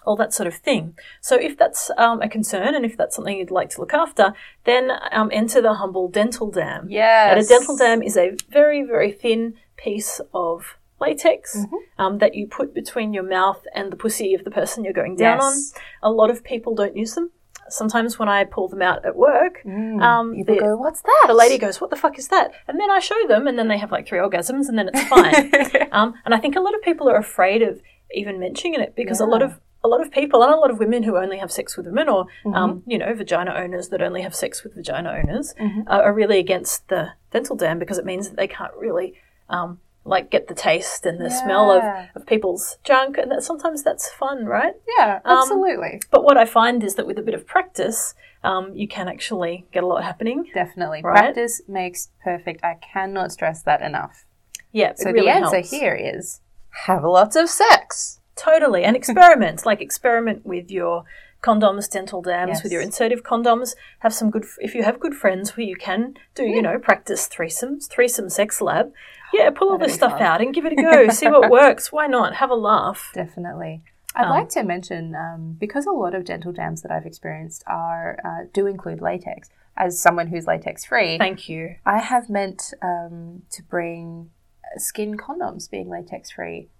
All 0.06 0.16
that 0.16 0.32
sort 0.32 0.46
of 0.46 0.54
thing. 0.54 0.94
So, 1.20 1.36
if 1.36 1.56
that's 1.58 1.90
um, 1.98 2.22
a 2.22 2.28
concern 2.28 2.74
and 2.74 2.84
if 2.84 2.96
that's 2.96 3.16
something 3.16 3.36
you'd 3.36 3.50
like 3.50 3.70
to 3.70 3.80
look 3.80 3.92
after, 3.94 4.32
then 4.64 4.90
um, 5.12 5.30
enter 5.32 5.60
the 5.60 5.74
humble 5.74 6.08
dental 6.08 6.50
dam. 6.50 6.86
Yes. 6.88 7.30
And 7.36 7.44
a 7.44 7.48
dental 7.48 7.76
dam 7.76 8.02
is 8.02 8.16
a 8.16 8.36
very, 8.50 8.82
very 8.84 9.12
thin 9.12 9.54
piece 9.76 10.20
of 10.32 10.76
latex 11.00 11.56
Mm-hmm. 11.56 11.76
um, 12.02 12.18
that 12.18 12.34
you 12.34 12.46
put 12.46 12.72
between 12.72 13.12
your 13.12 13.22
mouth 13.22 13.62
and 13.74 13.92
the 13.92 13.96
pussy 13.96 14.32
of 14.34 14.44
the 14.44 14.50
person 14.50 14.82
you're 14.84 14.92
going 14.94 15.16
down 15.16 15.38
Yes. 15.38 15.72
on. 16.02 16.10
A 16.10 16.12
lot 16.14 16.30
of 16.30 16.42
people 16.42 16.74
don't 16.74 16.96
use 16.96 17.14
them. 17.14 17.30
Sometimes 17.68 18.16
when 18.18 18.28
I 18.28 18.44
pull 18.44 18.68
them 18.68 18.80
out 18.80 19.04
at 19.04 19.16
work, 19.16 19.60
um, 19.66 20.34
People 20.36 20.54
the- 20.54 20.60
go, 20.60 20.76
what's 20.76 21.02
that? 21.02 21.24
the 21.26 21.34
lady 21.34 21.58
goes, 21.58 21.80
"What 21.80 21.90
the 21.90 21.96
fuck 21.96 22.16
is 22.16 22.28
that?" 22.28 22.52
And 22.68 22.78
then 22.78 22.90
I 22.92 23.00
show 23.00 23.20
them, 23.26 23.48
and 23.48 23.58
then 23.58 23.66
they 23.66 23.76
have 23.76 23.90
like 23.90 24.06
three 24.06 24.20
orgasms, 24.20 24.68
and 24.68 24.78
then 24.78 24.88
it's 24.92 25.02
fine. 25.08 25.88
um, 25.92 26.14
and 26.24 26.32
I 26.32 26.38
think 26.38 26.54
a 26.54 26.60
lot 26.60 26.74
of 26.76 26.82
people 26.82 27.08
are 27.10 27.16
afraid 27.16 27.62
of 27.62 27.82
even 28.14 28.38
mentioning 28.38 28.80
it 28.80 28.94
because 28.94 29.18
a 29.20 29.26
lot 29.26 29.42
of 29.42 29.58
a 29.86 29.88
lot 29.92 30.00
of 30.04 30.10
people 30.10 30.42
and 30.42 30.52
a 30.52 30.56
lot 30.56 30.70
of 30.70 30.78
women 30.78 31.02
who 31.04 31.16
only 31.16 31.38
have 31.38 31.50
sex 31.50 31.76
with 31.76 31.86
women, 31.86 32.08
or 32.08 32.24
Mm-hmm. 32.44 32.54
um, 32.54 32.82
you 32.86 32.98
know, 32.98 33.12
vagina 33.14 33.52
owners 33.62 33.88
that 33.90 34.00
only 34.02 34.22
have 34.22 34.34
sex 34.34 34.62
with 34.62 34.74
vagina 34.74 35.10
owners, 35.18 35.54
uh, 35.60 36.00
are 36.06 36.12
really 36.20 36.38
against 36.46 36.88
the 36.88 37.02
dental 37.30 37.56
dam 37.56 37.78
because 37.78 37.98
it 37.98 38.04
means 38.12 38.28
that 38.28 38.36
they 38.36 38.48
can't 38.48 38.74
really. 38.86 39.08
Um, 39.48 39.70
like 40.16 40.30
get 40.30 40.46
the 40.46 40.54
taste 40.54 41.04
and 41.04 41.20
the 41.20 41.28
smell 41.42 41.68
of, 41.76 41.82
of 42.14 42.24
people's 42.26 42.78
junk, 42.84 43.18
and 43.18 43.28
that 43.32 43.42
sometimes 43.42 43.82
that's 43.82 44.08
fun, 44.12 44.46
right? 44.46 44.74
Yeah, 44.96 45.18
Um, 45.24 45.38
absolutely. 45.38 46.00
But 46.12 46.22
what 46.22 46.36
I 46.38 46.44
find 46.44 46.84
is 46.84 46.94
that 46.94 47.08
with 47.08 47.18
a 47.18 47.22
bit 47.22 47.34
of 47.34 47.44
practice, 47.44 48.14
um, 48.44 48.64
you 48.72 48.86
can 48.86 49.08
actually 49.08 49.66
get 49.72 49.82
a 49.82 49.86
lot 49.92 50.04
happening. 50.04 50.38
Definitely. 50.54 51.00
right? 51.02 51.16
Practice 51.16 51.60
makes 51.66 52.10
perfect. 52.22 52.62
I 52.62 52.74
cannot 52.92 53.32
stress 53.32 53.62
that 53.64 53.82
enough. 53.82 54.24
Yeah, 54.70 54.92
So 54.94 55.10
really 55.10 55.22
the 55.26 55.32
answer 55.38 55.56
helps. 55.56 55.70
here 55.72 55.96
is 55.96 56.40
have 56.86 57.02
lots 57.02 57.34
of 57.34 57.48
sex. 57.48 58.20
Totally. 58.36 58.84
And 58.84 58.94
experiment. 58.96 59.64
like 59.66 59.80
experiment 59.80 60.44
with 60.46 60.70
your 60.70 61.04
condoms, 61.42 61.88
dental 61.90 62.22
dams, 62.22 62.48
Yes. 62.54 62.62
with 62.62 62.72
your 62.72 62.82
insertive 62.82 63.22
condoms. 63.22 63.74
Have 64.00 64.12
some 64.14 64.30
good, 64.30 64.44
if 64.58 64.74
you 64.74 64.82
have 64.82 64.98
good 65.00 65.14
friends 65.14 65.56
where 65.56 65.66
you 65.66 65.76
can 65.76 66.14
do, 66.34 66.44
you 66.44 66.60
know, 66.60 66.78
practice 66.78 67.28
threesomes, 67.28 67.88
threesome 67.88 68.28
sex 68.30 68.60
lab. 68.60 68.92
Yeah, 69.32 69.50
pull 69.50 69.70
all 69.70 69.78
That'd 69.78 69.88
this 69.90 69.96
stuff 69.96 70.12
fun. 70.12 70.22
out 70.22 70.40
and 70.40 70.54
give 70.54 70.64
it 70.66 70.72
a 70.72 70.76
go. 70.82 71.08
See 71.10 71.28
what 71.28 71.50
works. 71.50 71.90
Why 71.92 72.06
not? 72.06 72.34
Have 72.36 72.50
a 72.50 72.54
laugh. 72.54 73.10
Definitely. 73.14 73.82
I'd 74.14 74.24
Um, 74.24 74.30
like 74.30 74.48
to 74.50 74.62
mention 74.62 75.14
um, 75.14 75.56
because 75.58 75.84
a 75.86 75.90
lot 75.90 76.14
of 76.14 76.24
dental 76.24 76.52
dams 76.52 76.82
that 76.82 76.90
I've 76.90 77.06
experienced 77.06 77.62
are 77.66 78.18
uh, 78.24 78.44
do 78.52 78.66
include 78.66 79.00
latex. 79.00 79.48
As 79.76 80.00
someone 80.00 80.28
who's 80.28 80.46
latex 80.46 80.84
free, 80.86 81.18
Thank 81.18 81.48
you. 81.50 81.76
I 81.84 81.98
have 81.98 82.30
meant 82.30 82.72
um, 82.82 83.42
to 83.50 83.62
bring 83.62 84.30
skin 84.78 85.18
condoms, 85.18 85.70
being 85.70 85.90
latex 85.90 86.30
free, 86.30 86.70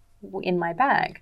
in 0.43 0.59
my 0.59 0.73
bag. 0.73 1.21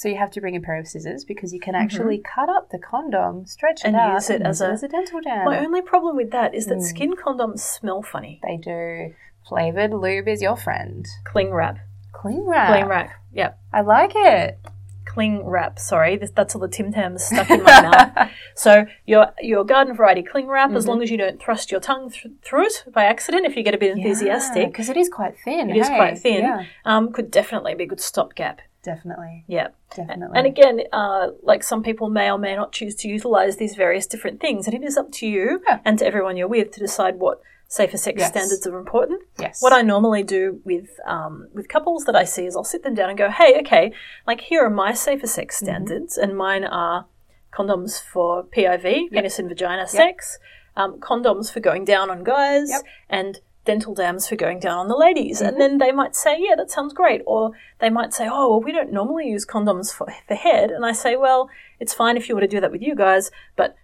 So 0.00 0.08
you 0.08 0.16
have 0.16 0.30
to 0.30 0.40
bring 0.40 0.56
a 0.56 0.60
pair 0.62 0.78
of 0.78 0.86
scissors 0.88 1.26
because 1.26 1.52
you 1.52 1.60
can 1.60 1.74
actually 1.74 2.16
cut 2.34 2.48
up 2.48 2.70
the 2.70 2.78
condom, 2.78 3.44
stretch 3.44 3.84
it 3.84 3.88
Mm-hmm. 3.88 3.96
And 3.96 3.96
out, 3.96 4.14
use 4.14 4.30
it 4.30 4.36
and 4.36 4.46
as 4.46 4.60
use 4.62 4.82
a- 4.82 4.88
dental 4.88 5.20
dam. 5.20 5.44
My 5.44 5.58
only 5.58 5.82
problem 5.82 6.16
with 6.16 6.30
that 6.30 6.54
is 6.54 6.64
that 6.68 6.76
Hmm. 6.76 6.80
skin 6.80 7.12
condoms 7.16 7.58
smell 7.58 8.00
funny. 8.00 8.40
They 8.42 8.56
do. 8.56 9.14
Flavored 9.46 9.92
lube 9.92 10.26
is 10.26 10.40
your 10.40 10.56
friend. 10.56 11.06
Cling 11.24 11.50
wrap. 11.52 11.80
Cling 12.12 12.46
wrap. 12.46 12.68
Cling 12.70 12.86
wrap. 12.86 13.10
Yeah. 13.30 13.52
I 13.74 13.82
like 13.82 14.12
it. 14.14 14.58
Cling 15.04 15.44
wrap. 15.44 15.78
Sorry, 15.78 16.16
that's 16.16 16.54
all 16.54 16.62
the 16.62 16.68
Tim 16.68 16.92
Tams 16.94 17.22
stuck 17.24 17.50
in 17.50 17.62
my 17.62 17.82
mouth. 17.82 18.30
So 18.54 18.86
your 19.04 19.34
your 19.40 19.64
garden 19.64 19.94
variety 19.94 20.22
cling 20.22 20.46
wrap, 20.48 20.68
Mm-hmm. 20.68 20.76
as 20.78 20.86
long 20.86 21.02
as 21.02 21.10
you 21.10 21.18
don't 21.18 21.38
thrust 21.42 21.70
your 21.70 21.80
tongue 21.80 22.08
th- 22.10 22.34
through 22.42 22.66
it 22.66 22.84
by 22.90 23.04
accident, 23.04 23.44
if 23.44 23.54
you 23.54 23.62
get 23.62 23.74
a 23.74 23.78
bit 23.78 23.96
enthusiastic, 23.98 24.68
because 24.72 24.88
it 24.88 24.96
is 24.96 25.10
quite 25.10 25.34
thin. 25.44 25.68
it 25.68 25.76
is 25.76 25.88
hey? 25.88 25.96
quite 25.96 26.18
thin. 26.18 26.40
Yeah, 26.42 26.64
Um, 26.86 27.12
could 27.12 27.30
definitely 27.30 27.74
be 27.74 27.84
a 27.84 27.86
good 27.86 28.00
stopgap. 28.00 28.60
Definitely, 28.82 29.44
Yeah. 29.46 29.68
definitely. 29.94 30.36
And 30.38 30.46
again, 30.46 30.80
uh, 30.92 31.28
like 31.42 31.62
some 31.62 31.82
people 31.82 32.08
may 32.10 32.30
or 32.30 32.38
may 32.38 32.54
not 32.56 32.72
choose 32.72 32.94
to 32.96 33.08
utilize 33.08 33.56
these 33.56 33.74
various 33.74 34.06
different 34.06 34.40
things, 34.40 34.66
and 34.66 34.74
it 34.74 34.82
is 34.84 34.96
up 34.96 35.10
to 35.12 35.26
you 35.26 35.62
Yeah. 35.66 35.80
and 35.84 35.98
to 35.98 36.06
everyone 36.06 36.36
you're 36.36 36.48
with 36.48 36.70
to 36.72 36.80
decide 36.80 37.18
what 37.18 37.40
safer 37.68 37.96
sex 37.96 38.18
Yes. 38.18 38.30
standards 38.30 38.66
are 38.66 38.76
important. 38.78 39.22
yes, 39.38 39.62
What 39.62 39.72
I 39.72 39.82
normally 39.82 40.22
do 40.24 40.60
with 40.64 40.88
um, 41.06 41.48
with 41.54 41.68
couples 41.68 42.04
that 42.06 42.16
I 42.16 42.24
see 42.24 42.44
is 42.46 42.56
I'll 42.56 42.64
sit 42.64 42.82
them 42.82 42.94
down 42.94 43.08
and 43.10 43.16
go, 43.18 43.28
"Hey, 43.30 43.60
okay, 43.60 43.92
like 44.26 44.40
here 44.40 44.62
are 44.64 44.70
my 44.70 44.92
safer 44.92 45.26
sex 45.28 45.56
Mm-hmm. 45.56 45.64
standards, 45.66 46.18
and 46.18 46.36
mine 46.36 46.64
are 46.64 47.06
condoms 47.52 48.00
for 48.02 48.44
PIV, 48.44 49.10
penis 49.10 49.38
and 49.38 49.48
vagina 49.48 49.86
sex, 49.86 50.38
um, 50.76 50.98
condoms 51.00 51.52
for 51.52 51.60
going 51.60 51.84
down 51.84 52.10
on 52.10 52.22
guys, 52.24 52.70
Yep. 52.70 52.82
and 53.08 53.40
dental 53.64 53.94
dams 53.94 54.26
for 54.28 54.36
going 54.36 54.58
down 54.60 54.78
on 54.78 54.88
the 54.88 54.96
ladies." 54.96 55.40
And 55.40 55.60
then 55.60 55.78
they 55.78 55.92
might 55.92 56.14
say, 56.16 56.36
"Yeah, 56.38 56.54
that 56.56 56.70
sounds 56.70 56.92
great," 56.94 57.22
or 57.26 57.52
they 57.78 57.90
might 57.90 58.12
say, 58.12 58.28
"Oh, 58.30 58.50
well, 58.50 58.60
we 58.60 58.72
don't 58.72 58.92
normally 58.92 59.28
use 59.28 59.46
condoms 59.46 59.92
for 59.92 60.06
the 60.28 60.34
head," 60.34 60.70
and 60.70 60.84
I 60.84 60.92
say, 60.92 61.16
"Well, 61.16 61.48
it's 61.78 61.94
fine 61.94 62.16
if 62.16 62.28
you 62.28 62.34
want 62.34 62.44
to 62.44 62.56
do 62.56 62.60
that 62.60 62.72
with 62.72 62.82
you 62.82 62.94
guys, 62.94 63.30
but." 63.56 63.76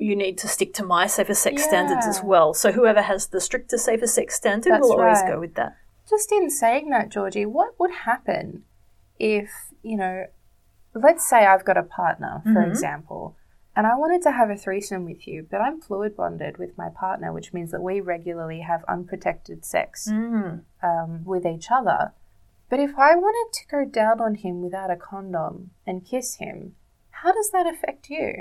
You 0.00 0.14
need 0.14 0.38
to 0.38 0.46
stick 0.46 0.74
to 0.74 0.84
my 0.84 1.08
safer 1.08 1.34
sex 1.34 1.64
standards 1.64 2.06
as 2.06 2.22
well. 2.22 2.54
So 2.54 2.70
whoever 2.70 3.02
has 3.02 3.26
the 3.26 3.40
stricter 3.40 3.76
safer 3.76 4.06
sex 4.06 4.36
standard 4.36 4.72
That's 4.74 4.80
will 4.82 4.92
always 4.92 5.18
right. 5.22 5.32
go 5.32 5.40
with 5.40 5.56
that. 5.56 5.76
just 6.08 6.30
in 6.30 6.50
saying 6.50 6.90
that, 6.90 7.08
Georgie, 7.08 7.44
what 7.44 7.70
would 7.80 7.90
happen 7.90 8.62
if 9.18 9.50
you 9.82 9.96
know, 9.96 10.26
let's 10.94 11.28
say 11.28 11.44
I've 11.46 11.64
got 11.64 11.76
a 11.76 11.82
partner, 11.82 12.42
for 12.44 12.50
Mm-hmm. 12.60 12.70
example, 12.70 13.34
and 13.78 13.86
I 13.86 13.94
wanted 13.94 14.22
to 14.22 14.32
have 14.32 14.50
a 14.50 14.56
threesome 14.56 15.04
with 15.04 15.28
you, 15.28 15.46
but 15.48 15.60
I'm 15.60 15.80
fluid 15.80 16.16
bonded 16.16 16.58
with 16.58 16.76
my 16.76 16.88
partner, 16.88 17.32
which 17.32 17.52
means 17.52 17.70
that 17.70 17.80
we 17.80 18.00
regularly 18.00 18.60
have 18.62 18.82
unprotected 18.88 19.64
sex 19.64 20.08
Mm. 20.10 20.62
um, 20.82 21.24
with 21.24 21.46
each 21.46 21.70
other. 21.70 22.12
But 22.68 22.80
if 22.80 22.98
I 22.98 23.14
wanted 23.14 23.52
to 23.60 23.66
go 23.68 23.84
down 23.84 24.20
on 24.20 24.34
him 24.34 24.62
without 24.62 24.90
a 24.90 24.96
condom 24.96 25.70
and 25.86 26.04
kiss 26.04 26.34
him, 26.34 26.74
how 27.10 27.30
does 27.32 27.50
that 27.52 27.68
affect 27.68 28.10
you? 28.10 28.32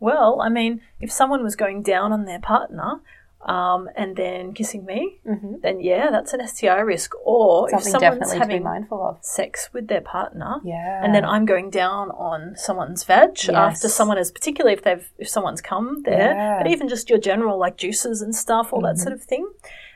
Well, 0.00 0.40
I 0.40 0.48
mean, 0.48 0.80
if 1.00 1.12
someone 1.12 1.42
was 1.42 1.54
going 1.54 1.82
down 1.82 2.10
on 2.10 2.24
their 2.24 2.40
partner 2.40 3.00
um, 3.42 3.88
and 3.96 4.16
then 4.16 4.52
kissing 4.52 4.84
me, 4.84 5.18
Mm-hmm. 5.26 5.54
then 5.62 5.80
yeah, 5.80 6.10
that's 6.10 6.32
an 6.32 6.46
STI 6.46 6.80
risk. 6.80 7.12
Or 7.24 7.68
Something 7.70 7.86
if 7.86 7.92
someone's 7.92 8.00
definitely 8.02 8.38
to 8.40 8.46
be 8.46 8.52
having 8.54 8.62
mindful 8.64 9.02
of. 9.02 9.18
sex 9.24 9.70
with 9.72 9.88
their 9.88 10.00
partner, 10.00 10.56
Yeah. 10.64 11.02
and 11.04 11.14
then 11.14 11.24
I'm 11.24 11.44
going 11.46 11.70
down 11.70 12.10
on 12.10 12.54
someone's 12.56 13.04
veg 13.04 13.38
after 13.54 13.88
someone 13.88 14.16
has, 14.16 14.30
particularly 14.30 14.74
if 14.74 14.82
they've 14.82 15.08
if 15.18 15.28
someone's 15.28 15.60
come 15.60 16.02
there, 16.04 16.32
Yeah. 16.34 16.34
Mm-hmm. 16.54 16.62
but 16.64 16.70
even 16.72 16.88
just 16.88 17.08
your 17.10 17.18
general 17.20 17.58
like 17.58 17.76
juices 17.76 18.22
and 18.22 18.34
stuff, 18.34 18.72
all 18.72 18.80
that 18.82 18.98
sort 18.98 19.12
of 19.12 19.22
thing. 19.22 19.46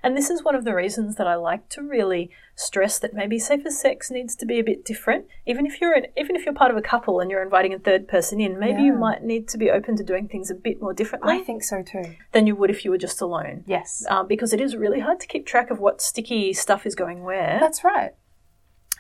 And 0.03 0.17
this 0.17 0.31
is 0.31 0.43
one 0.43 0.55
of 0.55 0.65
the 0.65 0.75
reasons 0.75 1.17
that 1.17 1.27
I 1.27 1.37
like 1.37 1.69
to 1.71 1.83
really 1.83 2.31
stress 2.55 2.99
that 2.99 3.15
maybe 3.15 3.39
safer 3.39 3.71
sex 3.71 4.11
needs 4.11 4.35
to 4.37 4.47
be 4.47 4.59
a 4.59 4.65
bit 4.65 4.85
different. 4.85 5.27
Even 5.47 5.65
if 5.67 5.81
you're 5.81 5.97
even 6.17 6.37
if 6.37 6.45
you're 6.45 6.55
part 6.55 6.71
of 6.71 6.77
a 6.77 6.83
couple 6.83 7.21
and 7.21 7.31
you're 7.31 7.43
inviting 7.43 7.73
a 7.73 7.79
third 7.79 8.09
person 8.09 8.41
in, 8.41 8.59
maybe 8.59 8.83
you 8.83 8.95
might 8.95 9.23
need 9.23 9.49
to 9.49 9.59
be 9.59 9.71
open 9.71 9.97
to 9.97 10.05
doing 10.05 10.29
things 10.29 10.51
a 10.51 10.55
bit 10.55 10.83
more 10.83 10.93
differently 10.93 11.35
I 11.35 11.41
think 11.41 11.63
so 11.63 11.83
too. 11.83 12.15
than 12.33 12.47
you 12.47 12.57
would 12.57 12.71
if 12.71 12.85
you 12.85 12.91
were 12.91 12.99
just 12.99 13.21
alone. 13.21 13.65
Yes. 13.67 14.05
Um, 14.09 14.27
because 14.27 14.53
it 14.53 14.61
is 14.61 14.77
really 14.77 15.01
hard 15.01 15.21
to 15.21 15.27
keep 15.27 15.47
track 15.47 15.71
of 15.71 15.79
what 15.79 16.03
sticky 16.03 16.53
stuff 16.53 16.85
is 16.85 16.95
going 16.95 17.23
where. 17.23 17.59
That's 17.61 17.85
right. 17.85 18.13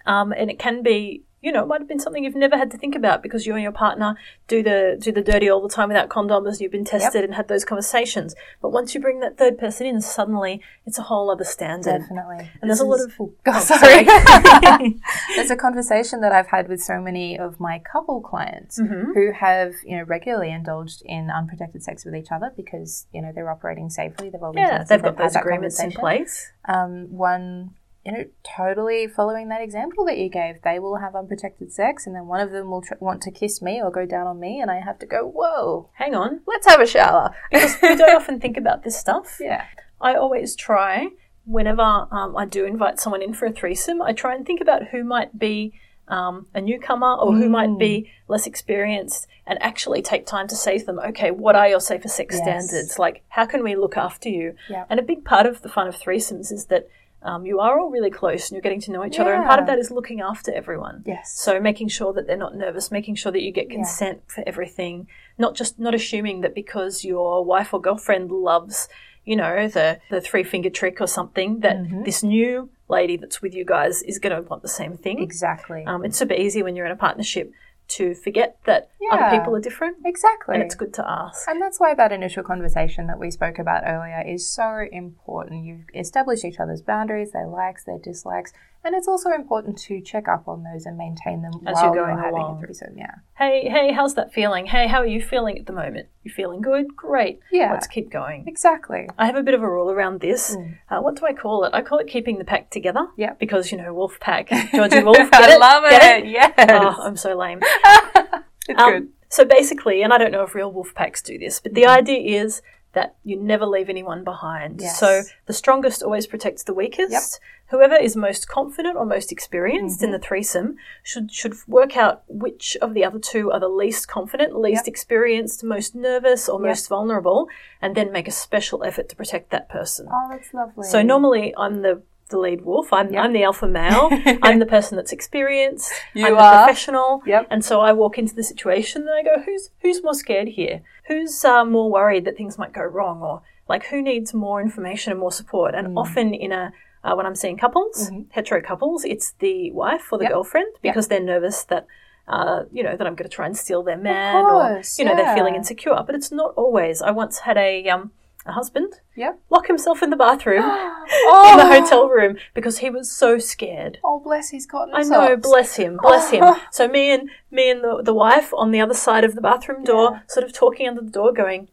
Um, 0.07 0.33
and 0.33 0.51
it 0.51 0.59
can 0.59 0.83
be, 0.83 1.25
you 1.43 1.51
know, 1.53 1.63
it 1.63 1.67
might 1.67 1.81
have 1.81 1.89
been 1.89 1.99
something 1.99 2.23
you've 2.25 2.37
never 2.37 2.57
had 2.57 2.71
to 2.71 2.79
think 2.79 2.95
about 2.95 3.23
because 3.23 3.47
you 3.47 3.53
and 3.55 3.63
your 3.63 3.73
partner 3.73 4.17
do 4.49 4.63
the 4.63 4.97
do 4.99 5.11
the 5.13 5.21
dirty 5.23 5.51
all 5.51 5.61
the 5.61 5.69
time 5.69 5.89
without 5.89 6.09
condoms. 6.09 6.61
You've 6.61 6.71
been 6.73 6.85
tested 6.85 7.25
and 7.25 7.35
had 7.35 7.49
those 7.49 7.65
conversations. 7.65 8.35
But 8.61 8.71
once 8.71 8.95
you 8.95 9.01
bring 9.01 9.21
that 9.21 9.37
third 9.39 9.59
person 9.59 9.87
in, 9.87 10.01
suddenly 10.01 10.61
it's 10.87 10.99
a 10.99 11.03
whole 11.03 11.31
other 11.31 11.45
standard. 11.45 12.01
Definitely. 12.03 12.49
And 12.61 12.71
there's 12.71 12.79
This 12.79 12.81
a 12.81 12.85
lot 12.85 13.01
of 13.01 13.13
Oh, 13.19 13.33
Oh, 13.47 13.61
sorry. 13.61 14.05
sorry. 14.07 15.01
It's 15.31 15.51
a 15.51 15.57
conversation 15.57 16.21
that 16.21 16.33
I've 16.33 16.47
had 16.49 16.69
with 16.69 16.81
so 16.81 17.01
many 17.01 17.39
of 17.39 17.59
my 17.61 17.79
couple 17.81 18.21
clients 18.21 18.81
Mm-hmm. 18.81 19.13
who 19.13 19.33
have, 19.33 19.73
you 19.85 19.97
know, 19.97 20.05
regularly 20.05 20.51
indulged 20.53 21.03
in 21.05 21.31
unprotected 21.31 21.83
sex 21.83 22.05
with 22.05 22.15
each 22.15 22.31
other 22.31 22.53
because, 22.57 23.07
you 23.13 23.21
know, 23.21 23.33
they're 23.35 23.51
operating 23.51 23.91
safely. 23.91 24.31
They've 24.31 24.43
all 24.43 24.53
yeah, 24.55 24.85
they've 24.85 25.03
got 25.03 25.17
those 25.19 25.37
agreements 25.37 25.81
in 25.83 25.93
place. 25.93 26.53
Um, 26.67 27.13
one, 27.17 27.75
you 28.05 28.13
know, 28.13 28.25
totally 28.57 29.07
following 29.07 29.49
that 29.49 29.63
example 29.63 30.05
that 30.07 30.19
you 30.19 30.29
gave. 30.29 30.63
They 30.63 30.79
will 30.79 30.97
have 30.97 31.15
unprotected 31.15 31.73
sex, 31.73 32.07
and 32.07 32.15
then 32.17 32.27
one 32.27 32.41
of 32.41 32.51
them 32.51 32.71
will 32.71 32.83
tr- 32.83 32.95
want 33.01 33.23
to 33.23 33.31
kiss 33.31 33.63
me 33.63 33.81
or 33.83 33.91
go 33.91 34.07
down 34.07 34.27
on 34.27 34.41
me, 34.41 34.61
and 34.61 34.71
I 34.71 34.81
have 34.81 34.99
to 35.01 35.07
go, 35.07 35.27
whoa, 35.27 35.91
Hang 35.95 36.15
on, 36.15 36.41
let's 36.47 36.67
have 36.67 36.81
a 36.81 36.87
shower. 36.87 37.35
because 37.53 37.77
we 37.83 37.95
don't 37.97 38.17
often 38.17 38.41
think 38.41 38.57
about 38.57 38.83
this 38.83 38.99
stuff. 38.99 39.39
yeah. 39.41 39.65
I 40.01 40.15
always 40.17 40.57
try, 40.57 41.11
whenever 41.45 41.83
um, 41.83 42.37
I 42.37 42.45
do 42.45 42.65
invite 42.65 42.99
someone 42.99 43.23
in 43.23 43.35
for 43.35 43.47
a 43.47 43.53
threesome, 43.53 44.03
I 44.03 44.13
try 44.13 44.35
and 44.35 44.45
think 44.45 44.61
about 44.61 44.89
who 44.89 45.05
might 45.05 45.39
be 45.39 45.73
um, 46.09 46.47
a 46.55 46.61
newcomer 46.61 47.15
or 47.15 47.33
who 47.37 47.49
might 47.49 47.79
be 47.79 48.11
less 48.27 48.47
experienced 48.49 49.29
and 49.47 49.63
actually 49.63 50.03
take 50.03 50.27
time 50.27 50.49
to 50.49 50.57
say 50.57 50.79
to 50.79 50.85
them, 50.85 50.99
okay, 50.99 51.31
what 51.31 51.55
are 51.55 51.69
your 51.69 51.79
safer 51.81 52.09
sex 52.09 52.35
Yes. 52.35 52.43
standards? 52.69 52.99
Like, 52.99 53.23
how 53.29 53.47
can 53.47 53.63
we 53.63 53.77
look 53.77 53.97
after 53.97 54.29
you? 54.29 54.57
Yeah. 54.69 54.85
And 54.91 54.99
a 54.99 55.03
big 55.05 55.25
part 55.25 55.47
of 55.47 55.63
the 55.63 55.69
fun 55.69 55.87
of 55.87 55.97
threesomes 55.97 56.51
is 56.53 56.67
that 56.67 56.89
um, 57.25 57.47
you 57.47 57.61
are 57.61 57.79
all 57.79 57.91
really 57.91 58.11
close 58.11 58.49
and 58.51 58.57
you're 58.57 58.63
getting 58.63 58.81
to 58.83 58.91
know 58.91 59.05
each 59.05 59.19
other. 59.19 59.33
And 59.33 59.45
part 59.45 59.61
of 59.61 59.67
that 59.67 59.79
is 59.79 59.91
looking 59.91 60.21
after 60.21 60.53
everyone. 60.53 61.03
Yes. 61.07 61.33
So 61.41 61.61
making 61.61 61.89
sure 61.89 62.13
that 62.13 62.27
they're 62.27 62.37
not 62.37 62.57
nervous, 62.57 62.91
making 62.91 63.15
sure 63.17 63.33
that 63.33 63.43
you 63.43 63.53
get 63.53 63.71
consent 63.71 64.23
for 64.27 64.43
everything, 64.47 65.07
not 65.39 65.55
just 65.55 65.79
not 65.79 65.95
assuming 65.95 66.41
that 66.43 66.55
because 66.55 67.05
your 67.05 67.45
wife 67.45 67.73
or 67.73 67.81
girlfriend 67.81 68.31
loves, 68.31 68.89
you 69.25 69.37
know, 69.37 69.69
the 69.69 70.01
the 70.11 70.21
three 70.21 70.43
finger 70.43 70.71
trick 70.71 71.01
or 71.01 71.07
something 71.07 71.61
that 71.61 71.77
Mm-hmm. 71.77 72.03
this 72.05 72.23
new 72.23 72.71
lady 72.89 73.17
that's 73.17 73.41
with 73.41 73.55
you 73.55 73.65
guys 73.65 74.03
is 74.03 74.19
going 74.19 74.35
to 74.37 74.43
want 74.49 74.63
the 74.63 74.69
same 74.69 74.97
thing. 74.97 75.23
Exactly. 75.23 75.85
Um, 75.87 76.05
it's 76.05 76.19
super 76.19 76.35
easy 76.35 76.63
when 76.63 76.77
you're 76.77 76.87
in 76.87 76.93
a 76.93 76.97
partnership 76.97 77.53
to 77.97 78.15
forget 78.15 78.59
that 78.65 78.91
other 79.11 79.37
people 79.37 79.55
are 79.55 79.61
different, 79.61 79.99
exactly. 80.05 80.55
and 80.55 80.63
it's 80.63 80.75
good 80.75 80.95
to 80.95 81.05
ask. 81.09 81.49
And 81.49 81.61
that's 81.61 81.79
why 81.79 81.95
that 81.95 82.13
initial 82.13 82.43
conversation 82.43 83.07
that 83.09 83.19
we 83.19 83.31
spoke 83.31 83.59
about 83.59 83.83
earlier 83.87 84.23
is 84.27 84.47
so 84.47 84.87
important. 84.91 85.65
You 85.65 85.85
establish 85.95 86.45
each 86.45 86.59
other's 86.59 86.83
boundaries, 86.83 87.33
their 87.33 87.47
likes, 87.47 87.85
their 87.85 87.99
dislikes, 87.99 88.53
and 88.85 88.95
it's 88.95 89.07
also 89.09 89.31
important 89.31 89.79
to 89.79 90.01
check 90.01 90.29
up 90.29 90.49
on 90.49 90.63
those 90.65 90.87
and 90.87 90.97
maintain 90.97 91.43
them 91.43 91.53
As 91.67 91.75
while 91.75 91.95
you're 91.95 92.05
going 92.05 92.17
having 92.19 92.33
along. 92.41 92.59
a 92.63 92.67
threesome. 92.67 92.97
Yeah. 92.97 93.15
Hey, 93.39 93.69
hey, 93.69 93.93
how's 93.93 94.15
that 94.17 94.33
feeling? 94.33 94.67
Hey, 94.67 94.87
how 94.89 94.99
are 94.99 95.07
you 95.07 95.21
feeling 95.23 95.59
at 95.59 95.67
the 95.67 95.73
moment? 95.73 96.09
You 96.23 96.31
feeling 96.33 96.61
good? 96.61 96.87
Great. 96.97 97.41
Yeah. 97.51 97.73
Let's 97.73 97.87
keep 97.87 98.11
going. 98.11 98.45
Exactly. 98.47 99.09
I 99.19 99.27
have 99.27 99.37
a 99.37 99.43
bit 99.43 99.55
of 99.55 99.63
a 99.63 99.69
rule 99.71 99.91
around 99.91 100.21
this. 100.21 100.57
Uh, 100.91 101.01
what 101.01 101.17
do 101.17 101.27
I 101.27 101.33
call 101.33 101.65
it? 101.65 101.71
I 101.75 101.83
call 101.83 101.99
it 101.99 102.07
keeping 102.09 102.39
the 102.39 102.45
pack 102.45 102.71
together. 102.71 103.01
Mm. 103.01 103.09
Yeah. 103.17 103.33
Because, 103.39 103.71
you 103.73 103.79
know, 103.79 103.93
wolf 103.95 104.19
pack. 104.21 104.49
Georgie 104.75 105.03
Wolf. 105.03 105.17
Get 105.31 105.35
I 105.35 105.55
it? 105.55 105.61
love 105.61 105.85
Get 105.89 106.25
it. 106.25 106.29
Yes. 106.31 106.53
Oh, 106.59 107.03
I'm 107.03 107.17
so 107.17 107.37
lame. 107.37 107.61
it's 108.69 108.81
Um, 108.83 108.93
good. 108.93 109.09
So 109.29 109.45
basically, 109.45 110.03
and 110.03 110.13
I 110.13 110.19
don't 110.19 110.31
know 110.33 110.43
if 110.43 110.55
real 110.55 110.71
wolf 110.73 110.95
packs 110.95 111.23
do 111.23 111.39
this, 111.39 111.59
but 111.61 111.73
the 111.75 111.87
idea 111.87 112.43
is 112.43 112.61
that 112.93 113.17
you 113.25 113.37
never 113.37 113.65
leave 113.67 113.89
anyone 113.89 114.23
behind. 114.25 114.75
Mm-hmm. 114.77 114.85
Yes. 114.85 114.99
So 114.99 115.23
the 115.47 115.53
strongest 115.53 116.03
always 116.03 116.27
protects 116.27 116.63
the 116.65 116.75
weakest. 116.75 117.41
Whoever 117.69 117.95
is 117.97 118.17
most 118.17 118.49
confident 118.49 118.97
or 118.97 119.07
most 119.07 119.33
experienced 119.33 120.03
in 120.03 120.11
Mm-hmm. 120.11 120.21
the 120.21 120.27
threesome 120.27 120.77
should 121.03 121.33
should 121.33 121.55
work 121.67 121.97
out 121.97 122.23
which 122.29 122.77
of 122.83 122.93
the 122.93 123.03
other 123.03 123.19
two 123.19 123.51
are 123.51 123.61
the 123.61 123.69
least 123.69 124.09
confident, 124.09 124.55
least 124.55 124.87
experienced, 124.87 125.65
most 125.65 125.95
nervous, 125.95 126.51
or 126.51 126.59
most 126.59 126.89
vulnerable, 126.89 127.49
and 127.81 127.95
then 127.95 128.13
make 128.13 128.29
a 128.29 128.33
special 128.33 128.85
effort 128.85 129.09
to 129.09 129.17
protect 129.17 129.49
that 129.51 129.71
person. 129.71 130.07
Oh, 130.13 130.29
that's 130.31 130.53
lovely. 130.53 130.87
So 130.87 131.01
normally 131.03 131.55
I'm 131.57 131.81
the 131.81 132.03
the 132.33 132.39
lead 132.39 132.63
wolf. 132.63 132.93
I'm, 132.93 133.15
I'm 133.17 133.33
the 133.33 133.45
alpha 133.45 133.69
male. 133.69 134.09
I'm 134.43 134.59
the 134.59 134.67
person 134.77 134.97
that's 134.97 135.13
experienced. 135.13 135.93
You 136.15 136.27
I'm 136.27 136.35
the 136.35 136.41
are. 136.43 136.65
professional. 136.65 137.23
Yep. 137.25 137.47
And 137.51 137.65
so 137.65 137.81
I 137.81 137.93
walk 137.93 138.19
into 138.19 138.35
the 138.35 138.43
situation 138.43 139.03
and 139.03 139.11
I 139.11 139.23
go, 139.23 139.41
who's 139.43 139.71
who's 139.81 140.03
more 140.03 140.15
scared 140.15 140.49
here? 140.49 140.83
Who's 141.09 141.45
uh, 141.45 141.65
more 141.65 141.91
worried 141.91 142.25
that 142.25 142.37
things 142.37 142.59
might 142.59 142.73
go 142.73 142.83
wrong, 142.83 143.23
or 143.23 143.43
like 143.69 143.87
who 143.87 144.03
needs 144.03 144.35
more 144.35 144.61
information 144.61 145.13
and 145.13 145.21
more 145.21 145.33
support? 145.33 145.75
Mm. 145.75 145.79
And 145.79 145.99
often 145.99 146.35
in 146.35 146.51
a 146.53 146.73
uh, 147.05 147.15
when 147.15 147.27
I'm 147.27 147.35
seeing 147.35 147.57
couples, 147.57 148.11
hetero 148.31 148.61
couples, 148.63 149.05
it's 149.05 149.33
the 149.39 149.71
wife 149.73 150.13
or 150.13 150.19
the 150.19 150.25
Mm-hmm. 150.25 150.31
Yep. 150.31 150.33
girlfriend 150.33 150.73
because 150.83 151.09
they're 151.09 151.21
nervous 151.35 151.65
that. 151.65 151.87
Uh, 152.29 152.63
you 152.71 152.85
know 152.85 152.97
that 152.97 153.05
I'm 153.05 153.17
going 153.17 153.29
to 153.29 153.37
try 153.37 153.47
and 153.47 153.57
steal 153.57 153.83
their 153.83 153.99
man, 153.99 154.37
or 154.37 154.81
you 154.97 155.05
know 155.05 155.17
they're 155.17 155.35
feeling 155.35 155.57
insecure. 155.57 156.01
But 156.07 156.15
it's 156.15 156.31
not 156.31 156.55
always. 156.55 157.03
I 157.03 157.11
once 157.11 157.41
had 157.41 157.57
a 157.59 157.89
um, 157.89 158.13
a 158.45 158.53
husband 158.53 158.95
Yep. 159.15 159.39
lock 159.51 159.67
himself 159.67 160.03
in 160.03 160.11
the 160.11 160.17
bathroom 160.17 160.63
Oh. 160.65 161.05
in 161.53 161.59
the 161.59 161.65
oh! 161.77 161.81
hotel 161.81 162.09
room 162.09 162.37
because 162.55 162.79
he 162.79 162.91
was 162.91 163.11
so 163.11 163.39
scared. 163.39 163.99
Oh, 164.03 164.21
bless 164.21 164.51
his 164.51 164.67
cotton 164.67 164.95
I 164.95 165.03
know, 165.03 165.29
socks. 165.29 165.41
bless 165.43 165.77
him, 165.77 165.99
bless 166.01 166.31
him. 166.31 166.43
Oh. 166.45 166.61
So 166.71 166.89
me 166.89 167.13
and 167.13 167.31
me 167.51 167.71
and 167.71 167.83
the, 167.85 168.03
the 168.03 168.15
wife 168.15 168.53
on 168.55 168.71
the 168.71 168.81
other 168.81 168.95
side 168.95 169.25
of 169.25 169.35
the 169.35 169.41
bathroom 169.41 169.85
door, 169.85 170.23
sort 170.29 170.45
of 170.45 170.53
talking 170.53 170.89
under 170.89 171.03
the 171.03 171.11
door, 171.11 171.33
going, 171.33 171.69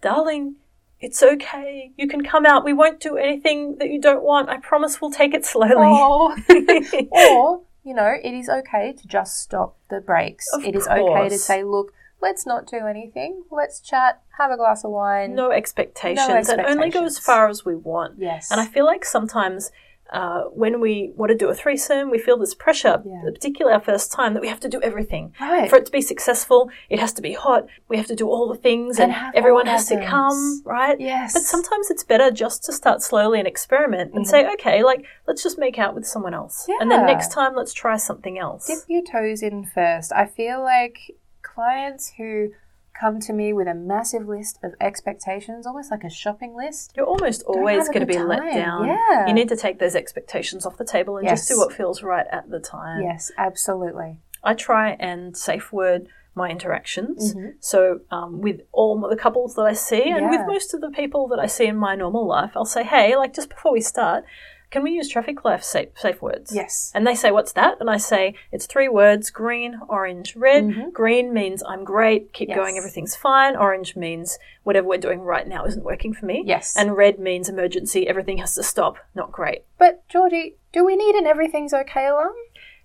"Darling, 0.00 0.56
it's 1.00 1.22
okay. 1.22 1.92
You 1.96 2.08
can 2.08 2.22
come 2.24 2.44
out. 2.46 2.64
We 2.64 2.72
won't 2.72 3.00
do 3.00 3.16
anything 3.16 3.76
that 3.78 3.90
you 3.90 4.00
don't 4.00 4.22
want. 4.22 4.48
I 4.48 4.58
promise 4.58 5.00
we'll 5.00 5.10
take 5.12 5.34
it 5.34 5.44
slowly." 5.44 5.74
Oh. 5.76 6.36
or, 7.10 7.62
you 7.84 7.94
know, 7.94 8.14
it 8.22 8.32
is 8.32 8.48
okay 8.48 8.92
to 8.92 9.06
just 9.06 9.40
stop 9.40 9.76
the 9.88 10.00
brakes. 10.00 10.46
Of 10.52 10.64
it 10.64 10.74
is 10.74 10.86
okay 10.88 11.28
to 11.28 11.38
say, 11.38 11.62
look, 11.64 11.92
let's 12.22 12.46
not 12.46 12.66
do 12.66 12.86
anything. 12.86 13.44
Let's 13.50 13.80
chat, 13.80 14.22
have 14.38 14.50
a 14.50 14.56
glass 14.56 14.84
of 14.84 14.90
wine. 14.90 15.34
no 15.34 15.50
expectations, 15.50 16.48
It 16.48 16.60
only 16.60 16.90
go 16.90 17.04
as 17.04 17.18
far 17.18 17.48
as 17.48 17.64
we 17.64 17.74
want. 17.74 18.14
Yes. 18.18 18.50
And 18.50 18.60
I 18.60 18.66
feel 18.66 18.84
like 18.84 19.04
sometimes 19.04 19.70
uh, 20.12 20.42
when 20.46 20.80
we 20.80 21.12
want 21.14 21.30
to 21.30 21.36
do 21.36 21.48
a 21.50 21.54
threesome, 21.54 22.10
we 22.10 22.18
feel 22.18 22.36
this 22.36 22.52
pressure, 22.52 23.00
Yeah. 23.06 23.22
particularly 23.32 23.74
our 23.74 23.80
first 23.80 24.10
time, 24.10 24.34
that 24.34 24.40
we 24.40 24.48
have 24.48 24.58
to 24.60 24.68
do 24.68 24.80
everything. 24.82 25.32
Right. 25.40 25.70
For 25.70 25.76
it 25.76 25.86
to 25.86 25.92
be 25.92 26.00
successful, 26.02 26.68
it 26.88 26.98
has 26.98 27.12
to 27.12 27.22
be 27.22 27.32
hot. 27.34 27.66
We 27.86 27.96
have 27.96 28.06
to 28.08 28.16
do 28.16 28.28
all 28.28 28.48
the 28.48 28.56
things, 28.58 28.98
and, 28.98 29.12
And 29.12 29.32
everyone 29.36 29.66
has 29.66 29.86
to 29.86 30.04
come, 30.04 30.62
right? 30.64 30.98
Yes. 30.98 31.32
But 31.32 31.42
sometimes 31.42 31.92
it's 31.92 32.02
better 32.02 32.32
just 32.32 32.64
to 32.64 32.72
start 32.72 33.02
slowly 33.02 33.38
and 33.38 33.46
experiment 33.46 34.12
and 34.12 34.26
say, 34.26 34.52
okay, 34.54 34.82
like 34.82 35.04
let's 35.28 35.44
just 35.44 35.58
make 35.60 35.78
out 35.78 35.94
with 35.94 36.04
someone 36.06 36.34
else, 36.34 36.66
and 36.80 36.90
then 36.90 36.98
Mm-hmm. 37.00 37.06
Next 37.06 37.30
time 37.30 37.54
let's 37.54 37.72
try 37.72 37.96
something 37.96 38.36
else. 38.36 38.66
Dip 38.66 38.78
your 38.88 39.02
toes 39.04 39.42
in 39.44 39.64
first. 39.64 40.12
I 40.12 40.26
feel 40.26 40.60
like 40.60 40.98
clients 41.60 42.12
who 42.16 42.50
come 42.98 43.20
to 43.20 43.32
me 43.32 43.52
with 43.52 43.68
a 43.68 43.74
massive 43.74 44.26
list 44.26 44.58
of 44.62 44.72
expectations, 44.80 45.66
almost 45.66 45.90
like 45.90 46.04
a 46.04 46.10
shopping 46.10 46.56
list. 46.56 46.92
You're 46.96 47.06
almost 47.06 47.42
always 47.42 47.86
going 47.88 48.00
to 48.00 48.06
be 48.06 48.14
good 48.14 48.28
let 48.28 48.54
down. 48.54 48.86
Yeah. 48.86 49.26
You 49.26 49.34
need 49.34 49.48
to 49.50 49.56
take 49.56 49.78
those 49.78 49.94
expectations 49.94 50.64
off 50.64 50.78
the 50.78 50.86
table 50.86 51.18
and 51.18 51.28
just 51.28 51.48
do 51.48 51.58
what 51.58 51.72
feels 51.72 52.02
right 52.02 52.26
at 52.32 52.50
the 52.50 52.60
time. 52.60 53.02
Yes, 53.02 53.30
absolutely. 53.36 54.16
I 54.42 54.54
try 54.54 54.92
and 54.92 55.36
safe 55.36 55.70
word 55.70 56.08
my 56.34 56.48
interactions. 56.48 57.34
Mm-hmm. 57.34 57.48
So 57.60 58.00
um, 58.10 58.40
with 58.40 58.60
all 58.72 58.98
the 58.98 59.16
couples 59.16 59.54
that 59.56 59.62
I 59.62 59.74
see, 59.74 60.08
and 60.08 60.30
with 60.30 60.40
most 60.46 60.72
of 60.72 60.80
the 60.80 60.90
people 60.90 61.28
that 61.28 61.38
I 61.38 61.46
see 61.46 61.66
in 61.66 61.76
my 61.76 61.94
normal 61.94 62.26
life, 62.26 62.52
I'll 62.54 62.64
say, 62.64 62.84
"Hey, 62.84 63.16
like 63.16 63.34
just 63.34 63.50
before 63.50 63.72
we 63.72 63.80
start, 63.80 64.24
can 64.70 64.82
we 64.82 64.92
use 64.92 65.08
traffic 65.08 65.44
light 65.44 65.64
safe, 65.64 65.88
safe 65.96 66.20
words?" 66.22 66.54
Yes. 66.54 66.92
And 66.94 67.06
they 67.06 67.14
say, 67.14 67.30
"What's 67.30 67.52
that?" 67.52 67.76
And 67.80 67.90
I 67.90 67.96
say, 67.96 68.34
"It's 68.52 68.66
three 68.66 68.88
words: 68.88 69.30
green, 69.30 69.78
orange, 69.88 70.36
red. 70.36 70.92
Green 70.92 71.32
means 71.32 71.62
I'm 71.66 71.84
great, 71.84 72.32
keep 72.32 72.48
Mm-hmm. 72.48 72.58
Yes. 72.58 72.64
going, 72.64 72.78
everything's 72.78 73.16
fine. 73.16 73.56
Orange 73.56 73.96
means 73.96 74.38
whatever 74.62 74.86
we're 74.88 74.98
doing 74.98 75.20
right 75.20 75.46
now 75.46 75.64
isn't 75.64 75.84
working 75.84 76.12
for 76.14 76.26
me. 76.26 76.42
Yes. 76.44 76.76
And 76.76 76.96
red 76.96 77.18
means 77.18 77.48
emergency, 77.48 78.06
everything 78.08 78.38
has 78.38 78.54
to 78.54 78.62
stop. 78.62 78.96
Not 79.14 79.32
great. 79.32 79.64
But, 79.78 80.06
Georgie, 80.08 80.56
do 80.72 80.84
we 80.84 80.96
need 80.96 81.14
an 81.14 81.26
everything's 81.26 81.72
okay 81.74 82.06
alarm? 82.06 82.34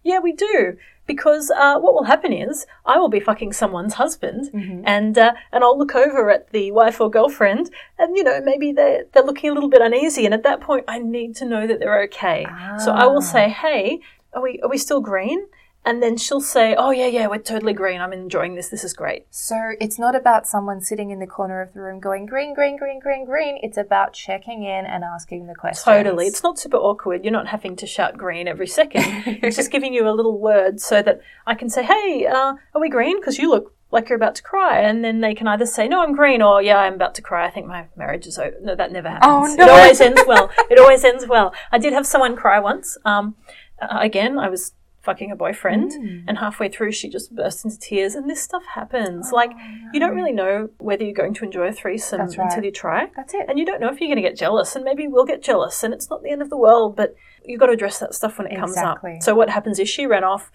Yeah, 0.04 0.20
we 0.20 0.34
do. 0.34 0.78
Because 1.08 1.52
uh, 1.52 1.78
what 1.80 1.94
will 1.94 2.06
happen 2.06 2.34
is 2.34 2.66
I 2.86 2.98
will 2.98 3.10
be 3.10 3.20
fucking 3.20 3.54
someone's 3.54 3.94
husband, 3.96 4.50
Mm-hmm. 4.54 4.82
and 4.86 5.16
uh, 5.18 5.34
and 5.52 5.64
I'll 5.64 5.78
look 5.78 5.94
over 5.96 6.32
at 6.32 6.50
the 6.52 6.72
wife 6.72 7.00
or 7.00 7.10
girlfriend, 7.12 7.70
and 8.00 8.16
you 8.18 8.24
know 8.24 8.42
maybe 8.42 8.72
they 8.72 9.04
they're 9.12 9.24
looking 9.24 9.50
a 9.52 9.54
little 9.54 9.70
bit 9.70 9.82
uneasy, 9.82 10.26
and 10.26 10.34
at 10.34 10.44
that 10.44 10.62
point 10.62 10.86
I 10.88 10.98
need 11.00 11.36
to 11.38 11.46
know 11.46 11.68
that 11.68 11.80
they're 11.80 12.02
okay. 12.04 12.46
So 12.84 12.92
I 12.92 13.06
will 13.06 13.18
Ah. 13.18 13.32
say, 13.36 13.50
hey, 13.50 14.00
are 14.34 14.42
we 14.42 14.60
are 14.64 14.70
we 14.70 14.78
still 14.78 15.00
green? 15.02 15.46
And 15.86 16.02
then 16.02 16.18
she'll 16.18 16.42
say, 16.42 16.76
"Oh 16.76 16.90
yeah, 16.90 17.06
yeah, 17.06 17.28
we're 17.28 17.38
totally 17.38 17.74
green. 17.74 18.02
I'm 18.02 18.12
enjoying 18.12 18.56
this. 18.56 18.70
This 18.70 18.84
is 18.84 18.94
great." 18.94 19.28
So 19.30 19.56
it's 19.80 20.00
not 20.00 20.16
about 20.16 20.48
someone 20.48 20.82
sitting 20.82 21.12
in 21.12 21.20
the 21.20 21.28
corner 21.28 21.62
of 21.62 21.74
the 21.74 21.82
room 21.82 22.00
going 22.00 22.26
green, 22.26 22.54
green, 22.54 22.76
green, 22.78 23.00
green, 23.00 23.26
green. 23.26 23.60
It's 23.62 23.78
about 23.78 24.14
checking 24.14 24.64
in 24.64 24.86
and 24.86 25.04
asking 25.04 25.46
the 25.46 25.54
questions. 25.54 25.86
Totally. 25.86 26.26
It's 26.26 26.42
not 26.42 26.58
super 26.58 26.78
awkward. 26.78 27.24
You're 27.24 27.32
not 27.32 27.48
having 27.48 27.76
to 27.78 27.86
shout 27.86 28.18
green 28.18 28.48
every 28.48 28.68
second. 28.68 29.04
it's 29.44 29.56
just 29.56 29.72
giving 29.72 29.94
you 29.94 30.10
a 30.10 30.12
little 30.12 30.40
word 30.40 30.82
so 30.82 31.02
that 31.04 31.22
I 31.46 31.54
can 31.54 31.70
say, 31.70 31.84
"Hey, 31.84 32.26
uh, 32.26 32.56
are 32.74 32.82
we 32.82 32.90
green? 32.90 33.20
Because 33.20 33.38
you 33.38 33.50
look 33.52 33.74
like 33.92 34.10
you're 34.10 34.18
about 34.18 34.36
to 34.36 34.44
cry." 34.44 34.80
And 34.80 35.06
then 35.06 35.22
they 35.22 35.36
can 35.36 35.48
either 35.48 35.68
say, 35.68 35.88
"No, 35.88 36.02
I'm 36.02 36.14
green," 36.14 36.42
or 36.42 36.64
"Yeah, 36.64 36.80
I'm 36.80 36.96
about 36.96 37.14
to 37.16 37.22
cry. 37.22 37.46
I 37.46 37.52
think 37.52 37.68
my 37.68 37.86
marriage 37.96 38.26
is 38.26 38.40
over." 38.40 38.56
No, 38.60 38.76
that 38.76 38.92
never 38.92 39.10
happens. 39.10 39.52
Oh, 39.52 39.56
no. 39.56 39.66
It 39.66 39.70
always 39.70 40.02
ends 40.02 40.22
well. 40.26 40.50
It 40.72 40.80
always 40.80 41.04
ends 41.04 41.28
well. 41.28 41.54
I 41.72 41.78
did 41.78 41.94
have 41.94 42.08
someone 42.08 42.36
cry 42.36 42.60
once. 42.60 42.98
Um, 43.06 43.36
uh, 43.80 44.00
again, 44.00 44.40
I 44.40 44.50
was 44.50 44.72
fucking 45.06 45.32
a 45.32 45.36
boyfriend 45.36 45.92
Mm. 45.92 46.24
and 46.28 46.38
halfway 46.40 46.68
through 46.70 46.92
she 46.92 47.08
just 47.10 47.34
bursts 47.36 47.64
into 47.64 47.78
tears 47.80 48.16
and 48.16 48.30
this 48.30 48.42
stuff 48.42 48.64
happens 48.74 49.32
like 49.32 49.52
you 49.94 50.00
don't 50.00 50.16
really 50.16 50.32
know 50.34 50.70
whether 50.80 51.04
you're 51.06 51.14
going 51.24 51.34
to 51.36 51.46
enjoy 51.46 51.68
a 51.68 51.72
threesome 51.72 52.22
Oh, 52.22 52.26
right. 52.26 52.40
until 52.40 52.64
you 52.66 52.72
try 52.72 53.02
That's 53.16 53.34
it. 53.34 53.46
and 53.48 53.60
you 53.60 53.66
don't 53.66 53.80
know 53.82 53.90
if 53.90 54.00
you're 54.02 54.08
going 54.14 54.24
to 54.24 54.28
get 54.30 54.36
jealous 54.38 54.76
and 54.76 54.84
maybe 54.84 55.04
you 55.04 55.12
will 55.12 55.26
get 55.26 55.42
jealous 55.44 55.84
and 55.84 55.94
it's 55.94 56.10
not 56.10 56.24
the 56.24 56.32
end 56.32 56.42
of 56.42 56.50
the 56.50 56.58
world 56.58 56.96
but 56.96 57.16
you've 57.46 57.60
got 57.60 57.68
to 57.68 57.74
address 57.74 58.00
that 58.00 58.14
stuff 58.16 58.38
when 58.38 58.48
it 58.48 58.58
comes 58.60 58.78
up 58.78 58.98
so 59.22 59.36
what 59.36 59.50
happens 59.50 59.78
is 59.80 59.88
she 59.88 60.06
ran 60.08 60.24
off 60.24 60.52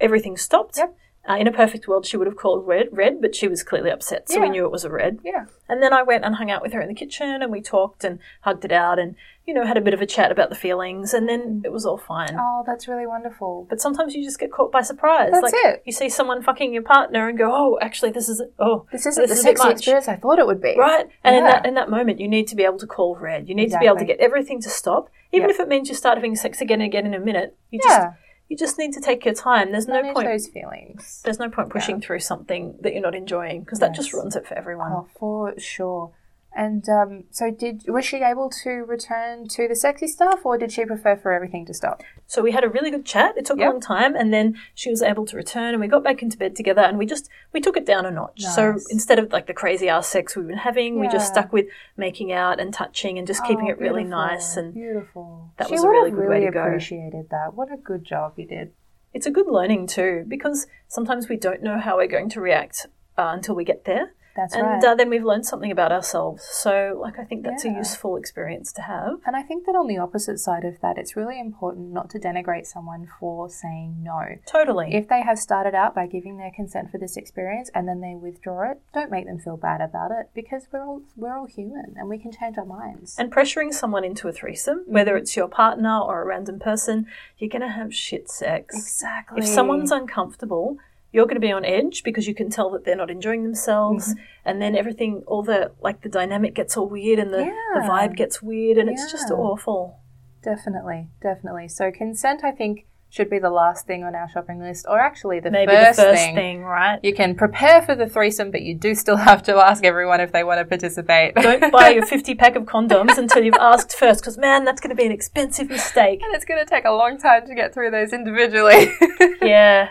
everything 0.00 0.36
stopped 0.36 0.76
Yep. 0.78 0.96
Uh, 1.28 1.34
in 1.34 1.46
a 1.46 1.52
perfect 1.52 1.86
world 1.86 2.04
she 2.04 2.16
would 2.16 2.26
have 2.26 2.36
called 2.36 2.66
red 2.66 2.88
red 2.92 3.20
but 3.20 3.34
she 3.34 3.46
was 3.48 3.62
clearly 3.62 3.90
upset 3.90 4.28
so 4.28 4.40
we 4.40 4.48
knew 4.48 4.64
it 4.64 4.72
was 4.72 4.84
a 4.84 4.90
red 4.90 5.18
Yeah. 5.24 5.44
and 5.68 5.82
then 5.82 5.92
I 5.92 6.02
went 6.02 6.24
and 6.24 6.34
hung 6.36 6.50
out 6.50 6.62
with 6.62 6.72
her 6.72 6.80
in 6.80 6.88
the 6.88 6.94
kitchen 6.94 7.42
and 7.42 7.52
we 7.52 7.60
talked 7.60 8.02
and 8.04 8.18
hugged 8.40 8.64
it 8.64 8.72
out 8.72 8.98
and, 8.98 9.14
you 9.46 9.54
know, 9.54 9.64
had 9.64 9.76
a 9.76 9.80
bit 9.80 9.94
of 9.94 10.00
a 10.00 10.06
chat 10.06 10.30
about 10.32 10.48
the 10.50 10.56
feelings 10.56 11.14
and 11.14 11.28
then 11.28 11.62
it 11.64 11.72
was 11.72 11.84
all 11.86 11.96
fine. 11.98 12.36
Oh, 12.38 12.62
that's 12.66 12.86
really 12.88 13.06
wonderful. 13.06 13.66
But 13.70 13.80
sometimes 13.80 14.14
you 14.14 14.22
just 14.24 14.38
get 14.40 14.50
caught 14.52 14.72
by 14.72 14.82
surprise. 14.82 15.30
That's 15.32 15.42
like 15.44 15.54
it. 15.54 15.82
you 15.84 15.92
see 15.92 16.08
someone 16.08 16.42
fucking 16.42 16.72
your 16.72 16.82
partner 16.82 17.28
and 17.28 17.36
go, 17.38 17.50
"Oh, 17.52 17.78
actually, 17.80 18.10
this 18.12 18.28
is 18.28 18.42
oh, 18.58 18.86
This 18.92 19.06
isn't 19.06 19.26
the 19.26 19.32
is 19.32 19.42
sexy 19.42 19.68
experience 19.70 20.08
I 20.08 20.16
thought 20.16 20.38
it 20.38 20.46
would 20.46 20.60
be. 20.60 20.74
Right, 20.78 21.06
and 21.24 21.36
in 21.36 21.44
that 21.44 21.66
in 21.66 21.74
that 21.74 21.88
moment, 21.90 22.20
you 22.20 22.28
need 22.28 22.46
to 22.48 22.56
be 22.56 22.64
able 22.64 22.78
to 22.78 22.86
call 22.86 23.16
red. 23.16 23.48
You 23.48 23.54
need 23.54 23.70
to 23.70 23.78
be 23.78 23.86
able 23.86 23.98
to 23.98 24.04
get 24.04 24.18
everything 24.20 24.60
to 24.62 24.68
stop, 24.70 25.08
even 25.32 25.48
Yep. 25.48 25.54
if 25.54 25.60
it 25.60 25.68
means 25.68 25.88
you 25.88 25.94
start 25.94 26.18
having 26.18 26.34
sex 26.36 26.60
again 26.60 26.80
and 26.80 26.86
again 26.88 27.06
in 27.06 27.14
a 27.14 27.20
minute. 27.20 27.56
You 27.70 27.80
just 27.80 27.98
Yeah. 27.98 28.12
You 28.52 28.58
just 28.58 28.78
need 28.78 28.92
to 28.92 29.00
take 29.00 29.24
your 29.24 29.32
time. 29.32 29.72
There's 29.72 29.88
no 29.88 29.94
Manage 29.94 30.14
point. 30.14 30.28
those 30.28 30.46
feelings. 30.46 31.22
There's 31.24 31.38
no 31.38 31.48
point 31.48 31.70
pushing 31.70 32.02
through 32.02 32.20
something 32.20 32.74
that 32.82 32.92
you're 32.92 33.00
not 33.00 33.14
enjoying 33.14 33.60
because 33.60 33.78
that 33.78 33.94
just 33.94 34.12
ruins 34.12 34.36
it 34.36 34.46
for 34.46 34.52
everyone. 34.52 34.92
Oh, 34.92 35.08
for 35.18 35.58
sure. 35.58 36.12
And 36.54 36.86
um, 36.88 37.24
so, 37.30 37.50
did 37.50 37.84
was 37.88 38.04
she 38.04 38.18
able 38.18 38.50
to 38.62 38.70
return 38.70 39.48
to 39.48 39.66
the 39.68 39.74
sexy 39.74 40.06
stuff, 40.06 40.40
or 40.44 40.58
did 40.58 40.70
she 40.70 40.84
prefer 40.84 41.16
for 41.16 41.32
everything 41.32 41.64
to 41.66 41.74
stop? 41.74 42.02
So 42.26 42.42
we 42.42 42.52
had 42.52 42.62
a 42.62 42.68
really 42.68 42.90
good 42.90 43.06
chat. 43.06 43.36
It 43.38 43.46
took 43.46 43.58
Yep. 43.58 43.66
a 43.66 43.70
long 43.70 43.80
time, 43.80 44.14
and 44.14 44.32
then 44.34 44.58
she 44.74 44.90
was 44.90 45.00
able 45.00 45.24
to 45.26 45.36
return, 45.36 45.72
and 45.72 45.80
we 45.80 45.86
got 45.88 46.04
back 46.04 46.22
into 46.22 46.36
bed 46.36 46.54
together, 46.54 46.82
and 46.82 46.98
we 46.98 47.06
just 47.06 47.28
we 47.52 47.60
took 47.60 47.76
it 47.76 47.86
down 47.86 48.04
a 48.04 48.10
notch. 48.10 48.42
So 48.42 48.76
instead 48.90 49.18
of 49.18 49.32
like 49.32 49.46
the 49.46 49.54
crazy 49.54 49.88
ass 49.88 50.08
sex 50.08 50.36
we've 50.36 50.46
been 50.46 50.58
having, 50.58 51.00
we 51.00 51.08
just 51.08 51.28
stuck 51.32 51.52
with 51.52 51.66
making 51.96 52.32
out 52.32 52.60
and 52.60 52.72
touching 52.74 53.16
and 53.18 53.26
just 53.26 53.42
keeping 53.44 53.66
Oh, 53.68 53.70
it 53.70 53.78
really 53.78 54.04
nice. 54.04 54.56
And 54.58 54.74
beautiful. 54.74 55.50
that 55.56 55.68
she 55.68 55.72
was 55.74 55.84
a 55.84 55.88
really 55.88 56.10
good 56.10 56.28
way 56.28 56.44
to 56.44 56.50
go. 56.50 56.64
appreciated 56.64 57.30
that. 57.30 57.54
What 57.54 57.72
a 57.72 57.76
good 57.76 58.04
job 58.04 58.34
you 58.36 58.46
did. 58.46 58.72
it's 59.14 59.26
a 59.26 59.30
good 59.30 59.46
learning 59.46 59.86
too, 59.86 60.24
because 60.28 60.66
sometimes 60.88 61.28
we 61.28 61.36
don't 61.36 61.62
know 61.62 61.78
how 61.78 61.96
we're 61.96 62.06
going 62.06 62.28
to 62.30 62.40
react 62.40 62.86
uh, 63.18 63.30
until 63.34 63.54
we 63.54 63.64
get 63.64 63.84
there. 63.84 64.12
That's 64.36 64.54
and 64.54 64.66
right. 64.66 64.84
uh, 64.84 64.94
then 64.94 65.10
we've 65.10 65.24
learned 65.24 65.46
something 65.46 65.70
about 65.70 65.92
ourselves. 65.92 66.42
So, 66.50 66.98
like, 67.00 67.18
I 67.18 67.24
think 67.24 67.44
that's 67.44 67.64
a 67.64 67.70
useful 67.70 68.16
experience 68.16 68.72
to 68.74 68.82
have. 68.82 69.20
And 69.26 69.36
I 69.36 69.42
think 69.42 69.66
that 69.66 69.72
on 69.76 69.86
the 69.86 69.98
opposite 69.98 70.38
side 70.38 70.64
of 70.64 70.80
that, 70.80 70.98
it's 70.98 71.16
really 71.16 71.38
important 71.38 71.90
not 71.92 72.10
to 72.10 72.18
denigrate 72.18 72.66
someone 72.66 73.08
for 73.20 73.48
saying 73.50 73.96
no. 74.02 74.20
Totally. 74.46 74.94
If 74.94 75.08
they 75.08 75.22
have 75.22 75.38
started 75.38 75.74
out 75.74 75.94
by 75.94 76.06
giving 76.06 76.36
their 76.38 76.50
consent 76.54 76.90
for 76.90 76.98
this 76.98 77.16
experience 77.16 77.70
and 77.74 77.86
then 77.88 78.00
they 78.00 78.14
withdraw 78.14 78.70
it, 78.70 78.80
don't 78.94 79.10
make 79.10 79.26
them 79.26 79.38
feel 79.38 79.56
bad 79.56 79.80
about 79.80 80.10
it 80.10 80.30
because 80.34 80.66
we're 80.72 80.82
all 80.82 81.02
we're 81.16 81.36
all 81.36 81.46
human 81.46 81.94
and 81.96 82.08
we 82.08 82.18
can 82.18 82.32
change 82.32 82.56
our 82.58 82.64
minds. 82.64 83.16
And 83.18 83.30
pressuring 83.32 83.72
someone 83.72 84.04
into 84.04 84.28
a 84.28 84.32
threesome, 84.32 84.80
Mm-hmm. 84.82 84.92
whether 84.92 85.16
it's 85.16 85.36
your 85.36 85.48
partner 85.48 85.98
or 86.00 86.22
a 86.22 86.24
random 86.26 86.58
person, 86.58 87.06
you're 87.38 87.50
going 87.50 87.62
to 87.62 87.68
have 87.68 87.94
shit 87.94 88.30
sex. 88.30 88.74
exactly. 88.76 89.40
If 89.40 89.46
someone's 89.46 89.90
uncomfortable, 89.90 90.78
you're 91.12 91.26
going 91.26 91.36
to 91.36 91.40
be 91.40 91.52
on 91.52 91.64
edge 91.64 92.02
because 92.04 92.26
you 92.26 92.34
can 92.34 92.48
tell 92.50 92.70
that 92.70 92.84
they're 92.84 92.96
not 92.96 93.10
enjoying 93.10 93.42
themselves, 93.42 94.14
Mm-hmm. 94.14 94.22
and 94.46 94.62
then 94.62 94.74
everything, 94.76 95.22
all 95.26 95.42
the 95.42 95.72
like 95.80 96.02
the 96.02 96.08
dynamic 96.08 96.54
gets 96.54 96.76
all 96.76 96.88
weird, 96.88 97.18
and 97.18 97.32
the, 97.32 97.44
the 97.74 97.80
vibe 97.80 98.16
gets 98.16 98.42
weird, 98.42 98.78
and 98.78 98.88
it's 98.88 99.10
just 99.12 99.30
awful. 99.30 99.98
definitely, 100.42 101.08
definitely. 101.22 101.68
So 101.68 101.90
consent, 101.90 102.42
I 102.44 102.50
think, 102.50 102.86
should 103.10 103.28
be 103.28 103.38
the 103.38 103.50
last 103.50 103.86
thing 103.86 104.02
on 104.04 104.14
our 104.14 104.26
shopping 104.30 104.58
list, 104.58 104.86
or 104.88 104.98
actually 104.98 105.38
the 105.38 105.50
Maybe 105.50 105.70
first, 105.70 105.98
the 105.98 106.02
first 106.04 106.22
thing. 106.22 106.34
thing, 106.34 106.62
right? 106.64 106.98
You 107.02 107.12
can 107.14 107.34
prepare 107.34 107.82
for 107.82 107.94
the 107.94 108.08
threesome, 108.08 108.50
but 108.50 108.62
you 108.62 108.74
do 108.74 108.94
still 108.94 109.16
have 109.18 109.42
to 109.42 109.56
ask 109.56 109.84
everyone 109.84 110.20
if 110.22 110.32
they 110.32 110.42
want 110.44 110.60
to 110.60 110.64
participate. 110.64 111.34
Don't 111.34 111.70
buy 111.78 111.90
your 111.90 112.06
50 112.06 112.34
pack 112.36 112.56
of 112.56 112.62
condoms 112.64 113.18
until 113.18 113.44
you've 113.44 113.54
asked 113.60 113.92
first, 113.98 114.22
because 114.22 114.38
man, 114.38 114.64
that's 114.64 114.80
going 114.80 114.88
to 114.88 114.96
be 114.96 115.04
an 115.04 115.12
expensive 115.12 115.68
mistake. 115.68 116.22
and 116.22 116.34
it's 116.34 116.46
going 116.46 116.58
to 116.58 116.68
take 116.68 116.86
a 116.86 116.90
long 116.90 117.18
time 117.18 117.46
to 117.46 117.54
get 117.54 117.74
through 117.74 117.90
those 117.90 118.12
individually. 118.14 118.92
Yeah. 119.42 119.90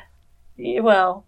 Yeah 0.62 0.80
well, 0.82 1.26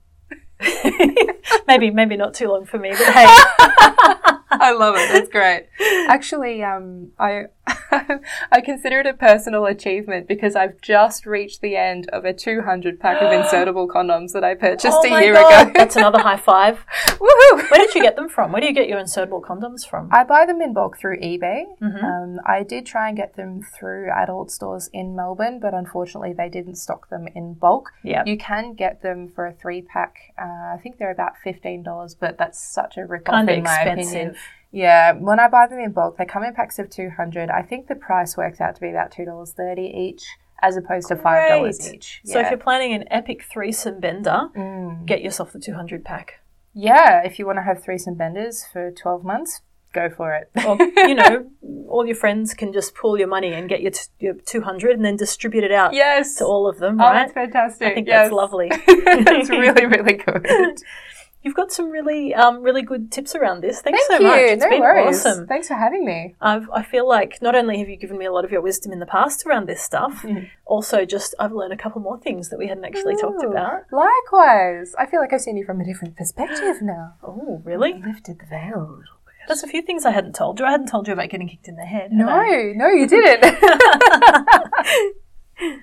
maybe 1.67 1.91
maybe 1.91 2.15
not 2.15 2.34
too 2.34 2.47
long 2.47 2.65
for 2.65 2.77
me, 2.77 2.91
but 2.91 2.99
hey, 3.13 4.34
I 4.60 4.72
love 4.74 4.95
it. 4.97 5.10
That's 5.12 5.30
great. 5.30 5.68
Actually, 6.08 6.64
um, 6.64 7.12
I 7.20 7.45
I 8.51 8.62
consider 8.64 8.99
it 8.99 9.06
a 9.06 9.14
personal 9.14 9.66
achievement 9.66 10.28
because 10.28 10.56
I've 10.56 10.82
just 10.82 11.26
reached 11.26 11.62
the 11.62 11.76
end 11.76 12.10
of 12.10 12.26
a 12.26 12.34
200 12.34 12.99
pack 12.99 13.22
of 13.22 13.30
insertable 13.45 13.88
condoms 13.88 14.34
that 14.34 14.43
I 14.43 14.56
purchased 14.56 14.97
oh 14.99 15.08
a 15.08 15.10
my 15.10 15.24
year 15.24 15.34
God, 15.34 15.68
ago. 15.68 15.74
that's 15.76 15.95
another 15.95 16.20
high 16.20 16.38
five. 16.38 16.86
Woohoo! 17.08 17.70
Where 17.72 17.80
did 17.80 17.95
you 17.95 18.01
get 18.01 18.16
them 18.16 18.28
from? 18.30 18.51
Where 18.51 18.62
do 18.62 18.68
you 18.68 18.74
get 18.74 18.88
your 18.89 18.99
insertable 18.99 19.41
condoms 19.41 19.88
from? 19.88 20.10
I 20.12 20.24
buy 20.24 20.45
them 20.45 20.62
in 20.62 20.74
bulk 20.74 20.97
through 20.97 21.20
eBay. 21.20 21.64
Mhm. 21.82 22.04
Um, 22.04 22.39
I 22.45 22.64
did 22.64 22.86
try 22.86 23.08
and 23.08 23.16
get 23.18 23.36
them 23.36 23.62
through 23.62 24.10
adult 24.12 24.51
stores 24.51 24.89
in 24.91 25.16
Melbourne, 25.16 25.60
but 25.60 25.74
unfortunately 25.74 26.34
they 26.34 26.49
didn't 26.49 26.76
stock 26.76 27.10
them 27.10 27.28
in 27.34 27.54
bulk. 27.54 27.91
Yeah. 28.04 28.24
You 28.26 28.38
can 28.38 28.74
get 28.74 29.01
them 29.01 29.30
for 29.34 29.45
a 29.45 29.54
three 29.54 29.82
pack. 29.82 30.16
Uh, 30.38 30.74
I 30.74 30.80
think 30.82 30.97
they're 30.97 31.12
about 31.12 31.38
fifteen 31.38 31.84
dollars, 31.84 32.16
but 32.16 32.38
that's 32.38 32.60
such 32.62 32.97
a 32.97 33.06
rip 33.06 33.30
off 33.30 33.47
in 33.47 33.64
my 33.64 33.82
opinion. 33.82 34.36
Yeah, 34.74 35.13
when 35.13 35.39
I 35.39 35.47
buy 35.47 35.67
them 35.67 35.80
in 35.80 35.91
bulk, 35.91 36.17
they 36.17 36.26
come 36.26 36.43
in 36.43 36.53
packs 36.53 36.80
of 36.80 36.89
two 36.89 37.09
hundred. 37.15 37.49
I 37.49 37.61
think 37.61 37.88
the 37.88 37.95
price 37.95 38.36
works 38.36 38.59
out 38.59 38.74
to 38.76 38.82
be 38.82 38.89
about 38.89 39.11
two 39.11 39.24
dollars 39.24 39.53
thirty 39.53 39.84
each, 39.95 40.26
as 40.63 40.76
opposed 40.76 41.07
to 41.09 41.15
five 41.15 41.47
dollars 41.49 41.93
each. 41.93 42.21
So 42.26 42.39
if 42.39 42.49
you're 42.49 42.57
planning 42.57 42.91
an 42.93 43.05
epic 43.11 43.43
threesome 43.51 43.99
bender, 43.99 44.49
Mm. 44.57 45.05
get 45.05 45.21
yourself 45.21 45.53
the 45.53 45.59
200 45.59 46.03
pack. 46.03 46.39
yeah, 46.74 47.21
if 47.24 47.38
you 47.38 47.45
want 47.45 47.57
to 47.59 47.61
have 47.63 47.84
threesome 47.84 48.15
benders 48.15 48.65
for 48.74 48.89
twelve 48.91 49.24
months, 49.24 49.61
go 49.93 50.09
for 50.09 50.34
it. 50.34 50.49
Or, 50.65 50.76
you 51.07 51.13
know, 51.13 51.45
all 51.88 52.03
your 52.07 52.15
friends 52.15 52.55
can 52.55 52.74
just 52.74 52.95
pool 52.95 53.15
your 53.19 53.28
money 53.28 53.53
and 53.53 53.69
get 53.69 53.82
your, 53.84 53.91
t- 53.91 54.07
your 54.17 54.34
200 54.34 54.95
and 54.95 55.05
then 55.05 55.15
distribute 55.15 55.63
it 55.63 55.71
out 55.71 55.93
yes. 55.93 56.34
to 56.38 56.45
all 56.45 56.67
of 56.67 56.80
them, 56.80 56.99
Oh, 56.99 57.03
right? 57.03 57.13
that's 57.13 57.34
fantastic. 57.34 57.89
I 57.89 57.93
think 57.93 58.07
yes. 58.07 58.24
that's 58.24 58.34
lovely. 58.34 58.69
that's 59.24 59.49
really, 59.51 59.86
really 59.86 60.13
good. 60.26 60.80
You've 61.44 61.56
got 61.56 61.72
some 61.74 61.89
really, 61.89 62.34
um, 62.34 62.62
really 62.64 62.82
good 62.82 63.12
tips 63.12 63.36
around 63.36 63.62
this. 63.62 63.82
Thanks 63.82 64.00
Thank 64.08 64.22
so 64.22 64.26
you. 64.26 64.32
much. 64.32 64.39
It's 64.54 64.64
no 64.64 64.70
been 64.70 64.80
worries. 64.80 65.26
awesome. 65.26 65.46
Thanks 65.46 65.68
for 65.68 65.74
having 65.76 66.06
me. 66.06 66.36
I've, 66.39 66.70
I 66.72 66.84
feel 66.84 67.06
like 67.08 67.41
not 67.41 67.54
only 67.54 67.80
have 67.80 67.89
you 67.89 67.98
given 67.98 68.18
me 68.18 68.26
a 68.26 68.32
lot 68.32 68.46
of 68.46 68.52
your 68.52 68.62
wisdom 68.62 68.94
in 68.94 69.00
the 69.00 69.06
past 69.06 69.46
around 69.46 69.68
this 69.68 69.82
stuff, 69.82 70.24
Mm. 70.24 70.50
also 70.66 71.04
just 71.06 71.36
I've 71.39 71.52
learned 71.52 71.74
a 71.74 71.78
couple 71.78 72.00
more 72.02 72.18
things 72.18 72.50
that 72.50 72.58
we 72.58 72.68
hadn't 72.68 72.86
actually 72.86 73.18
talked 73.18 73.44
about. 73.44 73.82
Likewise. 73.91 74.96
I 74.98 75.06
feel 75.06 75.20
like 75.20 75.34
I've 75.34 75.41
seen 75.41 75.58
you 75.58 75.66
from 75.66 75.82
a 75.82 75.86
different 75.86 76.16
perspective 76.16 76.82
now. 76.82 77.16
Oh, 77.22 77.62
really? 77.66 77.94
Lifted 77.94 78.39
the 78.39 78.46
veil 78.46 78.78
a 78.78 78.80
little 78.80 78.96
bit. 79.26 79.34
There's 79.48 79.64
a 79.64 79.68
few 79.68 79.82
things 79.82 80.06
I 80.06 80.12
hadn't 80.12 80.36
told 80.36 80.60
you. 80.62 80.66
I 80.66 80.72
hadn't 80.72 80.88
told 80.88 81.08
you 81.08 81.14
about 81.14 81.30
getting 81.30 81.50
kicked 81.50 81.68
in 81.68 81.76
the 81.76 81.84
head. 81.86 82.14
No, 82.14 82.26
no, 82.76 82.88
you 82.88 83.06
didn't. 83.06 83.44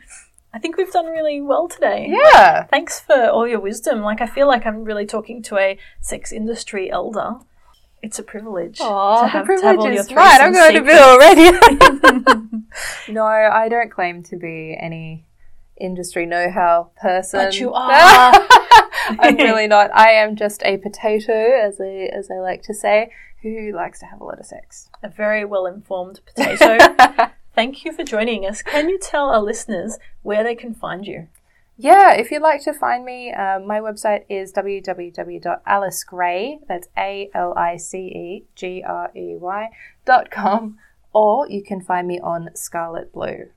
I 0.53 0.59
think 0.59 0.77
we've 0.77 0.91
done 0.93 1.07
really 1.07 1.41
well 1.41 1.69
today. 1.69 2.07
yeah. 2.09 2.65
Thanks 2.65 3.01
for 3.01 3.29
all 3.29 3.47
your 3.47 3.61
wisdom. 3.61 4.01
Like 4.01 4.21
I 4.21 4.27
feel 4.27 4.47
like 4.47 4.67
I'm 4.67 4.85
really 4.85 5.07
talking 5.07 5.43
to 5.45 5.59
a 5.59 5.79
sex 6.01 6.33
industry 6.33 6.91
elder. 6.91 7.35
It's 8.03 8.19
a 8.19 8.23
privilege. 8.23 8.79
Oh, 8.81 9.21
to 9.21 9.27
the 9.27 9.29
have, 9.29 9.47
to 9.47 9.53
have 9.53 9.79
all 9.79 9.85
privilege 9.85 9.95
your 9.95 10.05
is 10.05 10.11
mine. 10.11 10.41
I'm 10.41 10.53
going 10.53 10.75
to 10.75 10.83
bill 10.83 11.03
already. 11.05 12.63
no, 13.13 13.25
I 13.25 13.69
don't 13.69 13.91
claim 13.91 14.23
to 14.25 14.37
be 14.37 14.77
any 14.81 15.27
industry 15.79 16.27
know-how 16.27 16.91
person. 17.01 17.41
But 17.41 17.59
you 17.61 17.73
are. 17.75 18.33
I'm 19.19 19.37
really 19.37 19.67
not. 19.67 19.91
I 19.95 20.13
am 20.13 20.35
just 20.35 20.63
a 20.65 20.79
potato, 20.79 21.33
as 21.33 21.81
I 21.81 22.09
as 22.13 22.31
I 22.31 22.41
like 22.41 22.63
to 22.65 22.75
say, 22.75 23.11
who 23.43 23.73
likes 23.75 24.01
to 24.01 24.07
have 24.07 24.21
a 24.21 24.25
lot 24.25 24.39
of 24.41 24.47
sex. 24.47 24.89
a 25.03 25.09
very 25.09 25.45
well 25.45 25.67
informed 25.67 26.21
potato. 26.27 26.79
Thank 27.61 27.85
you 27.85 27.93
for 27.93 28.05
joining 28.05 28.47
us. 28.47 28.63
Can 28.63 28.89
you 28.89 28.99
tell 28.99 29.29
our 29.29 29.43
listeners 29.43 29.99
where 30.23 30.43
they 30.43 30.55
can 30.55 30.73
find 30.73 31.07
you? 31.07 31.29
Yeah, 31.77 32.15
if 32.15 32.31
you'd 32.31 32.41
like 32.41 32.65
to 32.65 32.73
find 32.73 33.05
me, 33.05 33.35
uh, 33.35 33.61
my 33.61 33.81
website 33.81 34.25
is 34.31 34.51
www.alicegrey, 34.55 36.61
that's 36.67 36.89
A-L-I-C-E-G-R-E-Y 36.97 37.31
dot 40.07 40.31
com, 40.31 40.79
or 41.13 41.47
you 41.51 41.63
can 41.63 41.83
find 41.83 42.09
me 42.09 42.19
on 42.19 42.49
Scarlet 42.55 43.13
Blue. 43.13 43.51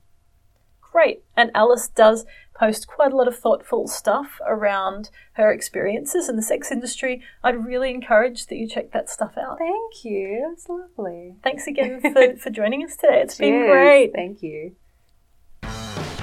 Great. 0.82 1.24
And 1.38 1.50
Alice 1.56 1.88
does 1.88 2.26
post 2.54 2.88
quite 2.88 3.12
a 3.12 3.16
lot 3.16 3.28
of 3.28 3.38
thoughtful 3.38 3.88
stuff 3.88 4.40
around 4.46 5.10
her 5.34 5.52
experiences 5.52 6.30
in 6.30 6.36
the 6.36 6.42
sex 6.42 6.72
industry. 6.72 7.22
I'd 7.44 7.66
really 7.66 7.90
encourage 7.90 8.48
that 8.48 8.56
you 8.56 8.68
check 8.68 8.92
that 8.92 9.10
stuff 9.10 9.38
out. 9.38 9.58
Thank 9.58 10.06
you. 10.06 10.48
That's 10.50 10.70
lovely. 10.70 11.36
Thanks 11.44 11.68
again 11.68 12.02
for, 12.14 12.38
for 12.38 12.50
joining 12.50 12.84
us 12.84 12.96
today. 12.96 13.22
It's 13.22 13.38
been 13.38 13.68
great. 13.68 14.14
Thank 14.14 14.44
you. 14.44 14.76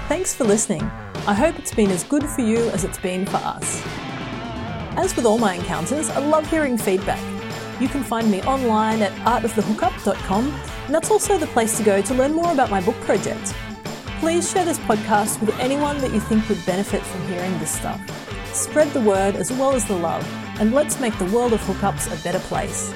Thanks 0.09 0.35
for 0.35 0.45
listening. 0.45 0.83
I 1.27 1.35
hope 1.35 1.59
it's 1.59 1.75
been 1.75 1.91
as 1.91 2.05
good 2.05 2.25
for 2.25 2.41
you 2.41 2.69
as 2.71 2.85
it's 2.85 2.99
been 2.99 3.27
for 3.27 3.37
us. 3.37 3.83
As 4.97 5.15
with 5.15 5.25
all 5.25 5.39
my 5.39 5.55
encounters, 5.55 6.11
I 6.11 6.19
love 6.19 6.49
hearing 6.51 6.77
feedback. 6.77 7.21
You 7.81 7.89
can 7.89 8.03
find 8.03 8.31
me 8.31 8.43
online 8.43 9.03
at 9.03 9.13
artofthehookup.com, 9.25 10.49
and 10.87 10.95
that's 10.95 11.11
also 11.11 11.39
the 11.39 11.47
place 11.47 11.77
to 11.79 11.83
go 11.83 12.03
to 12.03 12.15
learn 12.15 12.33
more 12.33 12.53
about 12.53 12.71
my 12.71 12.81
book 12.81 12.97
project. 13.03 13.55
Please 14.21 14.53
share 14.53 14.67
this 14.67 14.79
podcast 14.81 15.41
with 15.41 15.59
anyone 15.59 15.97
that 16.03 16.13
you 16.13 16.21
think 16.21 16.47
would 16.51 16.65
benefit 16.67 17.01
from 17.01 17.27
hearing 17.27 17.59
this 17.59 17.71
stuff. 17.71 17.99
Spread 18.55 18.89
the 18.89 19.01
word 19.01 19.35
as 19.35 19.51
well 19.51 19.73
as 19.73 19.87
the 19.87 19.97
love, 19.97 20.23
and 20.61 20.75
let's 20.75 21.01
make 21.01 21.19
the 21.19 21.25
world 21.25 21.55
of 21.55 21.61
hookups 21.63 22.07
a 22.07 22.23
better 22.23 22.39
place. 22.41 22.93